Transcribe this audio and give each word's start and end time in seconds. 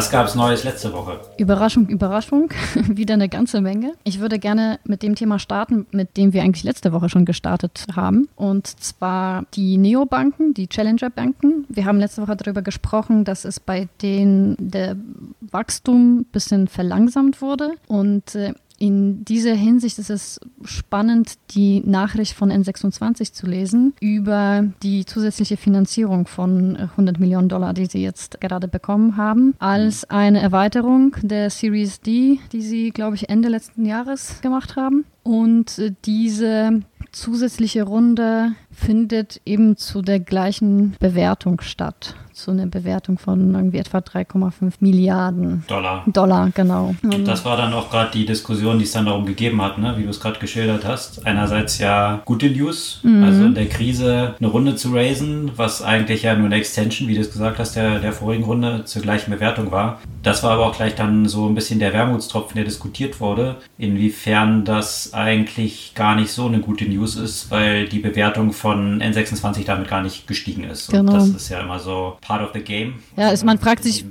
Was 0.00 0.10
gab 0.10 0.26
es 0.28 0.34
Neues 0.34 0.64
letzte 0.64 0.94
Woche? 0.94 1.20
Überraschung, 1.36 1.86
Überraschung, 1.86 2.48
wieder 2.88 3.12
eine 3.12 3.28
ganze 3.28 3.60
Menge. 3.60 3.92
Ich 4.02 4.18
würde 4.18 4.38
gerne 4.38 4.80
mit 4.84 5.02
dem 5.02 5.14
Thema 5.14 5.38
starten, 5.38 5.84
mit 5.90 6.16
dem 6.16 6.32
wir 6.32 6.40
eigentlich 6.40 6.64
letzte 6.64 6.94
Woche 6.94 7.10
schon 7.10 7.26
gestartet 7.26 7.84
haben. 7.94 8.26
Und 8.34 8.66
zwar 8.66 9.44
die 9.52 9.76
Neobanken, 9.76 10.54
die 10.54 10.68
Challenger-Banken. 10.68 11.66
Wir 11.68 11.84
haben 11.84 12.00
letzte 12.00 12.22
Woche 12.22 12.34
darüber 12.34 12.62
gesprochen, 12.62 13.26
dass 13.26 13.44
es 13.44 13.60
bei 13.60 13.88
denen 14.00 14.56
der 14.58 14.96
Wachstum 15.42 16.20
ein 16.20 16.24
bisschen 16.32 16.66
verlangsamt 16.66 17.42
wurde. 17.42 17.72
Und 17.86 18.34
äh, 18.34 18.54
in 18.80 19.26
dieser 19.26 19.54
Hinsicht 19.54 19.98
ist 19.98 20.08
es 20.08 20.40
spannend, 20.64 21.34
die 21.50 21.82
Nachricht 21.84 22.32
von 22.32 22.50
N26 22.50 23.34
zu 23.34 23.46
lesen 23.46 23.92
über 24.00 24.64
die 24.82 25.04
zusätzliche 25.04 25.58
Finanzierung 25.58 26.26
von 26.26 26.76
100 26.76 27.20
Millionen 27.20 27.50
Dollar, 27.50 27.74
die 27.74 27.84
sie 27.84 28.02
jetzt 28.02 28.40
gerade 28.40 28.68
bekommen 28.68 29.18
haben, 29.18 29.54
als 29.58 30.08
eine 30.08 30.40
Erweiterung 30.40 31.14
der 31.20 31.50
Series 31.50 32.00
D, 32.00 32.40
die 32.52 32.62
sie, 32.62 32.90
glaube 32.90 33.16
ich, 33.16 33.28
Ende 33.28 33.50
letzten 33.50 33.84
Jahres 33.84 34.40
gemacht 34.40 34.76
haben. 34.76 35.04
Und 35.22 35.78
äh, 35.78 35.92
diese 36.06 36.80
zusätzliche 37.12 37.82
Runde 37.82 38.52
findet 38.72 39.40
eben 39.44 39.76
zu 39.76 40.00
der 40.02 40.20
gleichen 40.20 40.96
Bewertung 41.00 41.60
statt. 41.60 42.14
Zu 42.32 42.52
einer 42.52 42.66
Bewertung 42.66 43.18
von 43.18 43.54
irgendwie 43.54 43.78
etwa 43.78 43.98
3,5 43.98 44.74
Milliarden 44.80 45.64
Dollar. 45.66 46.04
Dollar, 46.06 46.50
genau. 46.54 46.94
Und 47.02 47.26
das 47.26 47.44
war 47.44 47.56
dann 47.56 47.74
auch 47.74 47.90
gerade 47.90 48.12
die 48.12 48.24
Diskussion, 48.24 48.78
die 48.78 48.84
es 48.84 48.92
dann 48.92 49.04
darum 49.04 49.26
gegeben 49.26 49.60
hat, 49.60 49.76
ne? 49.76 49.94
wie 49.98 50.04
du 50.04 50.08
es 50.08 50.20
gerade 50.20 50.38
geschildert 50.38 50.86
hast. 50.86 51.26
Einerseits 51.26 51.78
ja 51.78 52.22
gute 52.24 52.48
News, 52.48 53.00
mhm. 53.02 53.24
also 53.24 53.44
in 53.44 53.54
der 53.54 53.68
Krise 53.68 54.36
eine 54.38 54.48
Runde 54.48 54.76
zu 54.76 54.94
raisen, 54.94 55.50
was 55.56 55.82
eigentlich 55.82 56.22
ja 56.22 56.34
nur 56.34 56.46
eine 56.46 56.54
Extension, 56.54 57.08
wie 57.08 57.14
du 57.14 57.20
es 57.20 57.32
gesagt 57.32 57.58
hast, 57.58 57.76
der, 57.76 57.98
der 57.98 58.12
vorigen 58.12 58.44
Runde 58.44 58.84
zur 58.86 59.02
gleichen 59.02 59.32
Bewertung 59.32 59.70
war. 59.70 59.98
Das 60.22 60.42
war 60.42 60.52
aber 60.52 60.66
auch 60.66 60.76
gleich 60.76 60.94
dann 60.94 61.26
so 61.26 61.46
ein 61.46 61.54
bisschen 61.54 61.78
der 61.78 61.92
Wermutstropfen, 61.92 62.54
der 62.56 62.64
diskutiert 62.64 63.20
wurde, 63.20 63.56
inwiefern 63.76 64.64
das 64.64 65.12
eigentlich 65.12 65.92
gar 65.94 66.14
nicht 66.14 66.30
so 66.30 66.46
eine 66.46 66.60
gute 66.60 66.84
News 66.84 67.16
ist, 67.16 67.50
weil 67.50 67.88
die 67.88 67.98
Bewertung 67.98 68.52
von 68.60 69.02
N26 69.02 69.64
damit 69.64 69.88
gar 69.88 70.02
nicht 70.02 70.26
gestiegen 70.26 70.64
ist. 70.64 70.90
Genau. 70.90 71.12
Und 71.12 71.18
das 71.18 71.28
ist 71.28 71.48
ja 71.48 71.60
immer 71.60 71.78
so 71.78 72.18
part 72.20 72.42
of 72.42 72.50
the 72.52 72.60
game. 72.60 72.96
Ja, 73.16 73.28
also 73.28 73.46
man 73.46 73.58
fragt 73.58 73.82
sich, 73.82 74.04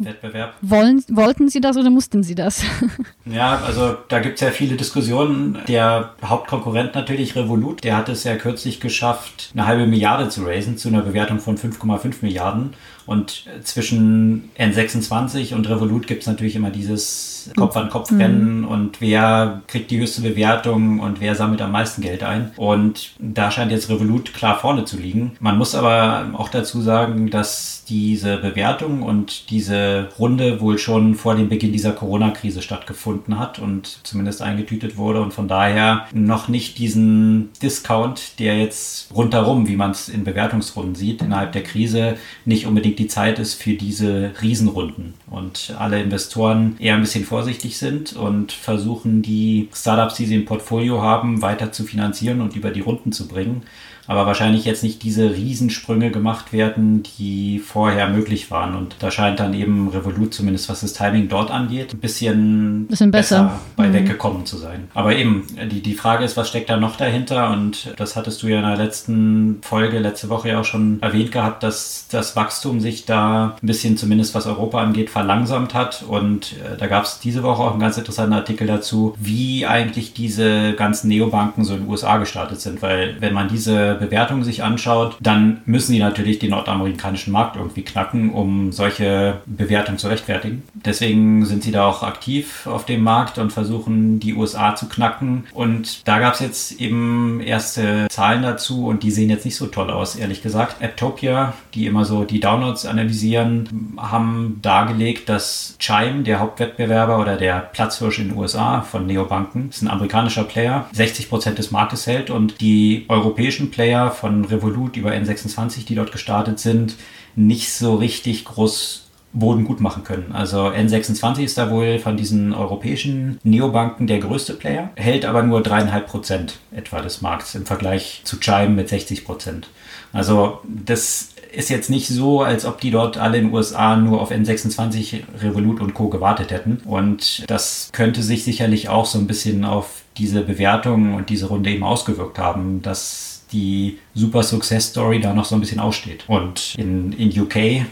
wollen, 0.62 1.04
wollten 1.10 1.50
sie 1.50 1.62
das 1.62 1.78
oder 1.78 1.92
mussten 1.92 2.24
sie 2.24 2.34
das? 2.34 2.64
ja, 3.26 3.60
also 3.60 3.96
da 4.08 4.20
gibt 4.20 4.36
es 4.36 4.42
ja 4.42 4.50
viele 4.50 4.76
Diskussionen. 4.76 5.60
Der 5.68 6.16
Hauptkonkurrent 6.24 6.96
natürlich 6.96 7.36
Revolut, 7.36 7.84
der 7.84 7.96
hat 7.96 8.10
es 8.10 8.24
ja 8.24 8.36
kürzlich 8.36 8.80
geschafft, 8.80 9.52
eine 9.54 9.68
halbe 9.68 9.86
Milliarde 9.86 10.30
zu 10.30 10.44
raisen 10.44 10.78
zu 10.78 10.90
einer 10.90 11.02
Bewertung 11.02 11.40
von 11.40 11.56
5,5 11.56 12.16
Milliarden. 12.22 12.74
Und 13.10 13.46
zwischen 13.64 14.52
N26 14.56 15.56
und 15.56 15.68
Revolut 15.68 16.06
gibt 16.06 16.22
es 16.22 16.28
natürlich 16.28 16.56
immer 16.56 16.70
dieses 16.70 17.50
Kopf-an-Kopf-Rennen 17.58 18.60
mhm. 18.60 18.68
und 18.68 19.02
wer 19.02 19.64
kriegt 19.66 19.90
die 19.90 20.00
höchste 20.00 20.22
Bewertung 20.22 21.00
und 21.00 21.20
wer 21.20 21.34
sammelt 21.34 21.60
am 21.64 21.72
meisten 21.72 22.04
Geld 22.04 22.22
ein. 22.22 22.52
Und 22.56 23.14
da 23.18 23.50
scheint 23.50 23.72
jetzt 23.72 23.90
Revolut 23.90 24.36
klar 24.36 24.60
vorne 24.60 24.86
zu 24.86 24.98
liegen. 24.98 25.32
Man 25.40 25.58
muss 25.58 25.74
aber 25.74 26.28
auch 26.34 26.50
dazu 26.50 26.82
sagen, 26.82 27.32
dass 27.32 27.79
diese 27.90 28.38
Bewertung 28.38 29.02
und 29.02 29.50
diese 29.50 30.10
Runde 30.20 30.62
wohl 30.62 30.78
schon 30.78 31.16
vor 31.16 31.36
dem 31.36 31.50
Beginn 31.50 31.72
dieser 31.72 31.92
Corona-Krise 31.92 32.62
stattgefunden 32.62 33.40
hat 33.40 33.60
und 33.60 34.00
zumindest 34.04 34.42
eingetütet 34.42 34.98
wurde 34.98 35.22
und 35.22 35.34
von 35.34 35.48
daher 35.48 36.08
noch 36.14 36.48
nicht 36.48 36.78
diesen 36.78 37.50
Discount, 37.62 38.40
der 38.40 38.60
jetzt 38.60 39.14
rundherum, 39.14 39.68
wie 39.68 39.76
man 39.76 39.92
es 39.92 40.10
in 40.10 40.24
Bewertungsrunden 40.24 40.96
sieht, 40.96 41.22
innerhalb 41.22 41.52
der 41.52 41.64
Krise 41.64 42.18
nicht 42.46 42.68
unbedingt 42.68 43.00
die 43.00 43.08
Zeit 43.08 43.40
ist 43.40 43.56
für 43.56 43.74
diese 43.74 44.32
Riesenrunden. 44.42 45.16
Und 45.28 45.74
alle 45.78 46.02
Investoren 46.02 46.76
eher 46.80 46.96
ein 46.96 47.02
bisschen 47.02 47.26
vorsichtig 47.26 47.78
sind 47.78 48.14
und 48.14 48.52
versuchen, 48.52 49.22
die 49.22 49.70
Startups, 49.74 50.16
die 50.16 50.26
sie 50.26 50.36
im 50.36 50.46
Portfolio 50.46 51.02
haben, 51.02 51.42
weiter 51.42 51.72
zu 51.72 51.84
finanzieren 51.84 52.42
und 52.42 52.56
über 52.56 52.72
die 52.72 52.82
Runden 52.82 53.12
zu 53.12 53.28
bringen 53.28 53.64
aber 54.10 54.26
wahrscheinlich 54.26 54.66
jetzt 54.66 54.82
nicht 54.82 55.04
diese 55.04 55.36
Riesensprünge 55.36 56.10
gemacht 56.10 56.52
werden, 56.52 57.04
die 57.04 57.60
vorher 57.60 58.10
möglich 58.10 58.50
waren. 58.50 58.76
Und 58.76 58.96
da 58.98 59.12
scheint 59.12 59.40
dann 59.40 59.54
eben 59.54 59.88
Revolut, 59.88 60.34
zumindest 60.34 60.68
was 60.68 60.82
das 60.82 60.94
Timing 60.94 61.28
dort 61.28 61.52
angeht, 61.52 61.94
ein 61.94 62.00
bisschen, 62.00 62.88
bisschen 62.88 63.12
besser, 63.12 63.44
besser 63.44 63.60
bei 63.76 63.88
mhm. 63.88 63.94
weggekommen 63.94 64.48
zu 64.48 64.58
sein. 64.58 64.88
Aber 64.96 65.16
eben, 65.16 65.46
die, 65.70 65.84
die 65.84 65.94
Frage 65.94 66.26
ist, 66.26 66.38
was 66.38 66.50
steckt 66.50 66.72
da 66.72 66.78
noch 66.78 66.96
dahinter? 66.96 67.52
Und 67.52 67.94
das 67.98 68.16
hattest 68.16 68.42
du 68.42 68.48
ja 68.48 68.58
in 68.58 68.66
der 68.66 68.78
letzten 68.78 69.60
Folge, 69.62 70.00
letzte 70.00 70.30
Woche 70.30 70.50
ja 70.50 70.62
auch 70.62 70.66
schon 70.66 71.00
erwähnt 71.04 71.32
gehabt, 71.32 71.62
dass 71.62 72.08
das 72.10 72.36
Wachstum 72.36 72.80
sich 72.80 73.06
da 73.06 73.58
ein 73.62 73.68
bisschen, 73.68 73.96
zumindest 73.96 74.34
was 74.34 74.48
Europa 74.48 74.82
angeht, 74.82 75.12
verlangsamt 75.12 75.76
hat. 75.76 76.02
Und 76.02 76.54
äh, 76.54 76.78
da 76.80 76.88
gab 76.88 77.04
es 77.04 77.20
diese 77.20 77.44
Woche 77.44 77.62
auch 77.62 77.72
einen 77.74 77.80
ganz 77.80 78.00
interessanten 78.00 78.34
Artikel 78.34 78.66
dazu, 78.66 79.14
wie 79.20 79.68
eigentlich 79.68 80.14
diese 80.14 80.74
ganzen 80.74 81.10
Neobanken 81.10 81.64
so 81.64 81.76
in 81.76 81.82
den 81.82 81.90
USA 81.90 82.18
gestartet 82.18 82.60
sind. 82.60 82.82
Weil 82.82 83.16
wenn 83.20 83.36
man 83.36 83.50
diese 83.50 83.99
Bewertung 84.00 84.44
sich 84.44 84.64
anschaut, 84.64 85.18
dann 85.20 85.62
müssen 85.66 85.94
die 85.94 86.00
natürlich 86.00 86.40
den 86.40 86.52
nordamerikanischen 86.52 87.32
Markt 87.32 87.56
irgendwie 87.56 87.84
knacken, 87.84 88.32
um 88.32 88.72
solche 88.72 89.42
Bewertungen 89.46 89.98
zu 89.98 90.08
rechtfertigen. 90.08 90.64
Deswegen 90.74 91.46
sind 91.46 91.64
sie 91.64 91.72
da 91.72 91.86
auch 91.86 92.04
aktiv 92.04 92.68
auf 92.68 92.86
dem 92.86 93.04
Markt 93.04 93.38
und 93.38 93.52
versuchen 93.52 94.20
die 94.20 94.36
USA 94.36 94.76
zu 94.76 94.88
knacken. 94.88 95.46
Und 95.54 96.08
da 96.08 96.20
gab 96.20 96.34
es 96.34 96.40
jetzt 96.40 96.82
eben 96.82 97.42
erste 97.42 98.08
Zahlen 98.10 98.44
dazu 98.44 98.88
und 98.88 99.04
die 99.04 99.12
sehen 99.12 99.30
jetzt 99.30 99.46
nicht 99.46 99.56
so 99.56 99.68
toll 99.68 99.90
aus, 99.90 100.16
ehrlich 100.16 100.42
gesagt. 100.42 100.82
Apptopia, 100.82 101.54
die 101.74 101.86
immer 101.86 102.06
so 102.06 102.24
die 102.24 102.40
Downloads 102.40 102.86
analysieren, 102.86 103.94
haben 103.98 104.60
dargelegt, 104.62 105.30
dass 105.30 105.76
Chime, 105.80 106.24
der 106.24 106.40
Hauptwettbewerber 106.40 107.20
oder 107.20 107.38
der 107.38 107.60
Platzhirsch 107.60 108.20
in 108.20 108.30
den 108.30 108.38
USA 108.38 108.82
von 108.82 109.06
Neobanken, 109.06 109.70
ist 109.70 109.82
ein 109.82 109.90
amerikanischer 109.90 110.44
Player, 110.44 110.88
60 110.94 111.30
Prozent 111.30 111.58
des 111.58 111.72
Marktes 111.72 112.08
hält 112.08 112.30
und 112.30 112.62
die 112.62 113.06
europäischen 113.08 113.72
Player 113.72 113.89
Player 113.90 114.12
von 114.12 114.46
Revolut 114.46 114.98
über 114.98 115.14
N26, 115.14 115.84
die 115.88 115.96
dort 115.96 116.12
gestartet 116.12 116.60
sind, 116.60 116.94
nicht 117.36 117.74
so 117.74 117.96
richtig 117.96 118.46
groß 118.46 119.08
Boden 119.34 119.64
gut 119.64 119.82
machen 119.82 120.04
können. 120.04 120.32
Also 120.32 120.68
N26 120.68 121.40
ist 121.40 121.58
da 121.58 121.72
wohl 121.72 121.98
von 121.98 122.16
diesen 122.16 122.54
europäischen 122.54 123.40
Neobanken 123.42 124.06
der 124.06 124.20
größte 124.20 124.54
Player, 124.54 124.92
hält 124.96 125.26
aber 125.26 125.42
nur 125.42 125.64
dreieinhalb 125.64 126.06
Prozent 126.06 126.60
etwa 126.72 127.02
des 127.02 127.24
Markts 127.24 127.56
im 127.56 127.66
Vergleich 127.66 128.22
zu 128.26 128.40
Chime 128.40 128.70
mit 128.70 128.90
60 128.90 129.26
Prozent. 129.26 129.70
Also 130.14 130.60
das 130.64 131.30
ist 131.52 131.72
jetzt 131.72 131.90
nicht 131.90 132.10
so, 132.10 132.44
als 132.44 132.66
ob 132.66 132.80
die 132.80 132.92
dort 132.92 133.18
alle 133.18 133.40
in 133.40 133.46
den 133.46 133.54
USA 133.56 133.96
nur 133.96 134.22
auf 134.22 134.30
N26, 134.30 135.24
Revolut 135.42 135.82
und 135.82 135.96
Co. 135.96 136.10
gewartet 136.10 136.52
hätten. 136.52 136.80
Und 136.86 137.44
das 137.50 137.90
könnte 137.92 138.22
sich 138.22 138.44
sicherlich 138.44 138.88
auch 138.88 139.08
so 139.08 139.18
ein 139.18 139.26
bisschen 139.26 139.66
auf 139.66 140.04
diese 140.16 140.42
Bewertung 140.42 141.16
und 141.16 141.32
diese 141.32 141.48
Runde 141.48 141.72
eben 141.72 141.84
ausgewirkt 141.84 142.38
haben, 142.38 142.84
dass 142.84 143.39
die 143.52 144.00
super 144.14 144.44
Success 144.44 144.88
Story 144.88 145.20
da 145.20 145.34
noch 145.34 145.46
so 145.46 145.56
ein 145.56 145.62
bisschen 145.62 145.80
aussteht. 145.80 146.24
Und 146.28 146.76
in, 146.78 147.14
in 147.14 147.30
UK, 147.40 147.56
äh, 147.56 147.86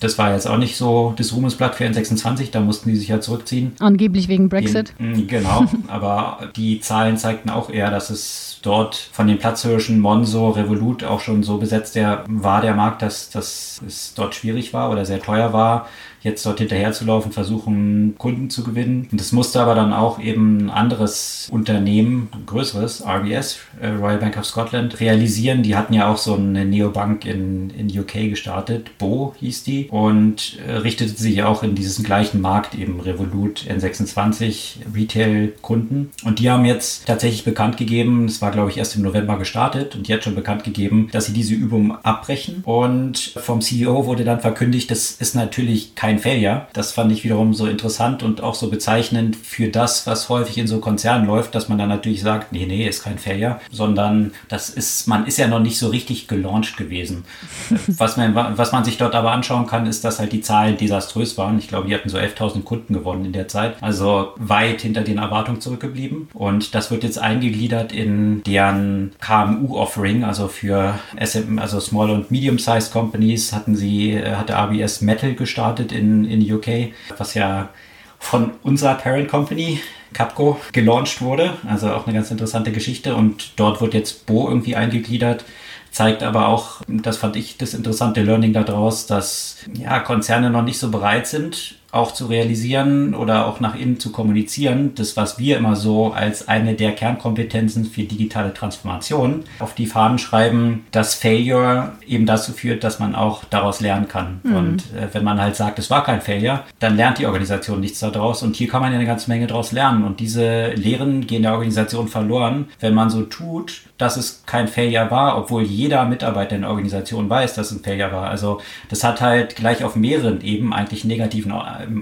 das 0.00 0.18
war 0.18 0.32
jetzt 0.32 0.46
auch 0.46 0.58
nicht 0.58 0.76
so 0.76 1.14
das 1.16 1.32
Ruhmesblatt 1.34 1.74
für 1.74 1.84
N26, 1.84 2.50
da 2.50 2.60
mussten 2.60 2.90
die 2.90 2.96
sich 2.96 3.08
ja 3.08 3.20
zurückziehen. 3.20 3.72
Angeblich 3.78 4.28
wegen 4.28 4.48
Brexit. 4.48 4.92
In, 4.98 5.26
genau, 5.26 5.66
aber 5.88 6.50
die 6.56 6.80
Zahlen 6.80 7.16
zeigten 7.16 7.50
auch 7.50 7.70
eher, 7.70 7.90
dass 7.90 8.10
es 8.10 8.58
dort 8.62 8.96
von 9.12 9.26
den 9.26 9.38
Platzhirschen 9.38 10.00
Monzo, 10.00 10.50
Revolut 10.50 11.04
auch 11.04 11.20
schon 11.20 11.42
so 11.42 11.58
besetzt 11.58 11.94
der, 11.94 12.24
war 12.28 12.60
der 12.60 12.74
Markt, 12.74 13.02
dass, 13.02 13.30
dass 13.30 13.80
es 13.86 14.14
dort 14.14 14.34
schwierig 14.34 14.72
war 14.72 14.90
oder 14.90 15.04
sehr 15.04 15.22
teuer 15.22 15.52
war, 15.52 15.88
jetzt 16.22 16.44
dort 16.44 16.58
hinterher 16.58 16.92
zu 16.92 17.04
laufen, 17.04 17.30
versuchen, 17.30 18.16
Kunden 18.18 18.50
zu 18.50 18.64
gewinnen. 18.64 19.08
Und 19.12 19.20
das 19.20 19.30
musste 19.30 19.60
aber 19.60 19.76
dann 19.76 19.92
auch 19.92 20.18
eben 20.18 20.66
ein 20.66 20.70
anderes 20.70 21.48
Unternehmen, 21.52 22.28
ein 22.32 22.46
größeres, 22.46 23.04
RBS, 23.06 23.58
äh, 23.80 23.88
Royal 23.90 24.18
Bank 24.18 24.36
of 24.36 24.44
Scotland, 24.44 24.98
realisieren. 25.00 25.17
Die 25.18 25.76
hatten 25.76 25.94
ja 25.94 26.10
auch 26.10 26.18
so 26.18 26.34
eine 26.34 26.64
Neobank 26.64 27.24
in, 27.24 27.70
in 27.70 27.98
UK 27.98 28.30
gestartet, 28.30 28.98
Bo 28.98 29.34
hieß 29.40 29.64
die, 29.64 29.86
und 29.88 30.58
äh, 30.66 30.72
richtete 30.72 31.12
sich 31.12 31.42
auch 31.42 31.62
in 31.62 31.74
diesen 31.74 32.04
gleichen 32.04 32.40
Markt, 32.40 32.74
eben 32.74 33.00
Revolut 33.00 33.64
N26 33.68 34.76
Retail-Kunden. 34.94 36.10
Und 36.24 36.38
die 36.38 36.50
haben 36.50 36.64
jetzt 36.64 37.06
tatsächlich 37.06 37.44
bekannt 37.44 37.76
gegeben, 37.76 38.26
es 38.26 38.42
war 38.42 38.50
glaube 38.50 38.70
ich 38.70 38.78
erst 38.78 38.96
im 38.96 39.02
November 39.02 39.38
gestartet 39.38 39.96
und 39.96 40.08
jetzt 40.08 40.24
schon 40.24 40.34
bekannt 40.34 40.64
gegeben, 40.64 41.08
dass 41.12 41.26
sie 41.26 41.32
diese 41.32 41.54
Übung 41.54 41.96
abbrechen. 42.04 42.62
Und 42.64 43.18
vom 43.36 43.60
CEO 43.60 44.06
wurde 44.06 44.24
dann 44.24 44.40
verkündigt, 44.40 44.90
das 44.90 45.12
ist 45.12 45.34
natürlich 45.34 45.94
kein 45.94 46.18
Failure. 46.18 46.66
Das 46.72 46.92
fand 46.92 47.12
ich 47.12 47.24
wiederum 47.24 47.54
so 47.54 47.66
interessant 47.66 48.22
und 48.22 48.40
auch 48.42 48.54
so 48.54 48.70
bezeichnend 48.70 49.36
für 49.36 49.68
das, 49.68 50.06
was 50.06 50.28
häufig 50.28 50.58
in 50.58 50.66
so 50.66 50.80
Konzernen 50.80 51.26
läuft, 51.26 51.54
dass 51.54 51.68
man 51.68 51.78
dann 51.78 51.88
natürlich 51.88 52.20
sagt, 52.20 52.52
nee, 52.52 52.66
nee, 52.66 52.86
ist 52.86 53.02
kein 53.02 53.18
Failure, 53.18 53.60
sondern 53.70 54.32
das 54.48 54.70
ist 54.70 55.07
man 55.08 55.26
ist 55.26 55.38
ja 55.38 55.48
noch 55.48 55.58
nicht 55.58 55.78
so 55.78 55.88
richtig 55.88 56.28
gelauncht 56.28 56.76
gewesen. 56.76 57.24
was, 57.88 58.16
man, 58.16 58.34
was 58.34 58.72
man 58.72 58.84
sich 58.84 58.98
dort 58.98 59.14
aber 59.14 59.32
anschauen 59.32 59.66
kann, 59.66 59.86
ist, 59.86 60.04
dass 60.04 60.18
halt 60.18 60.32
die 60.32 60.40
Zahlen 60.40 60.76
desaströs 60.76 61.36
waren. 61.38 61.58
Ich 61.58 61.68
glaube, 61.68 61.88
die 61.88 61.94
hatten 61.94 62.08
so 62.08 62.18
11.000 62.18 62.62
Kunden 62.62 62.94
gewonnen 62.94 63.24
in 63.24 63.32
der 63.32 63.48
Zeit. 63.48 63.76
Also 63.80 64.32
weit 64.36 64.82
hinter 64.82 65.02
den 65.02 65.18
Erwartungen 65.18 65.60
zurückgeblieben. 65.60 66.28
Und 66.34 66.74
das 66.74 66.90
wird 66.90 67.02
jetzt 67.02 67.18
eingegliedert 67.18 67.92
in 67.92 68.42
deren 68.44 69.12
KMU-Offering, 69.20 70.24
also 70.24 70.48
für 70.48 70.98
SM, 71.18 71.58
also 71.58 71.80
Small 71.80 72.10
und 72.10 72.30
Medium-Sized 72.30 72.92
Companies 72.92 73.52
hatten 73.52 73.74
sie, 73.74 74.12
äh, 74.12 74.34
hatte 74.34 74.56
ABS 74.56 75.00
Metal 75.00 75.34
gestartet 75.34 75.92
in, 75.92 76.24
in 76.24 76.52
UK, 76.52 76.92
was 77.16 77.34
ja 77.34 77.70
von 78.18 78.52
unserer 78.62 78.94
Parent 78.94 79.28
Company 79.28 79.80
Capco 80.12 80.58
gelauncht 80.72 81.20
wurde. 81.20 81.54
Also 81.68 81.92
auch 81.92 82.06
eine 82.06 82.14
ganz 82.14 82.30
interessante 82.30 82.72
Geschichte. 82.72 83.14
Und 83.14 83.52
dort 83.56 83.80
wird 83.80 83.94
jetzt 83.94 84.26
Bo 84.26 84.48
irgendwie 84.48 84.76
eingegliedert. 84.76 85.44
Zeigt 85.90 86.22
aber 86.22 86.48
auch, 86.48 86.82
das 86.86 87.16
fand 87.16 87.36
ich 87.36 87.56
das 87.56 87.74
interessante 87.74 88.22
Learning 88.22 88.52
daraus, 88.52 89.06
dass 89.06 89.58
ja, 89.74 90.00
Konzerne 90.00 90.50
noch 90.50 90.62
nicht 90.62 90.78
so 90.78 90.90
bereit 90.90 91.26
sind, 91.26 91.77
auch 91.90 92.12
zu 92.12 92.26
realisieren 92.26 93.14
oder 93.14 93.46
auch 93.46 93.60
nach 93.60 93.74
innen 93.74 93.98
zu 93.98 94.12
kommunizieren, 94.12 94.92
das, 94.94 95.16
was 95.16 95.38
wir 95.38 95.56
immer 95.56 95.74
so 95.74 96.12
als 96.12 96.46
eine 96.46 96.74
der 96.74 96.92
Kernkompetenzen 96.92 97.86
für 97.86 98.02
digitale 98.02 98.52
Transformation 98.52 99.44
auf 99.58 99.74
die 99.74 99.86
Fahnen 99.86 100.18
schreiben, 100.18 100.84
dass 100.90 101.14
Failure 101.14 101.92
eben 102.06 102.26
dazu 102.26 102.52
führt, 102.52 102.84
dass 102.84 102.98
man 102.98 103.14
auch 103.14 103.44
daraus 103.44 103.80
lernen 103.80 104.06
kann. 104.06 104.40
Mhm. 104.42 104.56
Und 104.56 104.82
äh, 104.94 105.08
wenn 105.12 105.24
man 105.24 105.40
halt 105.40 105.56
sagt, 105.56 105.78
es 105.78 105.88
war 105.88 106.04
kein 106.04 106.20
Failure, 106.20 106.64
dann 106.78 106.96
lernt 106.96 107.18
die 107.18 107.26
Organisation 107.26 107.80
nichts 107.80 108.00
daraus. 108.00 108.42
Und 108.42 108.56
hier 108.56 108.68
kann 108.68 108.82
man 108.82 108.92
ja 108.92 108.98
eine 108.98 109.06
ganze 109.06 109.30
Menge 109.30 109.46
daraus 109.46 109.72
lernen. 109.72 110.04
Und 110.04 110.20
diese 110.20 110.72
Lehren 110.72 111.26
gehen 111.26 111.42
der 111.42 111.52
Organisation 111.52 112.08
verloren, 112.08 112.66
wenn 112.80 112.94
man 112.94 113.08
so 113.08 113.22
tut, 113.22 113.82
dass 113.98 114.16
es 114.16 114.42
kein 114.46 114.68
Failure 114.68 115.10
war, 115.10 115.36
obwohl 115.36 115.62
jeder 115.62 116.04
Mitarbeiter 116.04 116.54
in 116.54 116.62
der 116.62 116.70
Organisation 116.70 117.28
weiß, 117.28 117.54
dass 117.54 117.70
es 117.70 117.78
ein 117.78 117.84
Failure 117.84 118.12
war. 118.12 118.30
Also 118.30 118.60
das 118.88 119.04
hat 119.04 119.20
halt 119.20 119.56
gleich 119.56 119.84
auf 119.84 119.96
mehreren 119.96 120.40
Ebenen 120.40 120.72
eigentlich 120.72 121.04
negativen 121.04 121.52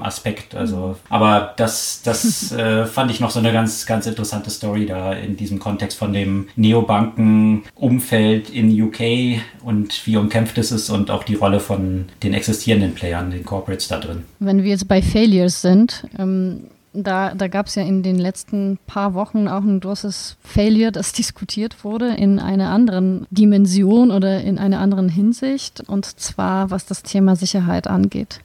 Aspekt. 0.03 0.55
Also, 0.55 0.97
aber 1.09 1.55
das, 1.57 2.03
das 2.05 2.53
äh, 2.57 2.85
fand 2.87 3.11
ich 3.11 3.21
noch 3.21 3.31
so 3.31 3.39
eine 3.39 3.53
ganz, 3.53 3.87
ganz 3.87 4.07
interessante 4.07 4.51
Story 4.51 4.87
da 4.87 5.13
in 5.13 5.37
diesem 5.37 5.59
Kontext 5.59 5.99
von 5.99 6.13
dem 6.13 6.49
Neobanken-Umfeld 6.57 8.51
in 8.51 8.83
UK 8.83 9.41
und 9.65 10.07
wie 10.07 10.17
umkämpft 10.17 10.59
es 10.59 10.71
ist 10.71 10.91
und 10.91 11.11
auch 11.11 11.25
die 11.25 11.35
Rolle 11.35 11.61
von 11.61 12.07
den 12.23 12.35
existierenden 12.35 12.95
Playern, 12.95 13.31
den 13.31 13.45
Corporates 13.45 13.89
da 13.89 13.99
drin. 13.99 14.25
Wenn 14.39 14.63
wir 14.63 14.71
jetzt 14.71 14.87
bei 14.87 15.01
Failures 15.01 15.63
sind, 15.63 16.07
ähm 16.19 16.65
da, 16.97 17.35
da 17.35 17.49
gab 17.49 17.67
es 17.67 17.75
ja 17.75 17.83
in 17.83 18.03
den 18.03 18.19
letzten 18.19 18.79
paar 18.87 19.15
Wochen 19.15 19.49
auch 19.49 19.63
ein 19.63 19.81
großes 19.81 20.37
Failure, 20.41 20.93
das 20.93 21.13
diskutiert 21.15 21.85
wurde 21.85 22.09
in 22.15 22.39
einer 22.39 22.71
anderen 22.71 23.27
Dimension 23.31 24.11
oder 24.11 24.41
in 24.41 24.59
einer 24.59 24.81
anderen 24.81 25.09
Hinsicht, 25.09 25.83
und 25.87 26.05
zwar 26.05 26.71
was 26.71 26.87
das 26.87 27.03
Thema 27.03 27.37
Sicherheit 27.37 27.87
angeht. 27.87 28.41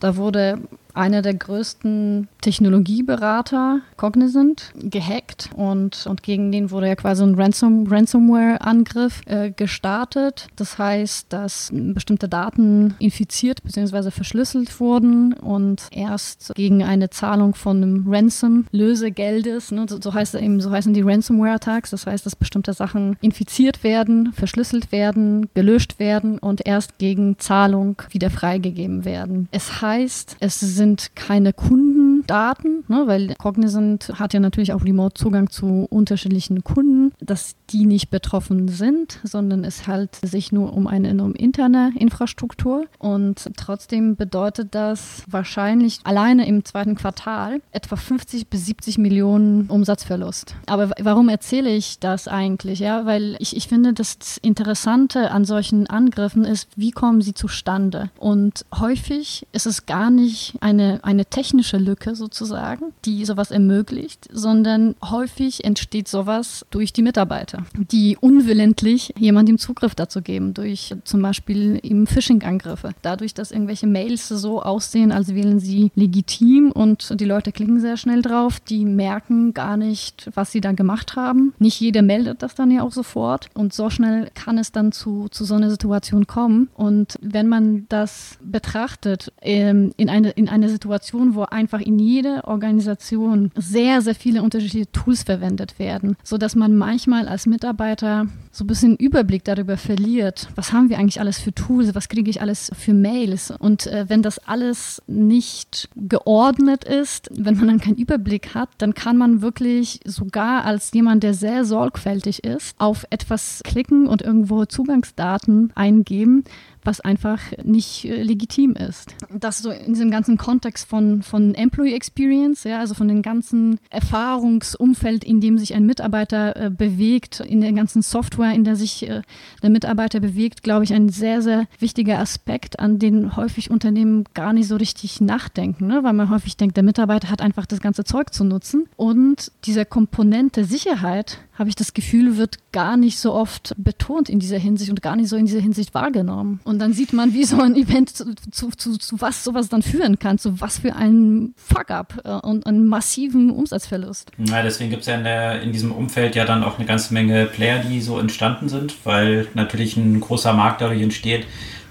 Da 0.00 0.16
wurde 0.16 0.58
einer 0.94 1.22
der 1.22 1.34
größten 1.34 2.28
Technologieberater, 2.40 3.80
Cognizant, 3.96 4.72
gehackt 4.74 5.50
und, 5.56 6.06
und 6.06 6.22
gegen 6.22 6.52
den 6.52 6.70
wurde 6.70 6.88
ja 6.88 6.96
quasi 6.96 7.22
ein 7.22 7.34
Ransom, 7.34 7.86
Ransomware-Angriff 7.86 9.20
äh, 9.26 9.50
gestartet. 9.50 10.48
Das 10.56 10.78
heißt, 10.78 11.32
dass 11.32 11.70
bestimmte 11.72 12.28
Daten 12.28 12.94
infiziert 12.98 13.62
bzw. 13.62 14.10
verschlüsselt 14.10 14.80
wurden 14.80 15.32
und 15.34 15.88
erst 15.90 16.52
gegen 16.54 16.82
eine 16.82 17.10
Zahlung 17.10 17.54
von 17.54 17.76
einem 17.76 18.04
Ransom-Lösegeldes, 18.08 19.70
ne, 19.70 19.86
so, 19.88 20.00
so, 20.00 20.12
heißt 20.12 20.34
eben, 20.34 20.60
so 20.60 20.70
heißen 20.70 20.92
die 20.94 21.02
Ransomware-Attacks, 21.02 21.90
das 21.90 22.06
heißt, 22.06 22.26
dass 22.26 22.36
bestimmte 22.36 22.72
Sachen 22.72 23.16
infiziert 23.20 23.84
werden, 23.84 24.32
verschlüsselt 24.32 24.92
werden, 24.92 25.48
gelöscht 25.54 25.98
werden 25.98 26.38
und 26.38 26.66
erst 26.66 26.98
gegen 26.98 27.38
Zahlung 27.38 28.02
wieder 28.10 28.30
freigegeben 28.30 29.04
werden. 29.04 29.48
Es 29.52 29.80
heißt, 29.80 30.36
es 30.40 30.60
sind 30.60 30.81
sind 30.82 31.14
keine 31.14 31.52
Kundendaten, 31.52 32.82
ne, 32.88 33.04
weil 33.06 33.36
Cognizant 33.36 34.12
hat 34.18 34.34
ja 34.34 34.40
natürlich 34.40 34.72
auch 34.72 34.84
Remote-Zugang 34.84 35.48
zu 35.48 35.86
unterschiedlichen 35.90 36.64
Kunden, 36.64 37.12
dass 37.20 37.54
die 37.70 37.86
nicht 37.86 38.10
betroffen 38.10 38.66
sind, 38.66 39.20
sondern 39.22 39.62
es 39.62 39.86
handelt 39.86 40.16
sich 40.16 40.50
nur 40.50 40.72
um 40.72 40.88
eine 40.88 41.22
um 41.22 41.34
interne 41.34 41.92
Infrastruktur. 41.96 42.86
Und 42.98 43.50
trotzdem 43.56 44.16
bedeutet 44.16 44.74
das 44.74 45.22
wahrscheinlich 45.30 46.00
alleine 46.02 46.48
im 46.48 46.64
zweiten 46.64 46.96
Quartal 46.96 47.60
etwa 47.70 47.94
50 47.94 48.48
bis 48.48 48.66
70 48.66 48.98
Millionen 48.98 49.68
Umsatzverlust. 49.68 50.56
Aber 50.66 50.90
warum 51.00 51.28
erzähle 51.28 51.70
ich 51.70 52.00
das 52.00 52.26
eigentlich? 52.26 52.80
Ja, 52.80 53.06
weil 53.06 53.36
ich, 53.38 53.56
ich 53.56 53.68
finde, 53.68 53.92
das 53.92 54.38
Interessante 54.42 55.30
an 55.30 55.44
solchen 55.44 55.86
Angriffen 55.86 56.44
ist, 56.44 56.68
wie 56.74 56.90
kommen 56.90 57.20
sie 57.20 57.34
zustande? 57.34 58.10
Und 58.18 58.64
häufig 58.76 59.46
ist 59.52 59.66
es 59.66 59.86
gar 59.86 60.10
nicht 60.10 60.54
ein 60.60 60.71
eine, 60.72 61.00
eine 61.02 61.26
technische 61.26 61.76
Lücke 61.76 62.14
sozusagen, 62.14 62.92
die 63.04 63.24
sowas 63.24 63.50
ermöglicht, 63.50 64.28
sondern 64.32 64.94
häufig 65.02 65.64
entsteht 65.64 66.08
sowas 66.08 66.66
durch 66.70 66.92
die 66.92 67.02
Mitarbeiter, 67.02 67.64
die 67.74 68.16
unwillentlich 68.20 69.14
jemandem 69.18 69.58
Zugriff 69.58 69.94
dazu 69.94 70.22
geben, 70.22 70.54
durch 70.54 70.94
zum 71.04 71.22
Beispiel 71.22 71.78
eben 71.82 72.06
Phishing-Angriffe. 72.06 72.90
Dadurch, 73.02 73.34
dass 73.34 73.52
irgendwelche 73.52 73.86
Mails 73.86 74.28
so 74.28 74.62
aussehen, 74.62 75.12
als 75.12 75.34
wären 75.34 75.60
sie 75.60 75.90
legitim 75.94 76.72
und 76.72 77.20
die 77.20 77.24
Leute 77.24 77.52
klicken 77.52 77.80
sehr 77.80 77.96
schnell 77.96 78.22
drauf, 78.22 78.60
die 78.60 78.84
merken 78.84 79.54
gar 79.54 79.76
nicht, 79.76 80.30
was 80.34 80.52
sie 80.52 80.60
da 80.60 80.72
gemacht 80.72 81.16
haben. 81.16 81.54
Nicht 81.58 81.80
jeder 81.80 82.02
meldet 82.02 82.42
das 82.42 82.54
dann 82.54 82.70
ja 82.70 82.82
auch 82.82 82.92
sofort 82.92 83.48
und 83.54 83.72
so 83.72 83.90
schnell 83.90 84.30
kann 84.34 84.58
es 84.58 84.72
dann 84.72 84.92
zu, 84.92 85.28
zu 85.30 85.44
so 85.44 85.54
einer 85.54 85.70
Situation 85.70 86.26
kommen. 86.26 86.68
Und 86.74 87.18
wenn 87.20 87.48
man 87.48 87.86
das 87.88 88.38
betrachtet 88.42 89.32
ähm, 89.42 89.92
in, 89.96 90.08
eine, 90.08 90.30
in 90.30 90.48
eine 90.62 90.70
Situation, 90.70 91.34
wo 91.34 91.42
einfach 91.42 91.80
in 91.80 91.98
jeder 91.98 92.46
Organisation 92.46 93.50
sehr, 93.56 94.00
sehr 94.02 94.14
viele 94.14 94.42
unterschiedliche 94.42 94.90
Tools 94.92 95.24
verwendet 95.24 95.78
werden, 95.78 96.16
sodass 96.22 96.54
man 96.54 96.76
manchmal 96.76 97.28
als 97.28 97.46
Mitarbeiter 97.46 98.26
so 98.50 98.64
ein 98.64 98.66
bisschen 98.66 98.96
Überblick 98.96 99.44
darüber 99.44 99.76
verliert, 99.76 100.48
was 100.54 100.72
haben 100.72 100.90
wir 100.90 100.98
eigentlich 100.98 101.20
alles 101.20 101.38
für 101.38 101.52
Tools, 101.54 101.94
was 101.94 102.08
kriege 102.08 102.30
ich 102.30 102.40
alles 102.40 102.70
für 102.78 102.92
Mails. 102.92 103.50
Und 103.50 103.86
äh, 103.86 104.04
wenn 104.08 104.22
das 104.22 104.38
alles 104.38 105.02
nicht 105.06 105.88
geordnet 105.96 106.84
ist, 106.84 107.30
wenn 107.32 107.56
man 107.56 107.68
dann 107.68 107.80
keinen 107.80 107.96
Überblick 107.96 108.54
hat, 108.54 108.68
dann 108.78 108.94
kann 108.94 109.16
man 109.16 109.42
wirklich 109.42 110.00
sogar 110.04 110.64
als 110.64 110.92
jemand, 110.92 111.22
der 111.22 111.34
sehr 111.34 111.64
sorgfältig 111.64 112.44
ist, 112.44 112.74
auf 112.78 113.06
etwas 113.10 113.62
klicken 113.64 114.06
und 114.06 114.22
irgendwo 114.22 114.64
Zugangsdaten 114.66 115.72
eingeben, 115.74 116.44
was 116.84 117.00
einfach 117.00 117.40
nicht 117.62 118.04
äh, 118.04 118.22
legitim 118.22 118.74
ist. 118.74 119.14
Das 119.30 119.58
so 119.58 119.70
in 119.70 119.94
diesem 119.94 120.10
ganzen 120.10 120.36
Kontext 120.36 120.88
von, 120.88 121.22
von 121.22 121.54
Employee 121.54 121.94
Experience, 121.94 122.64
ja, 122.64 122.80
also 122.80 122.94
von 122.94 123.08
dem 123.08 123.22
ganzen 123.22 123.78
Erfahrungsumfeld, 123.90 125.24
in 125.24 125.40
dem 125.40 125.58
sich 125.58 125.74
ein 125.74 125.86
Mitarbeiter 125.86 126.56
äh, 126.56 126.70
bewegt, 126.70 127.40
in 127.40 127.60
der 127.60 127.72
ganzen 127.72 128.02
Software, 128.02 128.52
in 128.52 128.64
der 128.64 128.76
sich 128.76 129.08
äh, 129.08 129.22
der 129.62 129.70
Mitarbeiter 129.70 130.20
bewegt, 130.20 130.62
glaube 130.62 130.84
ich, 130.84 130.92
ein 130.92 131.08
sehr, 131.08 131.42
sehr 131.42 131.66
wichtiger 131.78 132.18
Aspekt, 132.18 132.80
an 132.80 132.98
den 132.98 133.36
häufig 133.36 133.70
Unternehmen 133.70 134.24
gar 134.34 134.52
nicht 134.52 134.68
so 134.68 134.76
richtig 134.76 135.20
nachdenken, 135.20 135.86
ne? 135.86 136.02
weil 136.02 136.12
man 136.12 136.30
häufig 136.30 136.56
denkt, 136.56 136.76
der 136.76 136.84
Mitarbeiter 136.84 137.30
hat 137.30 137.40
einfach 137.40 137.66
das 137.66 137.80
ganze 137.80 138.04
Zeug 138.04 138.32
zu 138.32 138.44
nutzen 138.44 138.86
und 138.96 139.52
diese 139.64 139.84
Komponente 139.84 140.64
Sicherheit 140.64 141.38
habe 141.54 141.68
ich 141.68 141.76
das 141.76 141.92
Gefühl, 141.94 142.36
wird 142.38 142.58
gar 142.72 142.96
nicht 142.96 143.18
so 143.18 143.34
oft 143.34 143.74
betont 143.76 144.28
in 144.28 144.38
dieser 144.38 144.58
Hinsicht 144.58 144.90
und 144.90 145.02
gar 145.02 145.16
nicht 145.16 145.28
so 145.28 145.36
in 145.36 145.46
dieser 145.46 145.60
Hinsicht 145.60 145.94
wahrgenommen. 145.94 146.60
Und 146.64 146.71
dann 146.78 146.92
sieht 146.92 147.12
man, 147.12 147.34
wie 147.34 147.44
so 147.44 147.60
ein 147.60 147.74
Event 147.74 148.16
zu, 148.16 148.34
zu, 148.50 148.70
zu, 148.70 148.98
zu 148.98 149.20
was 149.20 149.44
sowas 149.44 149.68
dann 149.68 149.82
führen 149.82 150.18
kann, 150.18 150.38
zu 150.38 150.60
was 150.60 150.78
für 150.78 150.94
einen 150.94 151.54
Fuck-up 151.56 152.20
äh, 152.24 152.30
und 152.46 152.66
einen 152.66 152.86
massiven 152.86 153.50
Umsatzverlust. 153.50 154.30
Ja, 154.38 154.62
deswegen 154.62 154.90
gibt 154.90 155.02
es 155.02 155.08
ja 155.08 155.14
in, 155.14 155.24
der, 155.24 155.62
in 155.62 155.72
diesem 155.72 155.92
Umfeld 155.92 156.34
ja 156.34 156.44
dann 156.44 156.64
auch 156.64 156.78
eine 156.78 156.86
ganze 156.86 157.12
Menge 157.14 157.46
Player, 157.46 157.78
die 157.80 158.00
so 158.00 158.18
entstanden 158.18 158.68
sind, 158.68 158.94
weil 159.04 159.48
natürlich 159.54 159.96
ein 159.96 160.20
großer 160.20 160.52
Markt 160.52 160.80
dadurch 160.80 161.02
entsteht, 161.02 161.46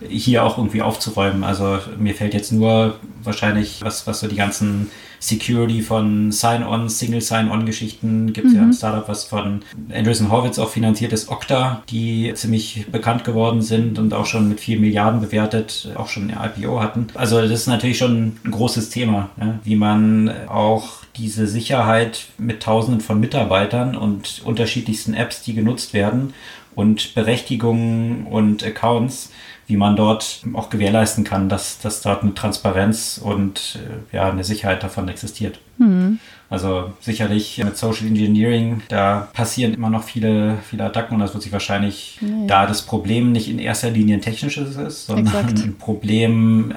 hier 0.07 0.43
auch 0.43 0.57
irgendwie 0.57 0.81
aufzuräumen. 0.81 1.43
Also 1.43 1.79
mir 1.97 2.15
fällt 2.15 2.33
jetzt 2.33 2.51
nur 2.51 3.00
wahrscheinlich, 3.23 3.81
was, 3.81 4.07
was 4.07 4.19
so 4.19 4.27
die 4.27 4.35
ganzen 4.35 4.89
Security 5.22 5.82
von 5.82 6.32
Sign-On, 6.32 6.90
Single 6.90 7.22
Sign-On-Geschichten. 7.22 8.34
Gibt 8.34 8.48
es 8.48 8.54
mhm. 8.54 8.60
ja 8.60 8.66
ein 8.66 8.74
Startup, 8.74 9.08
was 9.08 9.24
von 9.24 9.62
Andreessen 9.94 10.32
Horwitz 10.32 10.60
auch 10.60 10.70
finanziert 10.70 11.13
ist, 11.13 11.30
Okta, 11.30 11.84
die 11.90 12.34
ziemlich 12.34 12.88
bekannt 12.92 13.24
geworden 13.24 13.62
sind 13.62 14.00
und 14.00 14.13
auch 14.13 14.25
schon 14.25 14.50
mit 14.50 14.60
vier 14.60 14.80
Milliarden 14.80 15.22
bewertet, 15.22 15.90
auch 15.96 16.10
schon 16.10 16.30
eine 16.30 16.51
IPO 16.58 16.82
hatten. 16.82 17.08
Also 17.13 17.40
das 17.40 17.51
ist 17.51 17.68
natürlich 17.68 18.00
schon 18.00 18.34
ein 18.44 18.51
großes 18.51 18.90
Thema, 18.90 19.30
ja, 19.40 19.60
wie 19.63 19.75
man 19.75 20.32
auch 20.48 21.01
diese 21.16 21.46
Sicherheit 21.46 22.25
mit 22.38 22.63
Tausenden 22.63 23.01
von 23.01 23.20
Mitarbeitern 23.20 23.96
und 23.96 24.42
unterschiedlichsten 24.44 25.13
Apps, 25.13 25.44
die 25.44 25.54
genutzt 25.54 25.94
werden 25.94 26.34
und 26.74 27.13
Berechtigungen 27.13 28.25
und 28.25 28.63
Accounts 28.63 29.32
wie 29.72 29.78
man 29.78 29.96
dort 29.96 30.42
auch 30.54 30.70
gewährleisten 30.70 31.24
kann, 31.24 31.48
dass, 31.48 31.80
dass 31.80 32.01
dort 32.01 32.24
eine 32.24 32.34
Transparenz 32.34 33.18
und 33.24 33.80
äh, 34.12 34.16
ja, 34.16 34.30
eine 34.30 34.44
Sicherheit 34.44 34.84
davon 34.84 35.08
existiert. 35.08 35.60
Mhm. 35.78 36.20
Also 36.51 36.91
sicherlich 37.00 37.63
mit 37.63 37.77
Social 37.77 38.08
Engineering, 38.08 38.81
da 38.89 39.29
passieren 39.31 39.74
immer 39.74 39.89
noch 39.89 40.03
viele, 40.03 40.58
viele 40.70 40.84
Attacken 40.84 41.15
und 41.15 41.22
das 41.22 41.34
wird 41.34 41.43
sich 41.43 41.53
wahrscheinlich, 41.53 42.20
nee. 42.20 42.46
da 42.46 42.67
das 42.67 42.81
Problem 42.81 43.31
nicht 43.31 43.50
in 43.50 43.58
erster 43.58 43.89
Linie 43.89 44.17
ein 44.17 44.22
technisches 44.22 44.75
ist, 44.75 45.05
sondern 45.05 45.27
Exakt. 45.27 45.60
ein 45.63 45.77
Problem 45.77 46.74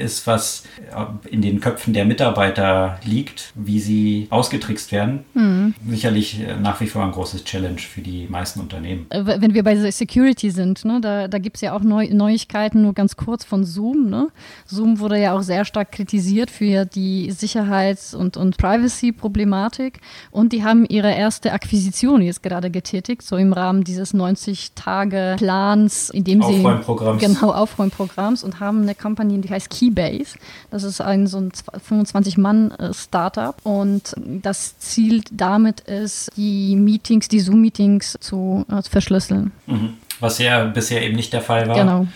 ist, 0.00 0.28
was 0.28 0.62
in 1.28 1.42
den 1.42 1.58
Köpfen 1.58 1.92
der 1.92 2.04
Mitarbeiter 2.04 3.00
liegt, 3.04 3.52
wie 3.56 3.80
sie 3.80 4.28
ausgetrickst 4.30 4.92
werden. 4.92 5.24
Mhm. 5.34 5.74
Sicherlich 5.88 6.40
äh, 6.40 6.56
nach 6.60 6.80
wie 6.80 6.86
vor 6.86 7.02
ein 7.02 7.10
großes 7.10 7.42
Challenge 7.42 7.78
für 7.78 8.02
die 8.02 8.28
meisten 8.28 8.60
Unternehmen. 8.60 9.06
Äh, 9.10 9.24
wenn 9.40 9.54
wir 9.54 9.64
bei 9.64 9.90
Security 9.90 10.52
sind, 10.52 10.84
ne, 10.84 11.00
da, 11.00 11.26
da 11.26 11.38
gibt 11.38 11.56
es 11.56 11.62
ja 11.62 11.72
auch 11.72 11.82
Neu 11.82 12.08
Neuigkeiten, 12.12 12.82
nur 12.82 12.94
ganz 12.94 13.16
kurz 13.16 13.44
von 13.44 13.64
Zoom. 13.64 14.08
Ne? 14.08 14.28
Zoom 14.66 15.00
wurde 15.00 15.20
ja 15.20 15.32
auch 15.36 15.42
sehr 15.42 15.64
stark 15.64 15.90
kritisiert 15.90 16.48
für 16.48 16.84
die 16.84 17.32
Sicherheits- 17.32 18.14
und, 18.14 18.36
und 18.36 18.56
Privacy- 18.56 19.15
Problematik 19.16 20.00
und 20.30 20.52
die 20.52 20.64
haben 20.64 20.84
ihre 20.86 21.12
erste 21.12 21.52
Akquisition 21.52 22.22
jetzt 22.22 22.42
gerade 22.42 22.70
getätigt, 22.70 23.22
so 23.22 23.36
im 23.36 23.52
Rahmen 23.52 23.84
dieses 23.84 24.14
90-Tage-Plans, 24.14 26.10
in 26.10 26.24
dem 26.24 26.42
sie 26.42 26.60
Aufräumprogramms. 26.60 27.22
genau 27.22 27.52
Aufräumprogramms 27.52 28.44
und 28.44 28.60
haben 28.60 28.82
eine 28.82 28.94
Company, 28.94 29.40
die 29.40 29.50
heißt 29.50 29.70
Keybase. 29.70 30.38
Das 30.70 30.82
ist 30.82 31.00
ein 31.00 31.26
so 31.26 31.38
ein 31.38 31.50
25-Mann-Startup 31.50 33.54
und 33.64 34.14
das 34.16 34.78
Ziel 34.78 35.22
damit 35.32 35.80
ist, 35.80 36.30
die 36.36 36.76
Meetings, 36.76 37.28
die 37.28 37.40
Zoom-Meetings 37.40 38.18
zu 38.20 38.64
äh, 38.70 38.82
verschlüsseln. 38.82 39.52
Mhm. 39.66 39.94
Was 40.20 40.38
ja 40.38 40.64
bisher 40.64 41.02
eben 41.02 41.16
nicht 41.16 41.32
der 41.32 41.42
Fall 41.42 41.68
war. 41.68 41.76
Genau. 41.76 42.06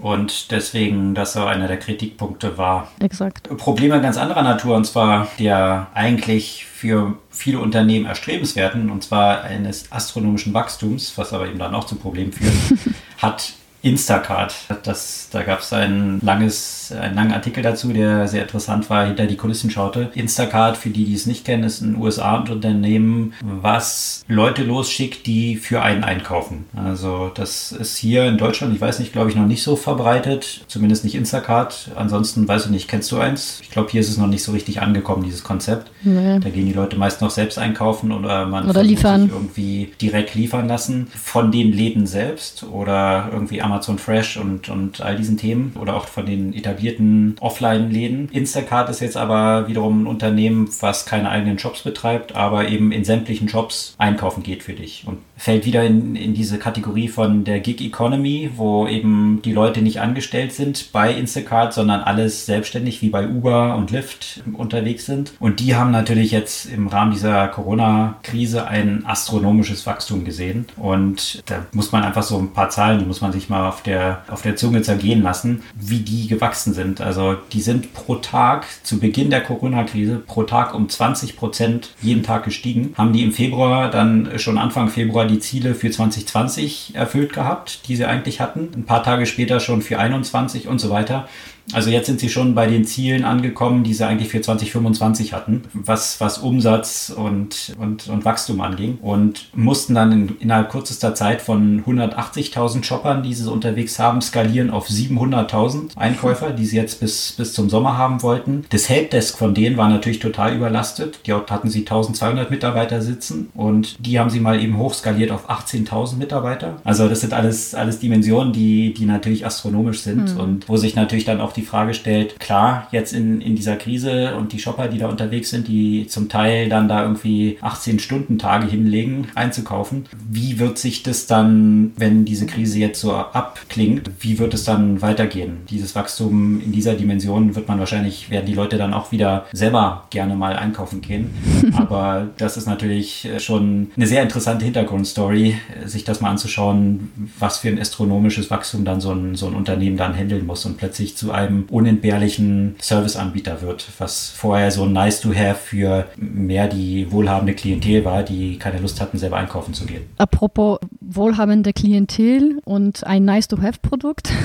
Und 0.00 0.50
deswegen 0.50 1.14
das 1.14 1.32
so 1.32 1.44
einer 1.44 1.66
der 1.66 1.78
Kritikpunkte 1.78 2.56
war. 2.56 2.90
Exakt. 3.00 3.48
Probleme 3.56 4.00
ganz 4.00 4.16
anderer 4.16 4.42
Natur, 4.42 4.76
und 4.76 4.84
zwar 4.84 5.28
der 5.38 5.88
eigentlich 5.94 6.66
für 6.66 7.16
viele 7.30 7.58
Unternehmen 7.58 8.06
erstrebenswerten, 8.06 8.90
und 8.90 9.02
zwar 9.02 9.42
eines 9.42 9.90
astronomischen 9.90 10.54
Wachstums, 10.54 11.16
was 11.16 11.32
aber 11.32 11.48
eben 11.48 11.58
dann 11.58 11.74
auch 11.74 11.84
zum 11.84 11.98
Problem 11.98 12.32
führt, 12.32 12.54
hat 13.18 13.54
Instacart. 13.82 14.54
Das, 14.82 15.28
da 15.30 15.42
gab 15.42 15.60
es 15.60 15.72
ein 15.72 16.20
langes, 16.22 16.92
einen 16.98 17.14
langen 17.14 17.32
Artikel 17.32 17.62
dazu, 17.62 17.92
der 17.92 18.26
sehr 18.26 18.42
interessant 18.42 18.90
war, 18.90 19.06
hinter 19.06 19.26
die 19.26 19.36
Kulissen 19.36 19.70
schaute. 19.70 20.10
Instacart, 20.14 20.76
für 20.76 20.90
die, 20.90 21.04
die 21.04 21.14
es 21.14 21.26
nicht 21.26 21.44
kennen, 21.44 21.62
ist 21.62 21.80
ein 21.80 21.96
USA-Unternehmen, 21.96 23.34
was 23.40 24.24
Leute 24.26 24.64
losschickt, 24.64 25.26
die 25.26 25.56
für 25.56 25.82
einen 25.82 26.02
einkaufen. 26.02 26.66
Also 26.74 27.30
das 27.34 27.72
ist 27.72 27.96
hier 27.96 28.24
in 28.26 28.36
Deutschland, 28.36 28.74
ich 28.74 28.80
weiß 28.80 28.98
nicht, 28.98 29.12
glaube 29.12 29.30
ich, 29.30 29.36
noch 29.36 29.46
nicht 29.46 29.62
so 29.62 29.76
verbreitet. 29.76 30.64
Zumindest 30.66 31.04
nicht 31.04 31.14
Instacart. 31.14 31.90
Ansonsten 31.94 32.48
weiß 32.48 32.66
ich 32.66 32.70
nicht, 32.70 32.88
kennst 32.88 33.12
du 33.12 33.18
eins? 33.18 33.60
Ich 33.62 33.70
glaube, 33.70 33.90
hier 33.90 34.00
ist 34.00 34.08
es 34.08 34.16
noch 34.16 34.26
nicht 34.26 34.42
so 34.42 34.52
richtig 34.52 34.82
angekommen, 34.82 35.22
dieses 35.22 35.44
Konzept. 35.44 35.90
Nee. 36.02 36.40
Da 36.40 36.50
gehen 36.50 36.66
die 36.66 36.72
Leute 36.72 36.96
meist 36.96 37.20
noch 37.20 37.30
selbst 37.30 37.58
einkaufen 37.58 38.10
oder 38.10 38.46
man 38.46 38.68
oder 38.68 38.82
liefern. 38.82 39.22
sich 39.22 39.32
irgendwie 39.32 39.92
direkt 40.00 40.34
liefern 40.34 40.66
lassen 40.66 41.08
von 41.14 41.52
den 41.52 41.72
Läden 41.72 42.06
selbst 42.06 42.64
oder 42.64 43.30
irgendwie 43.32 43.62
Amazon 43.68 43.98
Fresh 43.98 44.38
und, 44.38 44.68
und 44.68 45.00
all 45.00 45.16
diesen 45.16 45.36
Themen 45.36 45.72
oder 45.78 45.94
auch 45.94 46.08
von 46.08 46.24
den 46.24 46.54
etablierten 46.54 47.36
Offline-Läden. 47.40 48.30
Instacart 48.32 48.88
ist 48.88 49.00
jetzt 49.00 49.16
aber 49.16 49.68
wiederum 49.68 50.02
ein 50.02 50.06
Unternehmen, 50.06 50.68
was 50.80 51.04
keine 51.04 51.28
eigenen 51.28 51.58
Shops 51.58 51.82
betreibt, 51.82 52.34
aber 52.34 52.68
eben 52.68 52.92
in 52.92 53.04
sämtlichen 53.04 53.48
Shops 53.48 53.94
einkaufen 53.98 54.42
geht 54.42 54.62
für 54.62 54.72
dich 54.72 55.04
und 55.06 55.18
fällt 55.36 55.66
wieder 55.66 55.84
in, 55.84 56.16
in 56.16 56.34
diese 56.34 56.58
Kategorie 56.58 57.08
von 57.08 57.44
der 57.44 57.60
Gig 57.60 57.80
Economy, 57.80 58.50
wo 58.56 58.88
eben 58.88 59.40
die 59.44 59.52
Leute 59.52 59.82
nicht 59.82 60.00
angestellt 60.00 60.52
sind 60.52 60.90
bei 60.92 61.12
Instacart, 61.12 61.72
sondern 61.72 62.00
alles 62.00 62.44
selbstständig 62.46 63.02
wie 63.02 63.10
bei 63.10 63.28
Uber 63.28 63.76
und 63.76 63.90
Lyft 63.92 64.42
unterwegs 64.52 65.06
sind. 65.06 65.32
Und 65.38 65.60
die 65.60 65.76
haben 65.76 65.92
natürlich 65.92 66.32
jetzt 66.32 66.66
im 66.66 66.88
Rahmen 66.88 67.12
dieser 67.12 67.46
Corona-Krise 67.48 68.66
ein 68.66 69.06
astronomisches 69.06 69.86
Wachstum 69.86 70.24
gesehen. 70.24 70.66
Und 70.76 71.42
da 71.46 71.66
muss 71.72 71.92
man 71.92 72.02
einfach 72.02 72.24
so 72.24 72.38
ein 72.38 72.52
paar 72.52 72.70
Zahlen, 72.70 72.98
die 72.98 73.04
muss 73.04 73.20
man 73.20 73.32
sich 73.32 73.48
mal 73.48 73.57
auf 73.66 73.82
der, 73.82 74.22
auf 74.28 74.42
der 74.42 74.56
Zunge 74.56 74.82
zergehen 74.82 75.22
lassen, 75.22 75.62
wie 75.74 76.00
die 76.00 76.28
gewachsen 76.28 76.74
sind. 76.74 77.00
Also 77.00 77.36
die 77.52 77.60
sind 77.60 77.92
pro 77.92 78.16
Tag 78.16 78.66
zu 78.82 78.98
Beginn 78.98 79.30
der 79.30 79.42
Corona-Krise 79.42 80.22
pro 80.26 80.44
Tag 80.44 80.74
um 80.74 80.88
20 80.88 81.36
Prozent 81.36 81.94
jeden 82.00 82.22
Tag 82.22 82.44
gestiegen. 82.44 82.94
Haben 82.96 83.12
die 83.12 83.22
im 83.22 83.32
Februar 83.32 83.90
dann 83.90 84.38
schon 84.38 84.58
Anfang 84.58 84.88
Februar 84.88 85.26
die 85.26 85.40
Ziele 85.40 85.74
für 85.74 85.90
2020 85.90 86.94
erfüllt 86.94 87.32
gehabt, 87.32 87.88
die 87.88 87.96
sie 87.96 88.04
eigentlich 88.04 88.40
hatten. 88.40 88.68
Ein 88.74 88.84
paar 88.84 89.02
Tage 89.02 89.26
später 89.26 89.60
schon 89.60 89.82
für 89.82 89.98
21 89.98 90.68
und 90.68 90.78
so 90.78 90.90
weiter. 90.90 91.28
Also 91.72 91.90
jetzt 91.90 92.06
sind 92.06 92.20
sie 92.20 92.28
schon 92.28 92.54
bei 92.54 92.66
den 92.66 92.84
Zielen 92.84 93.24
angekommen, 93.24 93.84
die 93.84 93.94
sie 93.94 94.06
eigentlich 94.06 94.28
für 94.28 94.40
2025 94.40 95.32
hatten, 95.32 95.62
was, 95.72 96.20
was 96.20 96.38
Umsatz 96.38 97.12
und, 97.14 97.76
und, 97.78 98.08
und 98.08 98.24
Wachstum 98.24 98.60
anging 98.60 98.98
und 99.02 99.48
mussten 99.54 99.94
dann 99.94 100.12
in, 100.12 100.36
innerhalb 100.40 100.70
kürzester 100.70 101.14
Zeit 101.14 101.42
von 101.42 101.84
180.000 101.84 102.84
Shoppern, 102.84 103.22
die 103.22 103.34
sie 103.34 103.50
unterwegs 103.50 103.98
haben, 103.98 104.20
skalieren 104.22 104.70
auf 104.70 104.88
700.000 104.88 105.96
Einkäufer, 105.96 106.50
die 106.50 106.64
sie 106.64 106.76
jetzt 106.76 107.00
bis, 107.00 107.32
bis 107.36 107.52
zum 107.52 107.68
Sommer 107.68 107.98
haben 107.98 108.22
wollten. 108.22 108.64
Das 108.70 108.88
Helpdesk 108.88 109.38
von 109.38 109.54
denen 109.54 109.76
war 109.76 109.88
natürlich 109.88 110.18
total 110.20 110.54
überlastet. 110.54 111.20
Dort 111.26 111.50
hatten 111.50 111.68
sie 111.68 111.80
1200 111.80 112.50
Mitarbeiter 112.50 113.02
sitzen 113.02 113.50
und 113.54 113.96
die 114.04 114.18
haben 114.18 114.30
sie 114.30 114.40
mal 114.40 114.60
eben 114.60 114.78
hochskaliert 114.78 115.30
auf 115.30 115.50
18.000 115.50 116.16
Mitarbeiter. 116.16 116.80
Also 116.84 117.08
das 117.08 117.20
sind 117.20 117.34
alles, 117.34 117.74
alles 117.74 117.98
Dimensionen, 117.98 118.52
die, 118.52 118.94
die 118.94 119.04
natürlich 119.04 119.44
astronomisch 119.44 120.00
sind 120.00 120.34
mhm. 120.34 120.40
und 120.40 120.68
wo 120.68 120.76
sich 120.76 120.94
natürlich 120.94 121.24
dann 121.24 121.40
auch 121.40 121.52
die 121.58 121.64
Frage 121.64 121.94
stellt, 121.94 122.38
klar, 122.40 122.88
jetzt 122.92 123.12
in, 123.12 123.40
in 123.40 123.56
dieser 123.56 123.76
Krise 123.76 124.36
und 124.36 124.52
die 124.52 124.58
Shopper, 124.58 124.88
die 124.88 124.98
da 124.98 125.08
unterwegs 125.08 125.50
sind, 125.50 125.68
die 125.68 126.06
zum 126.06 126.28
Teil 126.28 126.68
dann 126.68 126.88
da 126.88 127.02
irgendwie 127.02 127.58
18-Stunden-Tage 127.62 128.66
hinlegen, 128.66 129.28
einzukaufen, 129.34 130.06
wie 130.28 130.58
wird 130.58 130.78
sich 130.78 131.02
das 131.02 131.26
dann, 131.26 131.92
wenn 131.96 132.24
diese 132.24 132.46
Krise 132.46 132.78
jetzt 132.78 133.00
so 133.00 133.12
abklingt, 133.14 134.10
wie 134.20 134.38
wird 134.38 134.54
es 134.54 134.64
dann 134.64 135.02
weitergehen? 135.02 135.58
Dieses 135.68 135.94
Wachstum 135.94 136.60
in 136.60 136.72
dieser 136.72 136.94
Dimension 136.94 137.54
wird 137.54 137.68
man 137.68 137.78
wahrscheinlich, 137.78 138.30
werden 138.30 138.46
die 138.46 138.54
Leute 138.54 138.78
dann 138.78 138.94
auch 138.94 139.12
wieder 139.12 139.46
selber 139.52 140.06
gerne 140.10 140.34
mal 140.34 140.56
einkaufen 140.56 141.00
gehen. 141.00 141.30
Aber 141.76 142.28
das 142.38 142.56
ist 142.56 142.66
natürlich 142.66 143.28
schon 143.38 143.90
eine 143.96 144.06
sehr 144.06 144.22
interessante 144.22 144.64
Hintergrundstory, 144.64 145.56
sich 145.84 146.04
das 146.04 146.20
mal 146.20 146.30
anzuschauen, 146.30 147.10
was 147.38 147.58
für 147.58 147.68
ein 147.68 147.78
astronomisches 147.80 148.50
Wachstum 148.50 148.84
dann 148.84 149.00
so 149.00 149.12
ein, 149.12 149.34
so 149.34 149.46
ein 149.46 149.54
Unternehmen 149.54 149.96
dann 149.96 150.14
handeln 150.14 150.46
muss 150.46 150.64
und 150.64 150.76
plötzlich 150.76 151.16
zu 151.16 151.32
einem 151.32 151.47
einem 151.48 151.64
unentbehrlichen 151.70 152.76
Serviceanbieter 152.80 153.62
wird, 153.62 153.88
was 153.98 154.30
vorher 154.30 154.70
so 154.70 154.86
nice 154.86 155.20
to 155.20 155.34
have 155.34 155.56
für 155.56 156.06
mehr 156.16 156.68
die 156.68 157.10
wohlhabende 157.10 157.54
Klientel 157.54 158.04
war, 158.04 158.22
die 158.22 158.58
keine 158.58 158.78
Lust 158.78 159.00
hatten, 159.00 159.18
selber 159.18 159.36
einkaufen 159.36 159.74
zu 159.74 159.86
gehen. 159.86 160.02
Apropos 160.18 160.78
wohlhabende 161.00 161.72
Klientel 161.72 162.60
und 162.64 163.04
ein 163.04 163.24
nice 163.24 163.48
to 163.48 163.60
have 163.60 163.78
Produkt. 163.82 164.30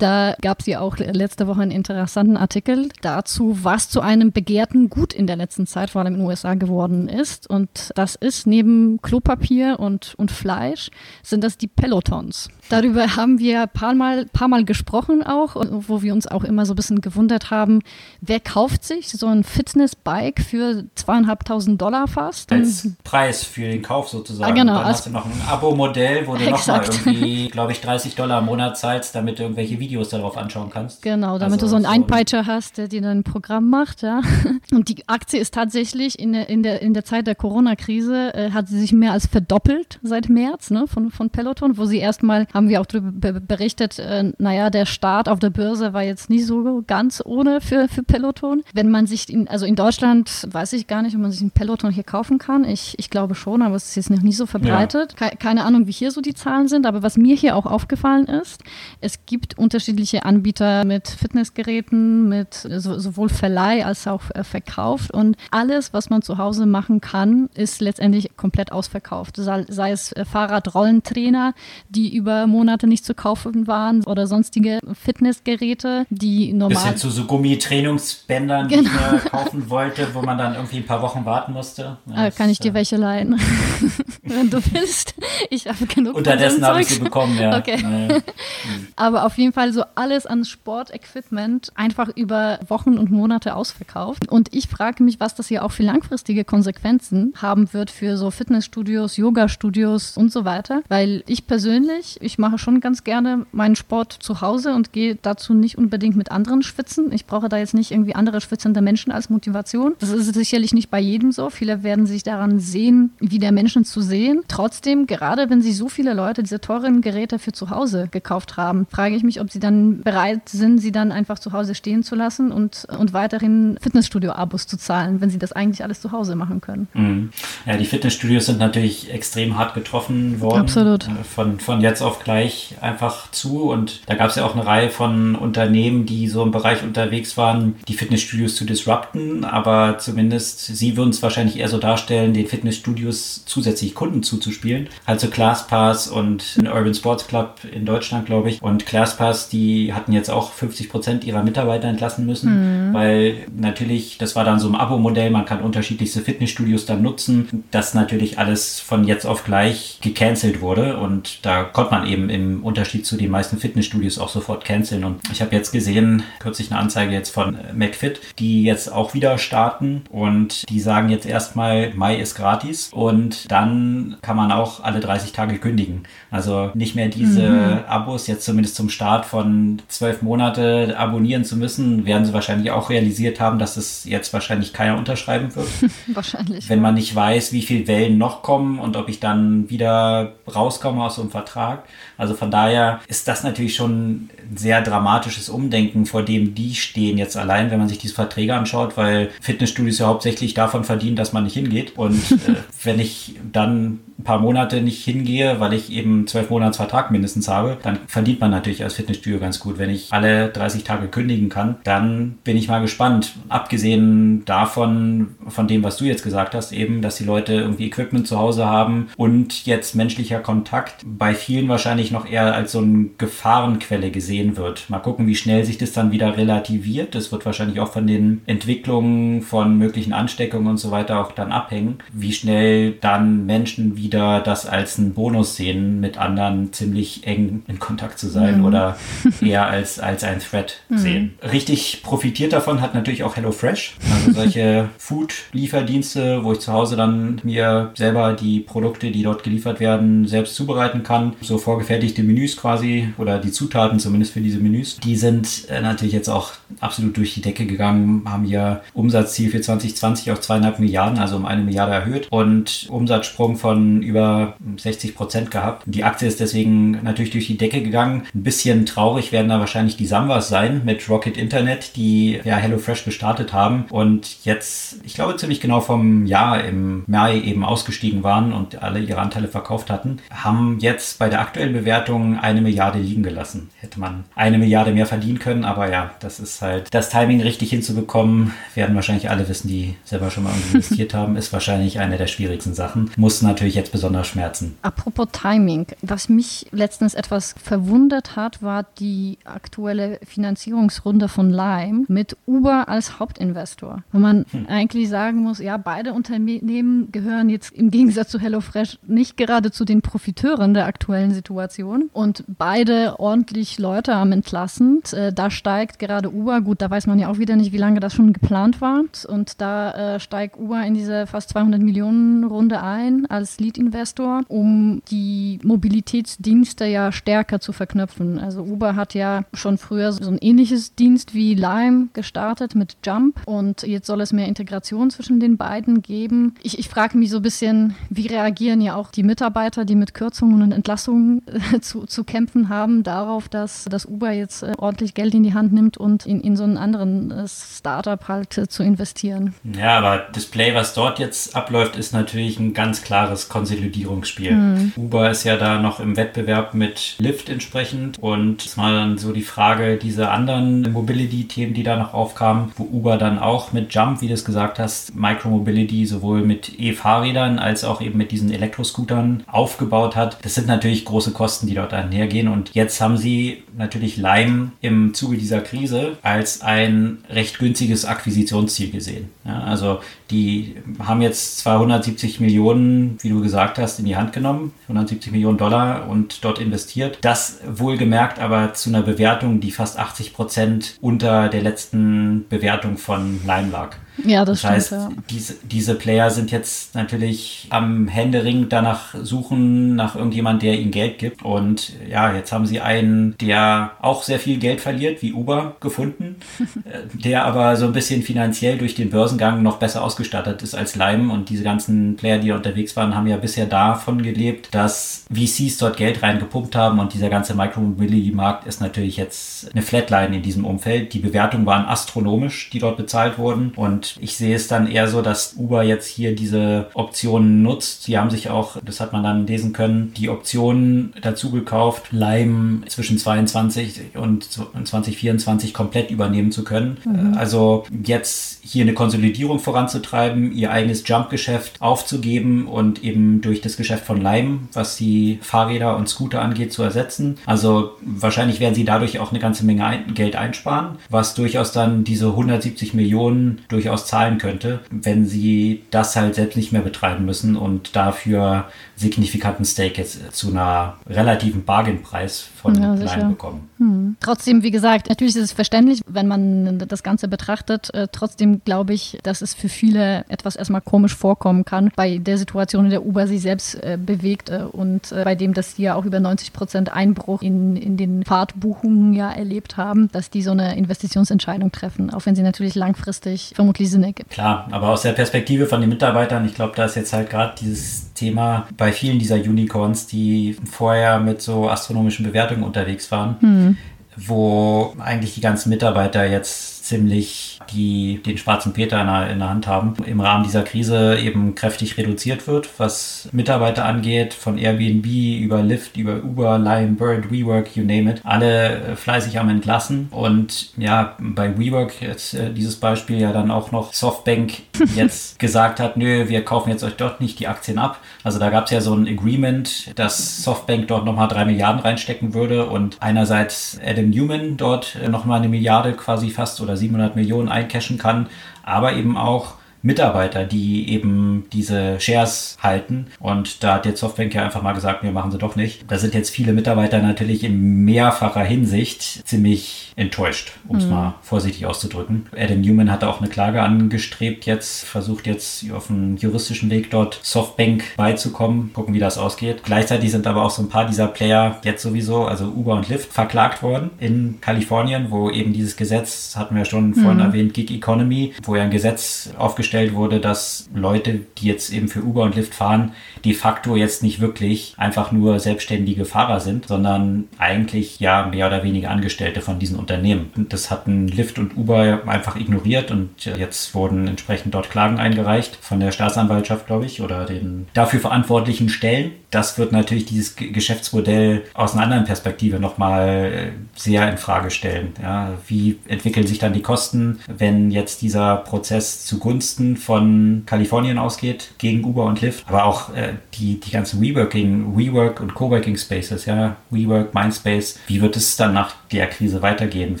Da 0.00 0.34
gab 0.40 0.60
es 0.60 0.66
ja 0.66 0.80
auch 0.80 0.96
letzte 0.96 1.46
Woche 1.46 1.60
einen 1.60 1.70
interessanten 1.70 2.38
Artikel 2.38 2.88
dazu, 3.02 3.58
was 3.62 3.90
zu 3.90 4.00
einem 4.00 4.32
begehrten 4.32 4.88
Gut 4.88 5.12
in 5.12 5.26
der 5.26 5.36
letzten 5.36 5.66
Zeit, 5.66 5.90
vor 5.90 6.00
allem 6.00 6.14
in 6.14 6.20
den 6.20 6.26
USA, 6.26 6.54
geworden 6.54 7.06
ist. 7.06 7.48
Und 7.50 7.90
das 7.96 8.14
ist 8.14 8.46
neben 8.46 9.02
Klopapier 9.02 9.78
und, 9.78 10.14
und 10.16 10.30
Fleisch, 10.30 10.90
sind 11.22 11.44
das 11.44 11.58
die 11.58 11.66
Pelotons. 11.66 12.48
Darüber 12.70 13.14
haben 13.16 13.38
wir 13.38 13.62
ein 13.62 13.68
paar 13.68 13.94
Mal, 13.94 14.24
paar 14.32 14.48
Mal 14.48 14.64
gesprochen 14.64 15.22
auch, 15.22 15.56
wo 15.70 16.00
wir 16.00 16.09
uns 16.12 16.26
auch 16.26 16.44
immer 16.44 16.66
so 16.66 16.72
ein 16.72 16.76
bisschen 16.76 17.00
gewundert 17.00 17.50
haben, 17.50 17.80
wer 18.20 18.40
kauft 18.40 18.84
sich 18.84 19.10
so 19.10 19.26
ein 19.26 19.44
Fitnessbike 19.44 20.40
für 20.40 20.84
zweieinhalbtausend 20.94 21.80
Dollar 21.80 22.08
fast? 22.08 22.50
Als 22.52 22.88
Preis 23.04 23.44
für 23.44 23.62
den 23.62 23.82
Kauf 23.82 24.08
sozusagen. 24.08 24.50
Ah, 24.50 24.54
genau. 24.54 24.74
dann 24.74 24.86
hast 24.86 25.06
du 25.06 25.10
noch 25.10 25.26
ein 25.26 25.42
Abo-Modell, 25.48 26.26
wo 26.26 26.36
du 26.36 26.50
nochmal 26.50 26.84
irgendwie, 26.84 27.48
glaube 27.48 27.72
ich, 27.72 27.80
30 27.80 28.14
Dollar 28.14 28.40
im 28.40 28.46
Monat 28.46 28.78
zahlst, 28.78 29.14
damit 29.14 29.38
du 29.38 29.42
irgendwelche 29.44 29.78
Videos 29.78 30.00
Videos 30.00 30.08
darauf 30.10 30.36
anschauen 30.36 30.70
kannst. 30.70 31.02
Genau, 31.02 31.38
damit 31.38 31.62
also, 31.62 31.66
du 31.66 31.70
so 31.70 31.76
einen 31.76 31.84
so 31.84 31.90
Einpeitscher 31.90 32.46
hast, 32.46 32.78
der 32.78 32.88
dir 32.88 33.02
dann 33.02 33.18
ein 33.18 33.24
Programm 33.24 33.68
macht, 33.68 34.02
ja. 34.02 34.22
Und 34.72 34.88
die 34.88 35.08
Aktie 35.08 35.40
ist 35.40 35.54
tatsächlich 35.54 36.18
in 36.18 36.32
der, 36.32 36.48
in 36.48 36.62
der, 36.62 36.80
in 36.82 36.94
der 36.94 37.04
Zeit 37.04 37.26
der 37.26 37.34
Corona-Krise, 37.34 38.34
äh, 38.34 38.50
hat 38.52 38.68
sie 38.68 38.78
sich 38.78 38.92
mehr 38.92 39.12
als 39.12 39.26
verdoppelt 39.26 39.98
seit 40.02 40.28
März, 40.28 40.70
ne, 40.70 40.86
von, 40.86 41.10
von 41.10 41.30
Peloton, 41.30 41.76
wo 41.76 41.84
sie 41.84 41.98
erstmal, 41.98 42.46
haben 42.54 42.68
wir 42.68 42.80
auch 42.80 42.86
darüber 42.86 43.40
berichtet, 43.40 43.98
äh, 43.98 44.32
naja, 44.38 44.70
der 44.70 44.86
Start 44.86 45.28
auf 45.28 45.38
der 45.38 45.50
Börse 45.50 45.92
war 45.92 45.99
jetzt 46.02 46.30
nicht 46.30 46.46
so 46.46 46.82
ganz 46.86 47.22
ohne 47.24 47.60
für, 47.60 47.88
für 47.88 48.02
Peloton. 48.02 48.62
Wenn 48.72 48.90
man 48.90 49.06
sich, 49.06 49.28
in, 49.28 49.48
also 49.48 49.66
in 49.66 49.76
Deutschland 49.76 50.46
weiß 50.50 50.72
ich 50.74 50.86
gar 50.86 51.02
nicht, 51.02 51.14
ob 51.14 51.22
man 51.22 51.32
sich 51.32 51.40
ein 51.40 51.50
Peloton 51.50 51.92
hier 51.92 52.04
kaufen 52.04 52.38
kann. 52.38 52.64
Ich, 52.64 52.98
ich 52.98 53.10
glaube 53.10 53.34
schon, 53.34 53.62
aber 53.62 53.76
es 53.76 53.88
ist 53.88 53.94
jetzt 53.96 54.10
noch 54.10 54.22
nie 54.22 54.32
so 54.32 54.46
verbreitet. 54.46 55.14
Ja. 55.20 55.30
Keine 55.30 55.64
Ahnung, 55.64 55.86
wie 55.86 55.92
hier 55.92 56.10
so 56.10 56.20
die 56.20 56.34
Zahlen 56.34 56.68
sind, 56.68 56.86
aber 56.86 57.02
was 57.02 57.16
mir 57.16 57.36
hier 57.36 57.56
auch 57.56 57.66
aufgefallen 57.66 58.26
ist, 58.26 58.62
es 59.00 59.26
gibt 59.26 59.58
unterschiedliche 59.58 60.24
Anbieter 60.24 60.84
mit 60.84 61.08
Fitnessgeräten, 61.08 62.28
mit 62.28 62.54
so, 62.54 62.98
sowohl 62.98 63.28
Verleih 63.28 63.84
als 63.84 64.06
auch 64.06 64.22
äh, 64.34 64.44
Verkauf 64.44 65.10
und 65.10 65.36
alles, 65.50 65.92
was 65.92 66.10
man 66.10 66.22
zu 66.22 66.38
Hause 66.38 66.66
machen 66.66 67.00
kann, 67.00 67.48
ist 67.54 67.80
letztendlich 67.80 68.36
komplett 68.36 68.72
ausverkauft. 68.72 69.36
Sei, 69.36 69.64
sei 69.68 69.92
es 69.92 70.12
äh, 70.12 70.24
Fahrradrollentrainer, 70.24 71.54
die 71.88 72.14
über 72.14 72.46
Monate 72.46 72.86
nicht 72.86 73.04
zu 73.04 73.14
kaufen 73.14 73.66
waren 73.66 74.04
oder 74.04 74.26
sonstige 74.26 74.80
Fitnessgeräte, 74.92 75.79
die 76.10 76.52
normal... 76.52 76.76
Bis 76.76 76.84
hin 76.84 76.96
zu 76.96 77.10
so 77.10 77.24
Gummitrainingsbändern, 77.24 78.68
genau. 78.68 78.82
die 78.82 79.16
ich 79.16 79.24
mir 79.24 79.30
kaufen 79.30 79.70
wollte, 79.70 80.08
wo 80.14 80.22
man 80.22 80.38
dann 80.38 80.54
irgendwie 80.54 80.78
ein 80.78 80.86
paar 80.86 81.02
Wochen 81.02 81.24
warten 81.24 81.52
musste. 81.52 81.98
Ja, 82.06 82.26
äh, 82.26 82.30
kann 82.30 82.50
ich 82.50 82.58
dir 82.58 82.74
welche 82.74 82.96
leihen, 82.96 83.40
wenn 84.22 84.50
du 84.50 84.58
willst. 84.72 85.14
Ich 85.50 85.66
habe 85.66 85.86
genug 85.86 86.14
Unterdessen 86.16 86.64
habe 86.64 86.80
ich 86.80 86.88
sie 86.88 87.00
bekommen, 87.00 87.38
ja. 87.38 87.58
Okay. 87.58 87.78
Ja. 87.80 88.18
Aber 88.96 89.24
auf 89.24 89.38
jeden 89.38 89.52
Fall 89.52 89.72
so 89.72 89.84
alles 89.94 90.26
an 90.26 90.44
Sportequipment 90.44 91.72
einfach 91.74 92.08
über 92.14 92.58
Wochen 92.68 92.98
und 92.98 93.10
Monate 93.10 93.54
ausverkauft. 93.56 94.28
Und 94.28 94.54
ich 94.54 94.68
frage 94.68 95.02
mich, 95.02 95.20
was 95.20 95.34
das 95.34 95.48
hier 95.48 95.64
auch 95.64 95.72
für 95.72 95.82
langfristige 95.82 96.44
Konsequenzen 96.44 97.32
haben 97.40 97.72
wird 97.72 97.90
für 97.90 98.16
so 98.16 98.30
Fitnessstudios, 98.30 99.16
Yoga-Studios 99.16 100.16
und 100.16 100.32
so 100.32 100.44
weiter. 100.44 100.82
Weil 100.88 101.22
ich 101.26 101.46
persönlich, 101.46 102.18
ich 102.20 102.38
mache 102.38 102.58
schon 102.58 102.80
ganz 102.80 103.04
gerne 103.04 103.46
meinen 103.52 103.76
Sport 103.76 104.12
zu 104.12 104.40
Hause 104.40 104.74
und 104.74 104.92
gehe 104.92 105.16
dazu 105.20 105.54
nicht 105.54 105.69
unbedingt 105.78 106.16
mit 106.16 106.30
anderen 106.30 106.62
schwitzen. 106.62 107.12
Ich 107.12 107.26
brauche 107.26 107.48
da 107.48 107.58
jetzt 107.58 107.74
nicht 107.74 107.90
irgendwie 107.90 108.14
andere 108.14 108.40
schwitzende 108.40 108.80
Menschen 108.80 109.12
als 109.12 109.30
Motivation. 109.30 109.94
Das 109.98 110.10
ist 110.10 110.32
sicherlich 110.34 110.72
nicht 110.72 110.90
bei 110.90 111.00
jedem 111.00 111.32
so. 111.32 111.50
Viele 111.50 111.82
werden 111.82 112.06
sich 112.06 112.22
daran 112.22 112.60
sehen, 112.60 113.12
wie 113.18 113.38
der 113.38 113.52
Menschen 113.52 113.84
zu 113.84 114.00
sehen. 114.00 114.42
Trotzdem, 114.48 115.06
gerade 115.06 115.50
wenn 115.50 115.62
sich 115.62 115.76
so 115.76 115.88
viele 115.88 116.14
Leute 116.14 116.42
diese 116.42 116.60
teuren 116.60 117.00
Geräte 117.00 117.38
für 117.38 117.52
zu 117.52 117.70
Hause 117.70 118.08
gekauft 118.10 118.56
haben, 118.56 118.86
frage 118.90 119.14
ich 119.14 119.22
mich, 119.22 119.40
ob 119.40 119.50
sie 119.50 119.60
dann 119.60 120.02
bereit 120.02 120.48
sind, 120.48 120.78
sie 120.78 120.92
dann 120.92 121.12
einfach 121.12 121.38
zu 121.38 121.52
Hause 121.52 121.74
stehen 121.74 122.02
zu 122.02 122.14
lassen 122.14 122.52
und, 122.52 122.86
und 122.98 123.12
weiterhin 123.12 123.78
Fitnessstudio-Abos 123.80 124.66
zu 124.66 124.76
zahlen, 124.76 125.20
wenn 125.20 125.30
sie 125.30 125.38
das 125.38 125.52
eigentlich 125.52 125.82
alles 125.82 126.00
zu 126.00 126.12
Hause 126.12 126.36
machen 126.36 126.60
können. 126.60 126.88
Mhm. 126.94 127.30
Ja, 127.66 127.76
die 127.76 127.84
Fitnessstudios 127.84 128.46
sind 128.46 128.58
natürlich 128.58 129.12
extrem 129.12 129.58
hart 129.58 129.74
getroffen 129.74 130.40
worden. 130.40 130.60
Absolut. 130.60 131.06
Äh, 131.08 131.24
von, 131.24 131.60
von 131.60 131.80
jetzt 131.80 132.02
auf 132.02 132.22
gleich 132.22 132.76
einfach 132.80 133.30
zu. 133.30 133.70
Und 133.70 134.08
da 134.08 134.14
gab 134.14 134.30
es 134.30 134.36
ja 134.36 134.44
auch 134.44 134.54
eine 134.54 134.66
Reihe 134.66 134.90
von 134.90 135.34
Unternehmen, 135.60 136.06
die 136.06 136.26
so 136.26 136.42
im 136.42 136.50
Bereich 136.50 136.82
unterwegs 136.82 137.36
waren, 137.36 137.76
die 137.86 137.94
Fitnessstudios 137.94 138.56
zu 138.56 138.64
disrupten. 138.64 139.44
Aber 139.44 139.98
zumindest 139.98 140.60
sie 140.60 140.96
würden 140.96 141.10
es 141.10 141.22
wahrscheinlich 141.22 141.58
eher 141.58 141.68
so 141.68 141.78
darstellen, 141.78 142.32
den 142.32 142.46
Fitnessstudios 142.46 143.44
zusätzlich 143.44 143.94
Kunden 143.94 144.22
zuzuspielen. 144.22 144.88
Also 145.04 145.28
ClassPass 145.28 146.08
und 146.08 146.56
ein 146.58 146.66
Urban 146.66 146.94
Sports 146.94 147.26
Club 147.26 147.60
in 147.70 147.84
Deutschland, 147.84 148.26
glaube 148.26 148.48
ich. 148.48 148.62
Und 148.62 148.86
ClassPass, 148.86 149.50
die 149.50 149.92
hatten 149.92 150.12
jetzt 150.12 150.30
auch 150.30 150.52
50 150.52 150.88
Prozent 150.88 151.24
ihrer 151.24 151.42
Mitarbeiter 151.42 151.88
entlassen 151.88 152.24
müssen, 152.24 152.88
mhm. 152.88 152.94
weil 152.94 153.34
natürlich, 153.54 154.16
das 154.16 154.36
war 154.36 154.44
dann 154.44 154.60
so 154.60 154.68
ein 154.68 154.74
Abo-Modell, 154.74 155.30
man 155.30 155.44
kann 155.44 155.60
unterschiedlichste 155.60 156.20
Fitnessstudios 156.20 156.86
dann 156.86 157.02
nutzen, 157.02 157.64
das 157.70 157.92
natürlich 157.92 158.38
alles 158.38 158.80
von 158.80 159.04
jetzt 159.04 159.26
auf 159.26 159.44
gleich 159.44 159.98
gecancelt 160.00 160.60
wurde 160.62 160.96
und 160.96 161.44
da 161.44 161.64
konnte 161.64 161.90
man 161.90 162.06
eben 162.06 162.30
im 162.30 162.64
Unterschied 162.64 163.04
zu 163.04 163.16
den 163.16 163.30
meisten 163.30 163.58
Fitnessstudios 163.58 164.18
auch 164.18 164.30
sofort 164.30 164.64
canceln 164.64 165.04
und 165.04 165.20
ich 165.32 165.40
habe 165.40 165.49
jetzt 165.52 165.72
gesehen, 165.72 166.22
kürzlich 166.38 166.70
eine 166.70 166.80
Anzeige 166.80 167.12
jetzt 167.12 167.30
von 167.30 167.58
McFit, 167.74 168.20
die 168.38 168.62
jetzt 168.62 168.92
auch 168.92 169.14
wieder 169.14 169.38
starten 169.38 170.02
und 170.10 170.68
die 170.68 170.80
sagen 170.80 171.08
jetzt 171.08 171.26
erstmal, 171.26 171.92
Mai 171.94 172.16
ist 172.16 172.34
gratis 172.34 172.90
und 172.92 173.50
dann 173.50 174.16
kann 174.22 174.36
man 174.36 174.52
auch 174.52 174.82
alle 174.82 175.00
30 175.00 175.32
Tage 175.32 175.58
kündigen. 175.58 176.04
Also 176.30 176.70
nicht 176.74 176.94
mehr 176.94 177.08
diese 177.08 177.48
mhm. 177.48 177.78
Abos 177.86 178.26
jetzt 178.26 178.44
zumindest 178.44 178.76
zum 178.76 178.88
Start 178.88 179.26
von 179.26 179.82
zwölf 179.88 180.22
Monate 180.22 180.94
abonnieren 180.96 181.44
zu 181.44 181.56
müssen, 181.56 182.04
werden 182.04 182.24
sie 182.24 182.32
wahrscheinlich 182.32 182.70
auch 182.70 182.90
realisiert 182.90 183.40
haben, 183.40 183.58
dass 183.58 183.76
es 183.76 184.04
jetzt 184.04 184.32
wahrscheinlich 184.32 184.72
keiner 184.72 184.96
unterschreiben 184.96 185.54
wird. 185.54 185.68
wahrscheinlich. 186.08 186.68
Wenn 186.68 186.80
man 186.80 186.94
nicht 186.94 187.14
weiß, 187.14 187.52
wie 187.52 187.62
viele 187.62 187.86
Wellen 187.86 188.18
noch 188.18 188.42
kommen 188.42 188.78
und 188.78 188.96
ob 188.96 189.08
ich 189.08 189.20
dann 189.20 189.68
wieder 189.70 190.34
rauskomme 190.54 191.02
aus 191.02 191.16
so 191.16 191.22
einem 191.22 191.30
Vertrag. 191.30 191.84
Also 192.20 192.34
von 192.34 192.50
daher 192.50 193.00
ist 193.08 193.28
das 193.28 193.44
natürlich 193.44 193.74
schon 193.74 194.28
ein 194.50 194.56
sehr 194.56 194.82
dramatisches 194.82 195.48
Umdenken, 195.48 196.04
vor 196.04 196.22
dem 196.22 196.54
die 196.54 196.74
stehen 196.74 197.16
jetzt 197.16 197.34
allein, 197.34 197.70
wenn 197.70 197.78
man 197.78 197.88
sich 197.88 197.96
diese 197.96 198.12
Verträge 198.12 198.54
anschaut, 198.54 198.98
weil 198.98 199.30
Fitnessstudios 199.40 200.00
ja 200.00 200.06
hauptsächlich 200.06 200.52
davon 200.52 200.84
verdienen, 200.84 201.16
dass 201.16 201.32
man 201.32 201.44
nicht 201.44 201.54
hingeht. 201.54 201.96
Und 201.96 202.32
äh, 202.32 202.56
wenn 202.84 203.00
ich 203.00 203.36
dann 203.50 204.00
ein 204.20 204.24
paar 204.24 204.38
Monate 204.38 204.82
nicht 204.82 205.02
hingehe, 205.02 205.60
weil 205.60 205.72
ich 205.72 205.90
eben 205.90 206.26
zwölf 206.26 206.50
Monats 206.50 206.76
Vertrag 206.76 207.10
mindestens 207.10 207.48
habe, 207.48 207.78
dann 207.82 207.98
verdient 208.06 208.40
man 208.40 208.50
natürlich 208.50 208.84
als 208.84 208.94
Fitnessstudio 208.94 209.40
ganz 209.40 209.58
gut. 209.58 209.78
Wenn 209.78 209.90
ich 209.90 210.08
alle 210.12 210.48
30 210.48 210.84
Tage 210.84 211.08
kündigen 211.08 211.48
kann, 211.48 211.76
dann 211.84 212.38
bin 212.44 212.56
ich 212.56 212.68
mal 212.68 212.80
gespannt. 212.80 213.34
Abgesehen 213.48 214.44
davon, 214.44 215.36
von 215.48 215.68
dem, 215.68 215.82
was 215.82 215.96
du 215.96 216.04
jetzt 216.04 216.22
gesagt 216.22 216.54
hast, 216.54 216.72
eben, 216.72 217.00
dass 217.00 217.16
die 217.16 217.24
Leute 217.24 217.54
irgendwie 217.54 217.86
Equipment 217.86 218.26
zu 218.26 218.38
Hause 218.38 218.66
haben 218.66 219.08
und 219.16 219.64
jetzt 219.66 219.94
menschlicher 219.94 220.40
Kontakt 220.40 221.04
bei 221.06 221.34
vielen 221.34 221.68
wahrscheinlich 221.68 222.10
noch 222.10 222.30
eher 222.30 222.54
als 222.54 222.72
so 222.72 222.80
eine 222.80 223.08
Gefahrenquelle 223.16 224.10
gesehen 224.10 224.56
wird. 224.56 224.88
Mal 224.90 224.98
gucken, 224.98 225.26
wie 225.26 225.36
schnell 225.36 225.64
sich 225.64 225.78
das 225.78 225.92
dann 225.92 226.12
wieder 226.12 226.36
relativiert. 226.36 227.14
Das 227.14 227.32
wird 227.32 227.46
wahrscheinlich 227.46 227.80
auch 227.80 227.92
von 227.92 228.06
den 228.06 228.42
Entwicklungen 228.46 229.40
von 229.42 229.78
möglichen 229.78 230.12
Ansteckungen 230.12 230.68
und 230.68 230.78
so 230.78 230.90
weiter 230.90 231.20
auch 231.20 231.32
dann 231.32 231.52
abhängen, 231.52 231.98
wie 232.12 232.32
schnell 232.32 232.92
dann 233.00 233.46
Menschen 233.46 233.96
wieder 233.96 234.09
wieder 234.10 234.40
das 234.40 234.66
als 234.66 234.98
einen 234.98 235.14
Bonus 235.14 235.54
sehen, 235.54 236.00
mit 236.00 236.18
anderen 236.18 236.72
ziemlich 236.72 237.26
eng 237.26 237.62
in 237.68 237.78
Kontakt 237.78 238.18
zu 238.18 238.28
sein 238.28 238.58
mhm. 238.58 238.64
oder 238.64 238.96
eher 239.40 239.68
als, 239.68 240.00
als 240.00 240.24
ein 240.24 240.40
Threat 240.40 240.80
mhm. 240.88 240.98
sehen. 240.98 241.34
Richtig 241.52 242.02
profitiert 242.02 242.52
davon 242.52 242.80
hat 242.80 242.92
natürlich 242.94 243.22
auch 243.22 243.36
HelloFresh. 243.36 243.96
Also 244.12 244.32
solche 244.40 244.88
Food-Lieferdienste, 244.98 246.42
wo 246.42 246.52
ich 246.52 246.58
zu 246.58 246.72
Hause 246.72 246.96
dann 246.96 247.40
mir 247.44 247.92
selber 247.94 248.32
die 248.32 248.58
Produkte, 248.58 249.12
die 249.12 249.22
dort 249.22 249.44
geliefert 249.44 249.78
werden, 249.78 250.26
selbst 250.26 250.56
zubereiten 250.56 251.04
kann. 251.04 251.34
So 251.40 251.58
vorgefertigte 251.58 252.24
Menüs 252.24 252.56
quasi 252.56 253.14
oder 253.16 253.38
die 253.38 253.52
Zutaten 253.52 254.00
zumindest 254.00 254.32
für 254.32 254.40
diese 254.40 254.58
Menüs. 254.58 254.98
Die 254.98 255.14
sind 255.14 255.68
äh, 255.68 255.80
natürlich 255.80 256.14
jetzt 256.14 256.28
auch 256.28 256.52
absolut 256.80 257.16
durch 257.16 257.34
die 257.34 257.42
Decke 257.42 257.64
gegangen, 257.64 258.22
haben 258.26 258.44
ja 258.44 258.80
Umsatzziel 258.92 259.50
für 259.50 259.60
2020 259.60 260.32
auf 260.32 260.40
zweieinhalb 260.40 260.80
Milliarden, 260.80 261.18
also 261.18 261.36
um 261.36 261.46
eine 261.46 261.62
Milliarde 261.62 261.92
erhöht 261.92 262.26
und 262.30 262.86
Umsatzsprung 262.88 263.56
von 263.56 263.99
über 264.02 264.54
60 264.76 265.14
Prozent 265.14 265.50
gehabt. 265.50 265.82
Die 265.86 266.04
Aktie 266.04 266.28
ist 266.28 266.40
deswegen 266.40 267.02
natürlich 267.02 267.30
durch 267.30 267.46
die 267.46 267.58
Decke 267.58 267.82
gegangen. 267.82 268.26
Ein 268.34 268.42
bisschen 268.42 268.86
traurig 268.86 269.32
werden 269.32 269.48
da 269.48 269.60
wahrscheinlich 269.60 269.96
die 269.96 270.06
Samwas 270.06 270.48
sein 270.48 270.82
mit 270.84 271.08
Rocket 271.08 271.36
Internet, 271.36 271.96
die 271.96 272.40
ja 272.44 272.56
HelloFresh 272.56 273.04
gestartet 273.04 273.52
haben 273.52 273.84
und 273.90 274.44
jetzt, 274.44 274.96
ich 275.04 275.14
glaube, 275.14 275.36
ziemlich 275.36 275.60
genau 275.60 275.80
vom 275.80 276.26
Jahr 276.26 276.64
im 276.64 277.04
Mai 277.06 277.40
eben 277.40 277.64
ausgestiegen 277.64 278.22
waren 278.22 278.52
und 278.52 278.82
alle 278.82 279.00
ihre 279.00 279.20
Anteile 279.20 279.48
verkauft 279.48 279.90
hatten, 279.90 280.18
haben 280.30 280.78
jetzt 280.80 281.18
bei 281.18 281.28
der 281.28 281.40
aktuellen 281.40 281.72
Bewertung 281.72 282.38
eine 282.38 282.60
Milliarde 282.60 282.98
liegen 282.98 283.22
gelassen. 283.22 283.70
Hätte 283.78 284.00
man 284.00 284.24
eine 284.34 284.58
Milliarde 284.58 284.92
mehr 284.92 285.06
verdienen 285.06 285.38
können, 285.38 285.64
aber 285.64 285.90
ja, 285.90 286.10
das 286.20 286.40
ist 286.40 286.62
halt 286.62 286.88
das 286.92 287.10
Timing 287.10 287.40
richtig 287.40 287.70
hinzubekommen, 287.70 288.52
werden 288.74 288.94
wahrscheinlich 288.94 289.30
alle 289.30 289.48
wissen, 289.48 289.68
die 289.68 289.96
selber 290.04 290.30
schon 290.30 290.44
mal 290.44 290.52
investiert 290.72 291.14
haben, 291.14 291.36
ist 291.36 291.52
wahrscheinlich 291.52 291.98
eine 291.98 292.16
der 292.16 292.26
schwierigsten 292.26 292.74
Sachen. 292.74 293.10
Muss 293.16 293.42
natürlich 293.42 293.74
jetzt 293.74 293.89
besonders 293.90 294.28
schmerzen. 294.28 294.76
Apropos 294.82 295.28
Timing, 295.32 295.86
was 296.02 296.28
mich 296.28 296.66
letztens 296.72 297.14
etwas 297.14 297.54
verwundert 297.62 298.36
hat, 298.36 298.62
war 298.62 298.86
die 298.98 299.38
aktuelle 299.44 300.18
Finanzierungsrunde 300.24 301.28
von 301.28 301.50
Lime 301.50 302.04
mit 302.08 302.36
Uber 302.46 302.88
als 302.88 303.18
Hauptinvestor. 303.18 304.02
Wo 304.12 304.18
man 304.18 304.44
hm. 304.50 304.66
eigentlich 304.66 305.08
sagen 305.08 305.38
muss, 305.38 305.58
ja, 305.58 305.76
beide 305.76 306.12
Unternehmen 306.12 307.10
gehören 307.12 307.48
jetzt 307.48 307.72
im 307.72 307.90
Gegensatz 307.90 308.30
zu 308.30 308.38
HelloFresh 308.38 308.98
nicht 309.06 309.36
gerade 309.36 309.70
zu 309.70 309.84
den 309.84 310.02
Profiteuren 310.02 310.74
der 310.74 310.86
aktuellen 310.86 311.32
Situation 311.32 312.10
und 312.12 312.44
beide 312.46 313.18
ordentlich 313.18 313.78
Leute 313.78 314.14
am 314.14 314.32
entlassen. 314.32 315.02
Äh, 315.12 315.32
da 315.32 315.50
steigt 315.50 315.98
gerade 315.98 316.30
Uber, 316.30 316.60
gut, 316.60 316.82
da 316.82 316.90
weiß 316.90 317.06
man 317.06 317.18
ja 317.18 317.28
auch 317.28 317.38
wieder 317.38 317.56
nicht, 317.56 317.72
wie 317.72 317.78
lange 317.78 318.00
das 318.00 318.14
schon 318.14 318.32
geplant 318.32 318.80
war. 318.80 319.02
Und 319.28 319.60
da 319.60 320.14
äh, 320.14 320.20
steigt 320.20 320.58
Uber 320.58 320.82
in 320.82 320.94
diese 320.94 321.26
fast 321.26 321.50
200 321.50 321.80
Millionen 321.80 322.44
Runde 322.44 322.82
ein 322.82 323.26
als 323.26 323.58
Lead 323.58 323.69
Investor, 323.78 324.42
um 324.48 325.02
die 325.10 325.58
Mobilitätsdienste 325.62 326.86
ja 326.86 327.12
stärker 327.12 327.60
zu 327.60 327.72
verknüpfen. 327.72 328.38
Also 328.38 328.62
Uber 328.62 328.96
hat 328.96 329.14
ja 329.14 329.44
schon 329.54 329.78
früher 329.78 330.12
so 330.12 330.30
ein 330.30 330.38
ähnliches 330.40 330.94
Dienst 330.94 331.34
wie 331.34 331.54
Lime 331.54 332.08
gestartet 332.12 332.74
mit 332.74 332.96
Jump 333.04 333.40
und 333.46 333.82
jetzt 333.82 334.06
soll 334.06 334.20
es 334.20 334.32
mehr 334.32 334.46
Integration 334.46 335.10
zwischen 335.10 335.40
den 335.40 335.56
beiden 335.56 336.02
geben. 336.02 336.54
Ich, 336.62 336.78
ich 336.78 336.88
frage 336.88 337.18
mich 337.18 337.30
so 337.30 337.36
ein 337.36 337.42
bisschen, 337.42 337.94
wie 338.08 338.26
reagieren 338.26 338.80
ja 338.80 338.94
auch 338.94 339.10
die 339.10 339.22
Mitarbeiter, 339.22 339.84
die 339.84 339.94
mit 339.94 340.14
Kürzungen 340.14 340.62
und 340.62 340.72
Entlassungen 340.72 341.42
äh, 341.46 341.80
zu, 341.80 342.06
zu 342.06 342.24
kämpfen 342.24 342.68
haben, 342.68 343.02
darauf, 343.02 343.48
dass, 343.48 343.84
dass 343.84 344.06
Uber 344.06 344.32
jetzt 344.32 344.62
äh, 344.62 344.74
ordentlich 344.78 345.14
Geld 345.14 345.34
in 345.34 345.42
die 345.42 345.54
Hand 345.54 345.72
nimmt 345.72 345.96
und 345.96 346.26
in, 346.26 346.40
in 346.40 346.56
so 346.56 346.64
einen 346.64 346.76
anderen 346.76 347.30
äh, 347.30 347.48
Startup 347.48 348.28
halt 348.28 348.52
zu 348.70 348.82
investieren. 348.82 349.54
Ja, 349.64 349.98
aber 349.98 350.26
das 350.32 350.46
Play, 350.46 350.74
was 350.74 350.94
dort 350.94 351.18
jetzt 351.18 351.54
abläuft, 351.56 351.96
ist 351.96 352.12
natürlich 352.12 352.58
ein 352.58 352.74
ganz 352.74 353.02
klares 353.02 353.48
Konsolidierungsspiel. 353.60 354.52
Mhm. 354.52 354.92
Uber 354.96 355.30
ist 355.30 355.44
ja 355.44 355.56
da 355.56 355.80
noch 355.80 356.00
im 356.00 356.16
Wettbewerb 356.16 356.72
mit 356.72 357.16
Lyft 357.18 357.50
entsprechend 357.50 358.18
und 358.18 358.64
es 358.64 358.78
war 358.78 358.90
dann 358.90 359.18
so 359.18 359.32
die 359.32 359.42
Frage, 359.42 359.98
diese 359.98 360.30
anderen 360.30 360.90
Mobility-Themen, 360.92 361.74
die 361.74 361.82
da 361.82 361.96
noch 361.96 362.14
aufkamen, 362.14 362.72
wo 362.76 362.84
Uber 362.84 363.18
dann 363.18 363.38
auch 363.38 363.72
mit 363.72 363.94
Jump, 363.94 364.22
wie 364.22 364.28
du 364.28 364.34
es 364.34 364.46
gesagt 364.46 364.78
hast, 364.78 365.14
Micromobility 365.14 366.06
sowohl 366.06 366.40
mit 366.40 366.80
E-Fahrrädern 366.80 367.58
als 367.58 367.84
auch 367.84 368.00
eben 368.00 368.16
mit 368.16 368.32
diesen 368.32 368.50
Elektroscootern 368.50 369.44
aufgebaut 369.46 370.16
hat. 370.16 370.38
Das 370.42 370.54
sind 370.54 370.66
natürlich 370.66 371.04
große 371.04 371.32
Kosten, 371.32 371.66
die 371.66 371.74
dort 371.74 371.92
einhergehen 371.92 372.48
und 372.48 372.70
jetzt 372.72 372.98
haben 373.02 373.18
sie 373.18 373.62
natürlich 373.76 374.16
Lime 374.16 374.72
im 374.80 375.12
Zuge 375.12 375.36
dieser 375.36 375.60
Krise 375.60 376.16
als 376.22 376.62
ein 376.62 377.18
recht 377.28 377.58
günstiges 377.58 378.06
Akquisitionsziel 378.06 378.90
gesehen. 378.90 379.28
Ja, 379.44 379.60
also 379.64 380.00
die 380.30 380.76
haben 381.00 381.22
jetzt 381.22 381.58
270 381.58 382.40
Millionen, 382.40 383.18
wie 383.20 383.28
du 383.28 383.40
gesagt 383.50 383.78
hast, 383.78 383.98
in 383.98 384.04
die 384.04 384.14
Hand 384.14 384.32
genommen, 384.32 384.72
170 384.84 385.32
Millionen 385.32 385.58
Dollar 385.58 386.08
und 386.08 386.44
dort 386.44 386.60
investiert. 386.60 387.18
Das 387.20 387.58
wohlgemerkt 387.66 388.38
aber 388.38 388.74
zu 388.74 388.90
einer 388.90 389.02
Bewertung, 389.02 389.58
die 389.58 389.72
fast 389.72 389.98
80 389.98 390.32
Prozent 390.34 390.96
unter 391.00 391.48
der 391.48 391.60
letzten 391.60 392.46
Bewertung 392.48 392.96
von 392.96 393.40
Lime 393.44 393.70
lag. 393.72 393.96
Ja, 394.24 394.44
das, 394.44 394.60
das 394.60 394.60
stimmt, 394.60 394.74
heißt, 394.74 394.92
ja. 394.92 395.08
diese, 395.30 395.54
diese 395.62 395.94
Player 395.94 396.30
sind 396.30 396.50
jetzt 396.50 396.94
natürlich 396.94 397.66
am 397.70 398.08
Händering 398.08 398.68
danach 398.68 399.14
suchen, 399.22 399.96
nach 399.96 400.16
irgendjemand, 400.16 400.62
der 400.62 400.78
ihnen 400.78 400.90
Geld 400.90 401.18
gibt. 401.18 401.42
Und 401.42 401.92
ja, 402.08 402.34
jetzt 402.34 402.52
haben 402.52 402.66
sie 402.66 402.80
einen, 402.80 403.36
der 403.38 403.92
auch 404.00 404.22
sehr 404.22 404.38
viel 404.38 404.58
Geld 404.58 404.80
verliert, 404.80 405.22
wie 405.22 405.32
Uber, 405.32 405.76
gefunden, 405.80 406.36
äh, 406.84 407.00
der 407.14 407.44
aber 407.44 407.76
so 407.76 407.86
ein 407.86 407.92
bisschen 407.92 408.22
finanziell 408.22 408.78
durch 408.78 408.94
den 408.94 409.10
Börsengang 409.10 409.62
noch 409.62 409.78
besser 409.78 410.02
ausgestattet 410.02 410.62
ist 410.62 410.74
als 410.74 410.96
Lime. 410.96 411.32
Und 411.32 411.48
diese 411.48 411.62
ganzen 411.62 412.16
Player, 412.16 412.38
die 412.38 412.52
unterwegs 412.52 412.96
waren, 412.96 413.14
haben 413.14 413.26
ja 413.26 413.36
bisher 413.36 413.66
davon 413.66 414.22
gelebt, 414.22 414.74
dass 414.74 415.24
VCs 415.32 415.78
dort 415.78 415.96
Geld 415.96 416.22
reingepumpt 416.22 416.76
haben 416.76 416.98
und 416.98 417.14
dieser 417.14 417.28
ganze 417.28 417.54
Micromobility-Markt 417.54 418.66
ist 418.66 418.80
natürlich 418.80 419.16
jetzt 419.16 419.70
eine 419.72 419.82
Flatline 419.82 420.36
in 420.36 420.42
diesem 420.42 420.64
Umfeld. 420.64 421.12
Die 421.14 421.18
Bewertungen 421.18 421.66
waren 421.66 421.86
astronomisch, 421.86 422.70
die 422.70 422.78
dort 422.78 422.96
bezahlt 422.96 423.38
wurden. 423.38 423.72
Und 423.76 424.09
ich 424.20 424.36
sehe 424.36 424.54
es 424.54 424.68
dann 424.68 424.86
eher 424.86 425.08
so, 425.08 425.22
dass 425.22 425.54
Uber 425.56 425.82
jetzt 425.82 426.06
hier 426.06 426.34
diese 426.34 426.88
Optionen 426.94 427.62
nutzt. 427.62 428.04
Sie 428.04 428.18
haben 428.18 428.30
sich 428.30 428.50
auch, 428.50 428.76
das 428.84 429.00
hat 429.00 429.12
man 429.12 429.22
dann 429.22 429.46
lesen 429.46 429.72
können, 429.72 430.12
die 430.16 430.28
Optionen 430.28 431.12
dazu 431.22 431.50
gekauft, 431.50 432.08
Lime 432.10 432.82
zwischen 432.88 433.18
22 433.18 434.16
und 434.16 434.48
2024 434.84 435.74
komplett 435.74 436.10
übernehmen 436.10 436.52
zu 436.52 436.64
können. 436.64 436.98
Mhm. 437.04 437.34
Also 437.36 437.84
jetzt 438.04 438.60
hier 438.62 438.82
eine 438.82 438.94
Konsolidierung 438.94 439.58
voranzutreiben, 439.58 440.52
ihr 440.52 440.70
eigenes 440.70 441.06
Jump-Geschäft 441.06 441.80
aufzugeben 441.80 442.66
und 442.66 443.02
eben 443.02 443.40
durch 443.40 443.60
das 443.60 443.76
Geschäft 443.76 444.04
von 444.04 444.20
Lime, 444.20 444.60
was 444.72 444.96
die 444.96 445.38
Fahrräder 445.42 445.96
und 445.96 446.08
Scooter 446.08 446.42
angeht, 446.42 446.72
zu 446.72 446.82
ersetzen. 446.82 447.38
Also 447.46 447.92
wahrscheinlich 448.02 448.60
werden 448.60 448.74
sie 448.74 448.84
dadurch 448.84 449.18
auch 449.18 449.30
eine 449.30 449.40
ganze 449.40 449.64
Menge 449.64 449.80
Geld 450.14 450.36
einsparen, 450.36 450.96
was 451.08 451.34
durchaus 451.34 451.72
dann 451.72 452.04
diese 452.04 452.26
170 452.26 452.94
Millionen 452.94 453.62
durchaus 453.68 453.99
durchaus 454.00 454.06
zahlen 454.06 454.38
könnte, 454.38 454.80
wenn 454.90 455.26
sie 455.26 455.82
das 455.90 456.16
halt 456.16 456.34
selbst 456.34 456.56
nicht 456.56 456.72
mehr 456.72 456.82
betreiben 456.82 457.24
müssen 457.24 457.56
und 457.56 457.96
dafür 457.96 458.66
signifikanten 458.96 459.64
Stake 459.64 459.98
jetzt 459.98 460.36
zu 460.36 460.50
einer 460.50 460.96
relativen 461.08 461.64
Bargainpreis 461.64 462.48
von 462.60 462.80
ja, 462.80 462.94
Klein 462.94 463.30
bekommen. 463.30 463.70
Hm. 463.78 464.16
Trotzdem, 464.20 464.62
wie 464.62 464.70
gesagt, 464.70 465.08
natürlich 465.08 465.34
ist 465.36 465.42
es 465.42 465.52
verständlich, 465.52 466.02
wenn 466.06 466.28
man 466.28 466.78
das 466.86 467.02
Ganze 467.02 467.26
betrachtet. 467.28 467.92
Äh, 467.94 468.08
trotzdem 468.12 468.60
glaube 468.64 468.92
ich, 468.92 469.18
dass 469.22 469.40
es 469.40 469.54
für 469.54 469.70
viele 469.70 470.26
etwas 470.28 470.56
erstmal 470.56 470.82
komisch 470.82 471.16
vorkommen 471.16 471.64
kann 471.64 471.90
bei 471.96 472.18
der 472.18 472.36
Situation, 472.36 472.84
in 472.84 472.90
der 472.90 473.06
Uber 473.06 473.26
sich 473.26 473.40
selbst 473.40 473.76
äh, 473.76 473.96
bewegt 473.98 474.50
äh, 474.50 474.64
und 474.70 475.12
äh, 475.12 475.24
bei 475.24 475.34
dem, 475.34 475.54
dass 475.54 475.76
die 475.76 475.82
ja 475.82 475.94
auch 475.94 476.04
über 476.04 476.20
90 476.20 476.52
Prozent 476.52 476.92
Einbruch 476.92 477.40
in, 477.40 477.76
in 477.76 477.96
den 477.96 478.24
Fahrtbuchungen 478.24 479.14
ja 479.14 479.32
erlebt 479.32 479.78
haben, 479.78 480.10
dass 480.12 480.28
die 480.28 480.42
so 480.42 480.50
eine 480.50 480.76
Investitionsentscheidung 480.76 481.72
treffen, 481.72 482.12
auch 482.12 482.26
wenn 482.26 482.36
sie 482.36 482.42
natürlich 482.42 482.74
langfristig 482.74 483.52
vermutlich 483.54 483.79
Sinn 483.86 484.02
ergibt. 484.02 484.30
Klar, 484.30 484.68
aber 484.70 484.88
aus 484.88 485.02
der 485.02 485.12
Perspektive 485.12 485.66
von 485.66 485.80
den 485.80 485.90
Mitarbeitern, 485.90 486.44
ich 486.44 486.54
glaube, 486.54 486.74
da 486.76 486.84
ist 486.84 486.96
jetzt 486.96 487.12
halt 487.12 487.30
gerade 487.30 487.54
dieses 487.60 488.12
Thema 488.14 488.66
bei 488.76 488.92
vielen 488.92 489.18
dieser 489.18 489.36
Unicorns, 489.36 490.06
die 490.06 490.56
vorher 490.70 491.20
mit 491.20 491.40
so 491.40 491.68
astronomischen 491.68 492.26
Bewertungen 492.26 492.62
unterwegs 492.62 493.10
waren, 493.10 493.36
hm. 493.40 493.76
wo 494.16 494.94
eigentlich 494.98 495.34
die 495.34 495.40
ganzen 495.40 495.70
Mitarbeiter 495.70 496.26
jetzt 496.26 496.84
ziemlich 496.84 497.59
die 497.72 498.20
den 498.24 498.38
schwarzen 498.38 498.72
Peter 498.72 499.00
in 499.00 499.06
der, 499.06 499.30
in 499.30 499.38
der 499.38 499.50
Hand 499.50 499.66
haben, 499.66 499.94
im 500.06 500.20
Rahmen 500.20 500.44
dieser 500.44 500.62
Krise 500.62 501.18
eben 501.18 501.54
kräftig 501.54 501.96
reduziert 501.96 502.46
wird, 502.46 502.68
was 502.78 503.28
Mitarbeiter 503.32 503.84
angeht, 503.84 504.34
von 504.34 504.58
Airbnb 504.58 505.06
über 505.06 505.62
Lyft, 505.62 505.96
über 505.96 506.22
Uber, 506.22 506.58
Lion 506.58 506.96
Bird, 506.96 507.30
WeWork, 507.30 507.76
you 507.76 507.84
name 507.84 508.10
it, 508.10 508.20
alle 508.24 508.80
äh, 508.80 508.96
fleißig 508.96 509.38
am 509.38 509.48
Entlassen. 509.48 510.08
Und 510.10 510.72
ja, 510.76 511.16
bei 511.18 511.58
WeWork 511.58 512.00
jetzt 512.00 512.34
äh, 512.34 512.52
dieses 512.52 512.76
Beispiel 512.76 513.20
ja 513.20 513.32
dann 513.32 513.50
auch 513.50 513.72
noch 513.72 513.92
Softbank 513.92 514.52
jetzt 514.96 515.38
gesagt 515.38 515.80
hat, 515.80 515.96
nö, 515.96 516.28
wir 516.28 516.44
kaufen 516.44 516.70
jetzt 516.70 516.84
euch 516.84 516.96
dort 516.96 517.20
nicht 517.20 517.38
die 517.38 517.48
Aktien 517.48 517.78
ab. 517.78 517.98
Also 518.24 518.38
da 518.38 518.50
gab 518.50 518.64
es 518.64 518.70
ja 518.70 518.80
so 518.80 518.94
ein 518.94 519.06
Agreement, 519.06 519.98
dass 519.98 520.42
Softbank 520.42 520.88
dort 520.88 521.04
nochmal 521.04 521.28
drei 521.28 521.44
Milliarden 521.44 521.80
reinstecken 521.80 522.34
würde 522.34 522.66
und 522.66 522.96
einerseits 523.00 523.78
Adam 523.84 524.10
Newman 524.10 524.56
dort 524.56 524.96
äh, 524.96 525.08
nochmal 525.08 525.38
eine 525.38 525.48
Milliarde 525.48 525.92
quasi 525.92 526.30
fast 526.30 526.60
oder 526.60 526.76
700 526.76 527.16
Millionen 527.16 527.48
eincashen 527.60 527.98
kann, 527.98 528.28
aber 528.62 528.94
eben 528.94 529.16
auch 529.16 529.54
Mitarbeiter, 529.82 530.44
die 530.44 530.90
eben 530.90 531.46
diese 531.52 531.98
Shares 532.00 532.58
halten. 532.62 533.06
Und 533.18 533.62
da 533.62 533.74
hat 533.74 533.86
jetzt 533.86 534.00
Softbank 534.00 534.34
ja 534.34 534.42
einfach 534.42 534.62
mal 534.62 534.72
gesagt, 534.72 535.02
wir 535.02 535.12
machen 535.12 535.30
sie 535.30 535.38
doch 535.38 535.56
nicht. 535.56 535.90
Da 535.90 535.98
sind 535.98 536.14
jetzt 536.14 536.30
viele 536.30 536.52
Mitarbeiter 536.52 537.00
natürlich 537.00 537.44
in 537.44 537.84
mehrfacher 537.84 538.44
Hinsicht 538.44 539.26
ziemlich 539.26 539.92
enttäuscht, 539.96 540.52
um 540.68 540.76
es 540.76 540.84
mhm. 540.84 540.90
mal 540.90 541.14
vorsichtig 541.22 541.66
auszudrücken. 541.66 542.26
Adam 542.36 542.60
Newman 542.60 542.90
hat 542.90 543.04
auch 543.04 543.20
eine 543.20 543.30
Klage 543.30 543.62
angestrebt 543.62 544.46
jetzt, 544.46 544.84
versucht 544.84 545.26
jetzt 545.26 545.70
auf 545.72 545.90
einem 545.90 546.16
juristischen 546.16 546.70
Weg 546.70 546.90
dort 546.90 547.18
Softbank 547.22 547.84
beizukommen, 547.96 548.72
gucken, 548.72 548.94
wie 548.94 548.98
das 548.98 549.18
ausgeht. 549.18 549.62
Gleichzeitig 549.64 550.10
sind 550.10 550.26
aber 550.26 550.42
auch 550.42 550.50
so 550.50 550.62
ein 550.62 550.68
paar 550.68 550.86
dieser 550.86 551.06
Player 551.06 551.58
jetzt 551.64 551.82
sowieso, 551.82 552.24
also 552.26 552.46
Uber 552.46 552.74
und 552.74 552.88
Lyft, 552.88 553.12
verklagt 553.12 553.62
worden 553.62 553.90
in 553.98 554.40
Kalifornien, 554.40 555.10
wo 555.10 555.30
eben 555.30 555.52
dieses 555.52 555.76
Gesetz, 555.76 556.36
hatten 556.36 556.54
wir 556.56 556.64
schon 556.64 556.94
vorhin 556.94 557.18
mhm. 557.18 557.24
erwähnt, 557.24 557.54
Gig 557.54 557.70
Economy, 557.70 558.34
wo 558.44 558.56
ja 558.56 558.62
ein 558.62 558.70
Gesetz 558.70 559.30
aufgestellt 559.38 559.69
festgestellt 559.70 559.94
wurde, 559.94 560.20
dass 560.20 560.68
Leute, 560.74 561.20
die 561.38 561.46
jetzt 561.46 561.72
eben 561.72 561.88
für 561.88 562.02
Uber 562.02 562.24
und 562.24 562.34
Lyft 562.34 562.54
fahren, 562.54 562.92
de 563.24 563.34
facto 563.34 563.76
jetzt 563.76 564.02
nicht 564.02 564.20
wirklich 564.20 564.74
einfach 564.76 565.12
nur 565.12 565.38
selbstständige 565.38 566.04
Fahrer 566.04 566.40
sind, 566.40 566.66
sondern 566.66 567.28
eigentlich 567.38 568.00
ja 568.00 568.26
mehr 568.26 568.48
oder 568.48 568.64
weniger 568.64 568.90
Angestellte 568.90 569.40
von 569.40 569.58
diesen 569.60 569.78
Unternehmen. 569.78 570.32
Und 570.36 570.52
das 570.52 570.70
hatten 570.70 571.06
Lyft 571.06 571.38
und 571.38 571.56
Uber 571.56 572.02
einfach 572.06 572.36
ignoriert 572.36 572.90
und 572.90 573.24
jetzt 573.24 573.74
wurden 573.74 574.08
entsprechend 574.08 574.54
dort 574.54 574.70
Klagen 574.70 574.98
eingereicht 574.98 575.56
von 575.60 575.78
der 575.78 575.92
Staatsanwaltschaft, 575.92 576.66
glaube 576.66 576.86
ich, 576.86 577.00
oder 577.00 577.24
den 577.24 577.68
dafür 577.72 578.00
verantwortlichen 578.00 578.68
Stellen. 578.68 579.12
Das 579.30 579.58
wird 579.58 579.72
natürlich 579.72 580.06
dieses 580.06 580.34
Geschäftsmodell 580.36 581.44
aus 581.54 581.74
einer 581.74 581.82
anderen 581.82 582.04
Perspektive 582.04 582.58
nochmal 582.58 583.08
äh, 583.08 583.50
sehr 583.76 584.10
in 584.10 584.18
Frage 584.18 584.50
stellen. 584.50 584.92
Ja, 585.00 585.34
wie 585.46 585.78
entwickeln 585.86 586.26
sich 586.26 586.38
dann 586.38 586.52
die 586.52 586.62
Kosten, 586.62 587.20
wenn 587.28 587.70
jetzt 587.70 588.02
dieser 588.02 588.36
Prozess 588.36 589.04
zugunsten 589.06 589.76
von 589.76 590.42
Kalifornien 590.46 590.98
ausgeht 590.98 591.52
gegen 591.58 591.84
Uber 591.84 592.04
und 592.04 592.20
Lyft, 592.20 592.44
aber 592.48 592.64
auch 592.64 592.94
äh, 592.94 593.14
die, 593.34 593.60
die 593.60 593.70
ganzen 593.70 594.00
WeWorking, 594.00 594.76
WeWork 594.76 595.20
und 595.20 595.34
Coworking 595.34 595.76
Spaces, 595.76 596.26
ja, 596.26 596.56
WeWork, 596.70 597.14
Mindspace, 597.14 597.78
wie 597.86 598.00
wird 598.02 598.16
es 598.16 598.36
dann 598.36 598.54
nach 598.54 598.74
der 598.92 599.06
Krise 599.06 599.42
weitergehen, 599.42 600.00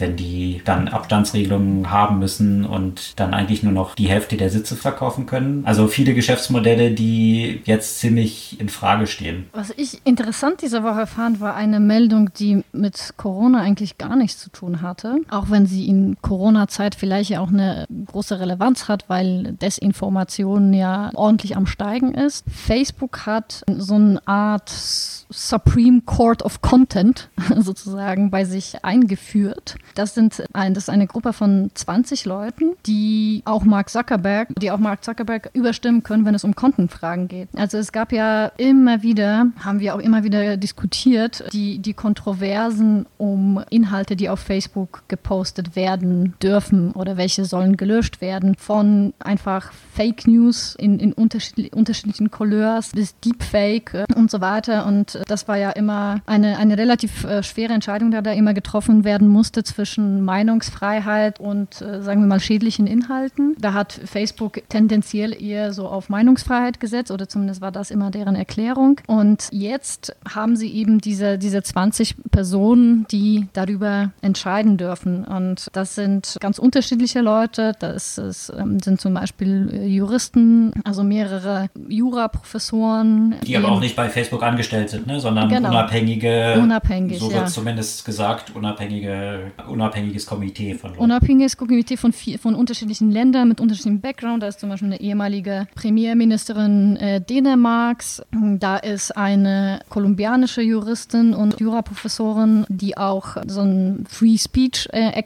wenn 0.00 0.16
die 0.16 0.62
dann 0.64 0.88
Abstandsregelungen 0.88 1.90
haben 1.90 2.18
müssen 2.18 2.64
und 2.64 3.18
dann 3.18 3.34
eigentlich 3.34 3.62
nur 3.62 3.72
noch 3.72 3.94
die 3.94 4.08
Hälfte 4.08 4.36
der 4.36 4.50
Sitze 4.50 4.76
verkaufen 4.76 5.26
können? 5.26 5.62
Also 5.64 5.86
viele 5.86 6.14
Geschäftsmodelle, 6.14 6.90
die 6.90 7.60
jetzt 7.64 8.00
ziemlich 8.00 8.60
in 8.60 8.68
Frage 8.68 9.06
stehen. 9.06 9.46
Was 9.52 9.72
ich 9.76 10.00
interessant 10.04 10.62
diese 10.62 10.82
Woche 10.82 11.06
fand, 11.06 11.40
war 11.40 11.54
eine 11.54 11.80
Meldung, 11.80 12.30
die 12.34 12.64
mit 12.72 13.14
Corona 13.16 13.60
eigentlich 13.60 13.98
gar 13.98 14.16
nichts 14.16 14.40
zu 14.40 14.50
tun 14.50 14.82
hatte, 14.82 15.20
auch 15.30 15.50
wenn 15.50 15.66
sie 15.66 15.86
in 15.88 16.16
Corona-Zeit 16.20 16.94
vielleicht 16.94 17.30
ja 17.30 17.40
auch 17.40 17.48
eine 17.48 17.86
große 18.06 18.40
Relevanz 18.40 18.88
hat, 18.88 19.08
weil 19.08 19.54
Desinformation 19.60 20.72
ja 20.72 21.10
ordentlich 21.14 21.56
am 21.56 21.66
Steigen 21.66 22.14
ist. 22.14 22.44
Facebook 22.48 23.26
hat 23.26 23.62
so 23.76 23.94
eine 23.94 24.20
Art 24.26 24.68
Supreme 24.68 26.02
Court 26.02 26.42
of 26.42 26.60
Content 26.60 27.30
sozusagen 27.56 28.30
bei 28.30 28.44
sich 28.44 28.79
eingeführt. 28.84 29.76
Das 29.94 30.14
sind 30.14 30.42
ein, 30.52 30.74
das 30.74 30.84
ist 30.84 30.90
eine 30.90 31.06
Gruppe 31.06 31.32
von 31.32 31.70
20 31.74 32.24
Leuten, 32.24 32.72
die 32.86 33.42
auch 33.44 33.64
Mark 33.64 33.90
Zuckerberg, 33.90 34.48
die 34.60 34.70
auch 34.70 34.78
Mark 34.78 35.04
Zuckerberg 35.04 35.50
überstimmen 35.52 36.02
können, 36.02 36.24
wenn 36.24 36.34
es 36.34 36.44
um 36.44 36.54
Kontenfragen 36.54 37.28
geht. 37.28 37.48
Also 37.56 37.78
es 37.78 37.92
gab 37.92 38.12
ja 38.12 38.46
immer 38.56 39.02
wieder, 39.02 39.46
haben 39.64 39.80
wir 39.80 39.94
auch 39.94 40.00
immer 40.00 40.24
wieder 40.24 40.56
diskutiert, 40.56 41.44
die, 41.52 41.78
die 41.78 41.94
Kontroversen 41.94 43.06
um 43.18 43.62
Inhalte, 43.70 44.16
die 44.16 44.28
auf 44.28 44.40
Facebook 44.40 45.02
gepostet 45.08 45.76
werden 45.76 46.34
dürfen 46.42 46.92
oder 46.92 47.16
welche 47.16 47.44
sollen 47.44 47.76
gelöscht 47.76 48.20
werden, 48.20 48.54
von 48.56 49.12
einfach 49.18 49.72
Fake 49.94 50.26
News 50.26 50.74
in, 50.76 50.98
in 50.98 51.12
unterschiedli 51.12 51.70
unterschiedlichen 51.74 52.30
Couleurs 52.30 52.90
bis 52.92 53.18
Deepfake 53.20 53.94
äh, 53.94 54.04
und 54.14 54.30
so 54.30 54.40
weiter. 54.40 54.86
Und 54.86 55.18
das 55.26 55.48
war 55.48 55.56
ja 55.56 55.70
immer 55.70 56.20
eine, 56.26 56.58
eine 56.58 56.78
relativ 56.78 57.24
äh, 57.24 57.42
schwere 57.42 57.72
Entscheidung, 57.72 58.10
die 58.10 58.22
da 58.22 58.32
immer 58.32 58.54
getroffen 58.54 58.69
werden 58.72 59.28
musste 59.28 59.64
zwischen 59.64 60.24
Meinungsfreiheit 60.24 61.40
und, 61.40 61.80
äh, 61.82 62.02
sagen 62.02 62.22
wir 62.22 62.26
mal, 62.26 62.40
schädlichen 62.40 62.86
Inhalten. 62.86 63.56
Da 63.58 63.74
hat 63.74 63.92
Facebook 63.92 64.62
tendenziell 64.68 65.40
eher 65.40 65.72
so 65.72 65.88
auf 65.88 66.08
Meinungsfreiheit 66.08 66.80
gesetzt 66.80 67.10
oder 67.10 67.28
zumindest 67.28 67.60
war 67.60 67.72
das 67.72 67.90
immer 67.90 68.10
deren 68.10 68.34
Erklärung. 68.34 69.00
Und 69.06 69.48
jetzt 69.50 70.14
haben 70.28 70.56
sie 70.56 70.72
eben 70.72 71.00
diese, 71.00 71.38
diese 71.38 71.62
20 71.62 72.16
Personen, 72.30 73.06
die 73.10 73.48
darüber 73.52 74.12
entscheiden 74.22 74.76
dürfen. 74.76 75.24
Und 75.24 75.68
das 75.72 75.94
sind 75.94 76.36
ganz 76.40 76.58
unterschiedliche 76.58 77.20
Leute. 77.20 77.72
Das 77.78 78.18
ist, 78.18 78.52
ähm, 78.56 78.80
sind 78.80 79.00
zum 79.00 79.14
Beispiel 79.14 79.70
äh, 79.72 79.86
Juristen, 79.86 80.72
also 80.84 81.02
mehrere 81.02 81.68
Juraprofessoren. 81.88 83.36
Die 83.46 83.56
aber 83.56 83.70
auch 83.70 83.80
nicht 83.80 83.96
bei 83.96 84.08
Facebook 84.08 84.42
angestellt 84.42 84.90
sind, 84.90 85.06
ne? 85.06 85.20
sondern 85.20 85.48
genau. 85.48 85.70
unabhängige, 85.70 86.58
Unabhängig, 86.60 87.18
so 87.18 87.30
wird 87.30 87.40
ja. 87.40 87.46
zumindest 87.46 88.04
gesagt, 88.04 88.54
unabhängige, 88.60 89.52
unabhängiges 89.68 90.26
Komitee 90.26 90.74
von 90.74 90.90
Leuten. 90.90 91.02
Unabhängiges 91.02 91.56
Komitee 91.56 91.96
von, 91.96 92.12
von 92.12 92.54
unterschiedlichen 92.54 93.10
Ländern 93.10 93.48
mit 93.48 93.60
unterschiedlichem 93.60 94.00
Background. 94.00 94.42
Da 94.42 94.48
ist 94.48 94.60
zum 94.60 94.68
Beispiel 94.68 94.88
eine 94.88 95.00
ehemalige 95.00 95.66
Premierministerin 95.74 96.96
äh, 96.96 97.20
Dänemarks. 97.20 98.22
Da 98.32 98.76
ist 98.76 99.16
eine 99.16 99.80
kolumbianische 99.88 100.60
Juristin 100.60 101.34
und 101.34 101.58
Juraprofessorin, 101.58 102.66
die 102.68 102.96
auch 102.96 103.36
so 103.46 103.62
ein 103.62 104.04
Free 104.08 104.36
Speech 104.36 104.88
äh, 104.92 105.18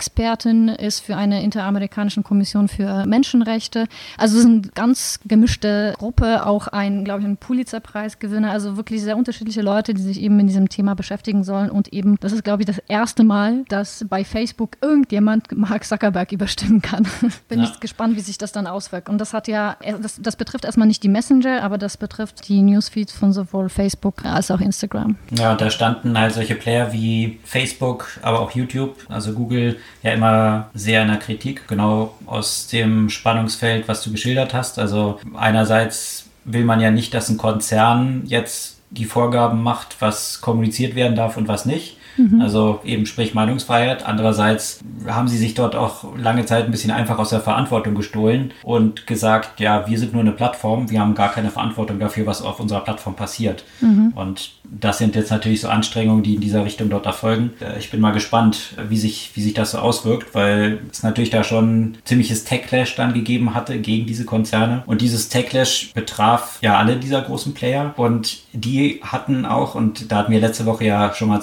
ist 0.79 1.01
für 1.01 1.17
eine 1.17 1.43
interamerikanische 1.43 2.23
Kommission 2.23 2.69
für 2.69 3.05
Menschenrechte. 3.07 3.87
Also 4.17 4.37
es 4.39 4.45
ist 4.45 4.51
eine 4.51 4.63
ganz 4.75 5.19
gemischte 5.27 5.95
Gruppe, 5.99 6.47
auch 6.47 6.69
ein, 6.69 7.05
glaube 7.05 7.21
ich, 7.21 7.27
ein 7.27 7.37
Pulitzer-Preisgewinner. 7.37 8.51
Also 8.51 8.77
wirklich 8.77 9.03
sehr 9.03 9.17
unterschiedliche 9.17 9.63
Leute, 9.63 9.93
die 9.95 10.03
sich 10.03 10.21
eben 10.21 10.37
mit 10.37 10.49
diesem 10.49 10.69
Thema 10.69 10.95
beschäftigen 10.95 11.43
sollen. 11.43 11.71
Und 11.71 11.93
eben, 11.93 12.17
das 12.21 12.33
ist, 12.33 12.45
glaube 12.45 12.63
ich, 12.63 12.67
das 12.67 12.79
erste 12.87 13.24
Mal, 13.27 13.65
dass 13.69 14.05
bei 14.09 14.25
Facebook 14.25 14.77
irgendjemand 14.81 15.57
Mark 15.57 15.85
Zuckerberg 15.85 16.33
überstimmen 16.33 16.83
kann. 16.83 17.07
Bin 17.49 17.61
ja. 17.61 17.65
ich 17.65 17.81
gespannt, 17.81 18.17
wie 18.17 18.21
sich 18.21 18.39
das 18.39 18.53
dann 18.53 18.67
auswirkt. 18.67 19.09
Und 19.09 19.19
das 19.19 19.33
hat 19.33 19.49
ja, 19.49 19.77
das, 20.01 20.21
das 20.21 20.37
betrifft 20.37 20.65
erstmal 20.65 20.87
nicht 20.87 21.03
die 21.03 21.09
Messenger, 21.09 21.63
aber 21.63 21.79
das 21.79 21.97
betrifft 21.97 22.49
die 22.49 22.63
Newsfeeds 22.63 23.13
von 23.13 23.33
sowohl 23.33 23.69
Facebook 23.69 24.25
als 24.25 24.51
auch 24.51 24.61
Instagram. 24.61 25.17
Ja, 25.31 25.55
da 25.55 25.71
standen 25.71 26.19
halt 26.19 26.35
solche 26.35 26.55
Player 26.55 26.93
wie 26.93 27.39
Facebook, 27.45 28.19
aber 28.23 28.41
auch 28.41 28.53
YouTube, 28.53 28.97
also 29.09 29.33
Google, 29.33 29.77
ja 30.03 30.13
immer 30.13 30.71
sehr 30.75 31.03
in 31.03 31.09
der 31.09 31.19
Kritik, 31.19 31.67
genau 31.69 32.15
aus 32.27 32.69
dem 32.69 33.09
Spannungsfeld, 33.11 33.89
was 33.89 34.03
du 34.03 34.13
geschildert 34.13 34.55
hast. 34.55 34.79
Also 34.79 35.19
einerseits 35.37 36.27
will 36.45 36.65
man 36.65 36.81
ja 36.81 36.91
nicht, 36.91 37.15
dass 37.15 37.29
ein 37.29 37.39
Konzern 37.39 38.23
jetzt 38.27 38.79
die 38.91 39.05
Vorgaben 39.05 39.63
macht, 39.63 39.97
was 40.01 40.41
kommuniziert 40.41 40.95
werden 40.95 41.17
darf 41.17 41.37
und 41.37 41.49
was 41.49 41.67
nicht. 41.67 41.97
Mhm. 42.17 42.41
Also 42.41 42.81
eben 42.85 43.07
sprich 43.07 43.35
Meinungsfreiheit. 43.35 44.07
Andererseits 44.07 44.81
haben 45.07 45.29
sie 45.29 45.39
sich 45.39 45.55
dort 45.55 45.77
auch 45.77 46.17
lange 46.17 46.45
Zeit 46.47 46.65
ein 46.65 46.71
bisschen 46.71 46.91
einfach 46.91 47.19
aus 47.19 47.31
der 47.31 47.41
Verantwortung 47.41 47.95
gestohlen 47.95 48.53
und 48.63 49.07
gesagt, 49.07 49.61
ja, 49.61 49.89
wir 49.89 49.99
sind 49.99 50.13
nur 50.13 50.23
eine 50.23 50.33
Plattform, 50.33 50.91
wir 50.91 51.01
haben 51.01 51.15
gar 51.15 51.33
keine 51.33 51.51
Verantwortung 51.51 51.99
dafür, 51.99 52.27
was 52.27 52.43
auf 52.43 52.61
unserer 52.61 52.81
Plattform 52.81 53.15
passiert. 53.15 53.65
Mhm. 53.81 54.13
Und 54.15 54.53
das 54.65 54.99
sind 54.99 55.15
jetzt 55.15 55.31
natürlich 55.31 55.61
so 55.61 55.69
Anstrengungen, 55.69 56.23
die 56.23 56.35
in 56.35 56.41
dieser 56.41 56.65
Richtung 56.65 56.89
dort 56.91 57.07
erfolgen. 57.07 57.51
Äh, 57.61 57.79
ich 57.79 57.91
bin 57.91 58.01
mal 58.01 58.13
gespannt, 58.13 58.75
wie 58.89 58.97
sich, 58.97 59.31
wie 59.35 59.43
sich 59.43 59.55
das 59.55 59.73
so 59.73 59.79
auswirkt, 59.79 60.35
weil 60.35 60.81
es 60.91 61.03
natürlich 61.03 61.31
da 61.31 61.45
schon 61.45 61.97
ziemliches 62.05 62.45
Techlash 62.45 62.97
dann 62.97 63.13
gegeben 63.13 63.55
hatte 63.55 63.79
gegen 63.79 64.07
diese 64.07 64.25
Konzerne. 64.25 64.83
Und 64.87 65.01
dieses 65.01 65.29
Techlash 65.29 65.93
betraf 65.95 66.59
ja 66.63 66.79
alle 66.79 66.97
dieser 66.97 67.23
großen 67.23 67.55
Player 67.55 67.95
und 67.97 68.43
die 68.53 69.01
hatten 69.03 69.45
auch, 69.45 69.75
und 69.75 70.11
da 70.11 70.19
hatten 70.19 70.33
wir 70.33 70.41
letzte 70.41 70.67
Woche 70.67 70.85
ja 70.85 71.13
schon 71.15 71.29
mal 71.29 71.41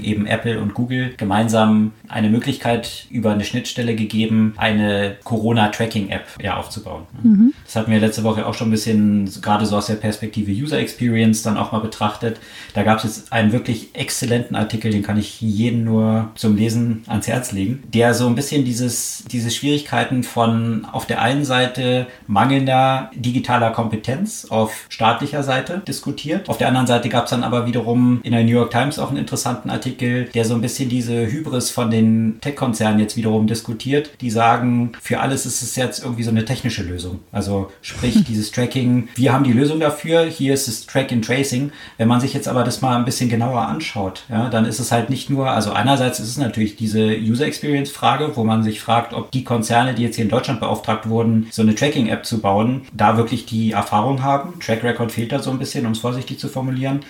eben 0.00 0.26
Apple 0.26 0.60
und 0.60 0.74
Google 0.74 1.14
gemeinsam 1.16 1.92
eine 2.08 2.28
Möglichkeit 2.28 3.06
über 3.10 3.32
eine 3.32 3.44
Schnittstelle 3.44 3.94
gegeben, 3.94 4.54
eine 4.56 5.16
Corona-Tracking-App 5.24 6.26
ja, 6.42 6.56
aufzubauen. 6.56 7.02
Mhm. 7.22 7.54
Das 7.64 7.76
hatten 7.76 7.90
wir 7.90 8.00
letzte 8.00 8.24
Woche 8.24 8.46
auch 8.46 8.54
schon 8.54 8.68
ein 8.68 8.72
bisschen, 8.72 9.30
gerade 9.40 9.66
so 9.66 9.76
aus 9.76 9.86
der 9.86 9.94
Perspektive 9.94 10.50
User 10.52 10.78
Experience, 10.78 11.42
dann 11.42 11.56
auch 11.56 11.72
mal 11.72 11.80
betrachtet. 11.80 12.40
Da 12.74 12.82
gab 12.82 12.98
es 12.98 13.04
jetzt 13.04 13.32
einen 13.32 13.52
wirklich 13.52 13.90
exzellenten 13.94 14.56
Artikel, 14.56 14.90
den 14.90 15.02
kann 15.02 15.18
ich 15.18 15.40
jedem 15.40 15.84
nur 15.84 16.30
zum 16.34 16.56
Lesen 16.56 17.02
ans 17.06 17.26
Herz 17.28 17.52
legen, 17.52 17.82
der 17.92 18.14
so 18.14 18.26
ein 18.26 18.34
bisschen 18.34 18.64
dieses, 18.64 19.24
diese 19.30 19.50
Schwierigkeiten 19.50 20.22
von 20.22 20.86
auf 20.90 21.06
der 21.06 21.22
einen 21.22 21.44
Seite 21.44 22.06
mangelnder 22.26 23.10
digitaler 23.14 23.70
Kompetenz 23.70 24.46
auf 24.48 24.86
staatlicher 24.88 25.42
Seite 25.42 25.82
diskutiert. 25.86 26.48
Auf 26.48 26.58
der 26.58 26.68
anderen 26.68 26.86
Seite 26.86 27.08
gab 27.08 27.24
es 27.24 27.30
dann 27.30 27.44
aber 27.44 27.66
wiederum 27.66 28.20
in 28.22 28.32
der 28.32 28.44
New 28.44 28.50
York 28.50 28.70
Times 28.70 28.98
auch 28.98 29.08
einen 29.08 29.18
interessanten 29.18 29.70
Artikel, 29.70 29.81
der 29.84 30.44
so 30.44 30.54
ein 30.54 30.60
bisschen 30.60 30.88
diese 30.88 31.26
Hybris 31.26 31.70
von 31.70 31.90
den 31.90 32.38
Tech-Konzernen 32.40 33.00
jetzt 33.00 33.16
wiederum 33.16 33.46
diskutiert. 33.46 34.10
Die 34.20 34.30
sagen, 34.30 34.92
für 35.00 35.20
alles 35.20 35.46
ist 35.46 35.62
es 35.62 35.76
jetzt 35.76 36.02
irgendwie 36.02 36.22
so 36.22 36.30
eine 36.30 36.44
technische 36.44 36.82
Lösung. 36.82 37.20
Also 37.32 37.70
sprich 37.80 38.24
dieses 38.28 38.50
Tracking, 38.50 39.08
wir 39.14 39.32
haben 39.32 39.44
die 39.44 39.52
Lösung 39.52 39.80
dafür, 39.80 40.24
hier 40.24 40.54
ist 40.54 40.68
es 40.68 40.86
Track 40.86 41.12
and 41.12 41.24
Tracing. 41.24 41.72
Wenn 41.98 42.08
man 42.08 42.20
sich 42.20 42.34
jetzt 42.34 42.48
aber 42.48 42.64
das 42.64 42.82
mal 42.82 42.96
ein 42.96 43.04
bisschen 43.04 43.28
genauer 43.28 43.62
anschaut, 43.62 44.24
ja, 44.28 44.48
dann 44.48 44.64
ist 44.64 44.78
es 44.78 44.92
halt 44.92 45.10
nicht 45.10 45.30
nur, 45.30 45.50
also 45.50 45.72
einerseits 45.72 46.20
ist 46.20 46.28
es 46.28 46.38
natürlich 46.38 46.76
diese 46.76 47.16
User 47.18 47.46
Experience 47.46 47.90
Frage, 47.90 48.36
wo 48.36 48.44
man 48.44 48.62
sich 48.62 48.80
fragt, 48.80 49.12
ob 49.12 49.30
die 49.30 49.44
Konzerne, 49.44 49.94
die 49.94 50.02
jetzt 50.02 50.16
hier 50.16 50.24
in 50.24 50.30
Deutschland 50.30 50.60
beauftragt 50.60 51.08
wurden, 51.08 51.48
so 51.50 51.62
eine 51.62 51.74
Tracking 51.74 52.08
App 52.08 52.24
zu 52.24 52.40
bauen, 52.40 52.82
da 52.92 53.16
wirklich 53.16 53.46
die 53.46 53.72
Erfahrung 53.72 54.22
haben. 54.22 54.58
Track 54.60 54.82
Record 54.82 55.12
fehlt 55.12 55.32
da 55.32 55.40
so 55.40 55.50
ein 55.50 55.58
bisschen, 55.58 55.86
um 55.86 55.92
es 55.92 55.98
vorsichtig 55.98 56.38
zu 56.38 56.48
formulieren. 56.48 57.00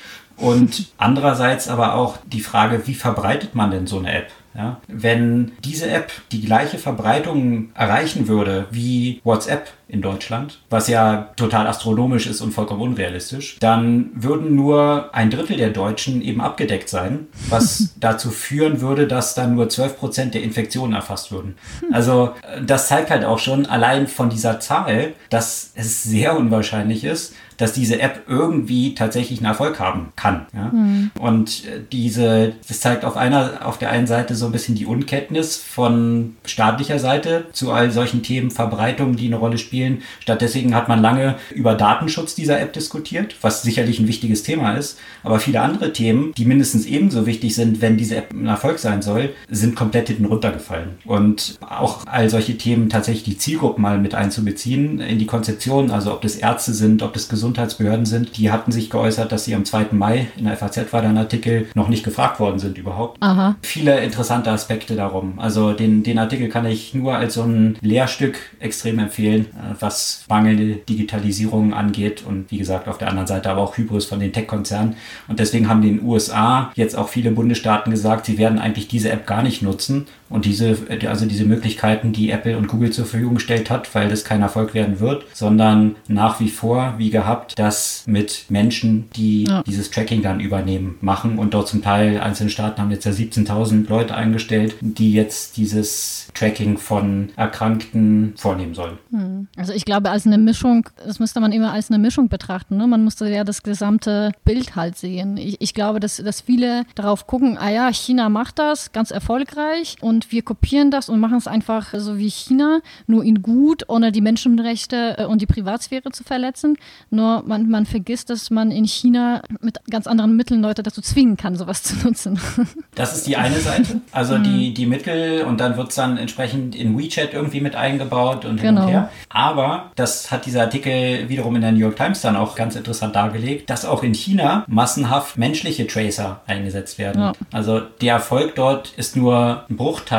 Und 0.42 0.88
andererseits 0.98 1.68
aber 1.68 1.94
auch 1.94 2.18
die 2.26 2.40
Frage, 2.40 2.86
wie 2.86 2.94
verbreitet 2.94 3.54
man 3.54 3.70
denn 3.70 3.86
so 3.86 3.98
eine 3.98 4.12
App? 4.12 4.26
Ja? 4.54 4.80
Wenn 4.86 5.52
diese 5.64 5.88
App 5.90 6.12
die 6.30 6.42
gleiche 6.42 6.78
Verbreitung 6.78 7.70
erreichen 7.74 8.28
würde 8.28 8.66
wie 8.70 9.20
WhatsApp 9.24 9.70
in 9.88 10.02
Deutschland, 10.02 10.58
was 10.68 10.88
ja 10.88 11.30
total 11.36 11.66
astronomisch 11.66 12.26
ist 12.26 12.40
und 12.40 12.52
vollkommen 12.52 12.80
unrealistisch, 12.80 13.56
dann 13.60 14.10
würden 14.14 14.54
nur 14.54 15.10
ein 15.12 15.30
Drittel 15.30 15.56
der 15.56 15.70
Deutschen 15.70 16.22
eben 16.22 16.40
abgedeckt 16.40 16.88
sein, 16.88 17.28
was 17.48 17.94
dazu 18.00 18.30
führen 18.30 18.80
würde, 18.80 19.06
dass 19.06 19.34
dann 19.34 19.54
nur 19.54 19.68
12 19.68 19.98
Prozent 19.98 20.34
der 20.34 20.42
Infektionen 20.42 20.94
erfasst 20.94 21.32
würden. 21.32 21.56
Also 21.90 22.32
das 22.64 22.88
zeigt 22.88 23.10
halt 23.10 23.24
auch 23.24 23.38
schon 23.38 23.66
allein 23.66 24.06
von 24.06 24.28
dieser 24.28 24.60
Zahl, 24.60 25.14
dass 25.30 25.72
es 25.74 26.02
sehr 26.02 26.36
unwahrscheinlich 26.36 27.04
ist, 27.04 27.34
dass 27.62 27.72
diese 27.72 28.00
App 28.00 28.24
irgendwie 28.26 28.96
tatsächlich 28.96 29.38
einen 29.38 29.46
Erfolg 29.46 29.78
haben 29.78 30.08
kann. 30.16 30.46
Ja? 30.52 30.72
Mhm. 30.72 31.12
Und 31.16 31.62
diese, 31.92 32.54
das 32.66 32.80
zeigt 32.80 33.04
auf 33.04 33.16
einer, 33.16 33.64
auf 33.64 33.78
der 33.78 33.90
einen 33.90 34.08
Seite 34.08 34.34
so 34.34 34.46
ein 34.46 34.52
bisschen 34.52 34.74
die 34.74 34.84
Unkenntnis 34.84 35.58
von 35.58 36.34
staatlicher 36.44 36.98
Seite 36.98 37.44
zu 37.52 37.70
all 37.70 37.92
solchen 37.92 38.24
Themen, 38.24 38.50
Verbreitungen, 38.50 39.14
die 39.14 39.26
eine 39.26 39.36
Rolle 39.36 39.58
spielen. 39.58 40.02
Stattdessen 40.18 40.74
hat 40.74 40.88
man 40.88 41.00
lange 41.00 41.36
über 41.54 41.74
Datenschutz 41.74 42.34
dieser 42.34 42.60
App 42.60 42.72
diskutiert, 42.72 43.36
was 43.42 43.62
sicherlich 43.62 44.00
ein 44.00 44.08
wichtiges 44.08 44.42
Thema 44.42 44.72
ist. 44.72 44.98
Aber 45.22 45.38
viele 45.38 45.60
andere 45.60 45.92
Themen, 45.92 46.32
die 46.36 46.44
mindestens 46.44 46.84
ebenso 46.84 47.26
wichtig 47.26 47.54
sind, 47.54 47.80
wenn 47.80 47.96
diese 47.96 48.16
App 48.16 48.32
ein 48.32 48.46
Erfolg 48.46 48.80
sein 48.80 49.02
soll, 49.02 49.30
sind 49.48 49.76
komplett 49.76 50.08
hinten 50.08 50.24
runtergefallen. 50.24 50.98
Und 51.04 51.58
auch 51.60 52.06
all 52.06 52.28
solche 52.28 52.58
Themen 52.58 52.88
tatsächlich 52.88 53.22
die 53.22 53.38
Zielgruppen 53.38 53.82
mal 53.82 53.98
mit 53.98 54.16
einzubeziehen 54.16 54.98
in 54.98 55.20
die 55.20 55.26
Konzeption, 55.26 55.92
also 55.92 56.12
ob 56.12 56.22
das 56.22 56.34
Ärzte 56.34 56.74
sind, 56.74 57.02
ob 57.02 57.12
das 57.12 57.28
Gesundheitsbehörden 57.52 58.06
sind, 58.06 58.38
die 58.38 58.50
hatten 58.50 58.72
sich 58.72 58.88
geäußert, 58.88 59.30
dass 59.30 59.44
sie 59.44 59.54
am 59.54 59.66
2. 59.66 59.88
Mai 59.92 60.28
in 60.38 60.46
der 60.46 60.56
FAZ 60.56 60.90
war 60.92 61.02
da 61.02 61.10
ein 61.10 61.18
Artikel 61.18 61.66
noch 61.74 61.88
nicht 61.88 62.02
gefragt 62.02 62.40
worden 62.40 62.58
sind 62.58 62.78
überhaupt. 62.78 63.18
Aha. 63.20 63.56
Viele 63.60 64.00
interessante 64.00 64.50
Aspekte 64.50 64.96
darum. 64.96 65.38
Also 65.38 65.74
den, 65.74 66.02
den 66.02 66.18
Artikel 66.18 66.48
kann 66.48 66.64
ich 66.64 66.94
nur 66.94 67.14
als 67.14 67.34
so 67.34 67.42
ein 67.42 67.76
Lehrstück 67.82 68.38
extrem 68.58 68.98
empfehlen, 68.98 69.46
äh, 69.52 69.74
was 69.80 70.24
mangelnde 70.30 70.76
Digitalisierung 70.76 71.74
angeht 71.74 72.24
und 72.26 72.50
wie 72.50 72.58
gesagt 72.58 72.88
auf 72.88 72.96
der 72.96 73.08
anderen 73.08 73.26
Seite 73.26 73.50
aber 73.50 73.60
auch 73.60 73.76
Hybris 73.76 74.06
von 74.06 74.20
den 74.20 74.32
Tech-Konzernen. 74.32 74.96
Und 75.28 75.38
deswegen 75.38 75.68
haben 75.68 75.82
die 75.82 75.88
in 75.88 75.98
den 75.98 76.06
USA 76.06 76.72
jetzt 76.74 76.96
auch 76.96 77.08
viele 77.08 77.32
Bundesstaaten 77.32 77.90
gesagt, 77.90 78.24
sie 78.24 78.38
werden 78.38 78.58
eigentlich 78.58 78.88
diese 78.88 79.10
App 79.10 79.26
gar 79.26 79.42
nicht 79.42 79.60
nutzen 79.60 80.06
und 80.32 80.44
diese, 80.44 80.76
also 81.06 81.26
diese 81.26 81.44
Möglichkeiten, 81.44 82.12
die 82.12 82.30
Apple 82.30 82.56
und 82.56 82.68
Google 82.68 82.90
zur 82.90 83.04
Verfügung 83.04 83.34
gestellt 83.34 83.70
hat, 83.70 83.94
weil 83.94 84.08
das 84.08 84.24
kein 84.24 84.42
Erfolg 84.42 84.74
werden 84.74 85.00
wird, 85.00 85.24
sondern 85.32 85.96
nach 86.08 86.40
wie 86.40 86.48
vor, 86.48 86.94
wie 86.98 87.10
gehabt, 87.10 87.58
das 87.58 88.04
mit 88.06 88.46
Menschen, 88.48 89.08
die 89.16 89.44
ja. 89.44 89.62
dieses 89.62 89.90
Tracking 89.90 90.22
dann 90.22 90.40
übernehmen, 90.40 90.96
machen 91.00 91.38
und 91.38 91.54
dort 91.54 91.68
zum 91.68 91.82
Teil 91.82 92.20
einzelne 92.20 92.50
Staaten 92.50 92.80
haben 92.80 92.90
jetzt 92.90 93.04
ja 93.04 93.12
17.000 93.12 93.88
Leute 93.88 94.14
eingestellt, 94.14 94.76
die 94.80 95.12
jetzt 95.12 95.56
dieses 95.56 96.28
Tracking 96.34 96.78
von 96.78 97.30
Erkrankten 97.36 98.34
vornehmen 98.36 98.74
soll. 98.74 98.98
Hm. 99.10 99.48
Also 99.56 99.72
ich 99.72 99.84
glaube, 99.84 100.10
als 100.10 100.26
eine 100.26 100.38
Mischung, 100.38 100.88
das 101.04 101.18
müsste 101.18 101.40
man 101.40 101.52
immer 101.52 101.72
als 101.72 101.90
eine 101.90 101.98
Mischung 101.98 102.28
betrachten. 102.28 102.76
Ne? 102.76 102.86
Man 102.86 103.04
musste 103.04 103.28
ja 103.28 103.44
das 103.44 103.62
gesamte 103.62 104.32
Bild 104.44 104.76
halt 104.76 104.96
sehen. 104.96 105.36
Ich, 105.36 105.60
ich 105.60 105.74
glaube, 105.74 106.00
dass, 106.00 106.16
dass 106.16 106.40
viele 106.40 106.84
darauf 106.94 107.26
gucken, 107.26 107.58
ah 107.58 107.70
ja, 107.70 107.92
China 107.92 108.28
macht 108.28 108.58
das 108.58 108.92
ganz 108.92 109.10
erfolgreich 109.10 109.96
und 110.00 110.21
wir 110.30 110.42
kopieren 110.42 110.90
das 110.90 111.08
und 111.08 111.20
machen 111.20 111.38
es 111.38 111.46
einfach 111.46 111.94
so 111.96 112.18
wie 112.18 112.30
China, 112.30 112.80
nur 113.06 113.24
in 113.24 113.42
gut, 113.42 113.88
ohne 113.88 114.12
die 114.12 114.20
Menschenrechte 114.20 115.16
äh, 115.18 115.24
und 115.24 115.42
die 115.42 115.46
Privatsphäre 115.46 116.10
zu 116.12 116.24
verletzen. 116.24 116.76
Nur 117.10 117.42
man, 117.46 117.68
man 117.68 117.86
vergisst, 117.86 118.30
dass 118.30 118.50
man 118.50 118.70
in 118.70 118.84
China 118.84 119.42
mit 119.60 119.80
ganz 119.90 120.06
anderen 120.06 120.36
Mitteln 120.36 120.62
Leute 120.62 120.82
dazu 120.82 121.00
zwingen 121.00 121.36
kann, 121.36 121.56
sowas 121.56 121.82
zu 121.82 121.96
nutzen. 122.04 122.38
Das 122.94 123.16
ist 123.16 123.26
die 123.26 123.36
eine 123.36 123.58
Seite. 123.58 124.02
Also 124.12 124.36
die, 124.36 124.68
hm. 124.68 124.74
die 124.74 124.86
Mittel 124.86 125.44
und 125.44 125.60
dann 125.60 125.78
wird 125.78 125.88
es 125.88 125.94
dann 125.94 126.18
entsprechend 126.18 126.74
in 126.74 126.98
WeChat 126.98 127.32
irgendwie 127.32 127.60
mit 127.60 127.74
eingebaut 127.74 128.44
und 128.44 128.60
hin 128.60 128.74
genau. 128.74 128.82
und 128.82 128.88
her. 128.88 129.10
Aber 129.30 129.92
das 129.96 130.30
hat 130.30 130.44
dieser 130.44 130.62
Artikel 130.62 131.28
wiederum 131.28 131.56
in 131.56 131.62
der 131.62 131.72
New 131.72 131.78
York 131.78 131.96
Times 131.96 132.20
dann 132.20 132.36
auch 132.36 132.54
ganz 132.54 132.76
interessant 132.76 133.16
dargelegt, 133.16 133.70
dass 133.70 133.86
auch 133.86 134.02
in 134.02 134.14
China 134.14 134.64
massenhaft 134.68 135.38
menschliche 135.38 135.86
Tracer 135.86 136.42
eingesetzt 136.46 136.98
werden. 136.98 137.22
Ja. 137.22 137.32
Also 137.50 137.80
der 137.80 138.14
Erfolg 138.14 138.54
dort 138.56 138.92
ist 138.96 139.16
nur 139.16 139.64
ein 139.70 139.76
Bruchteil 139.76 140.11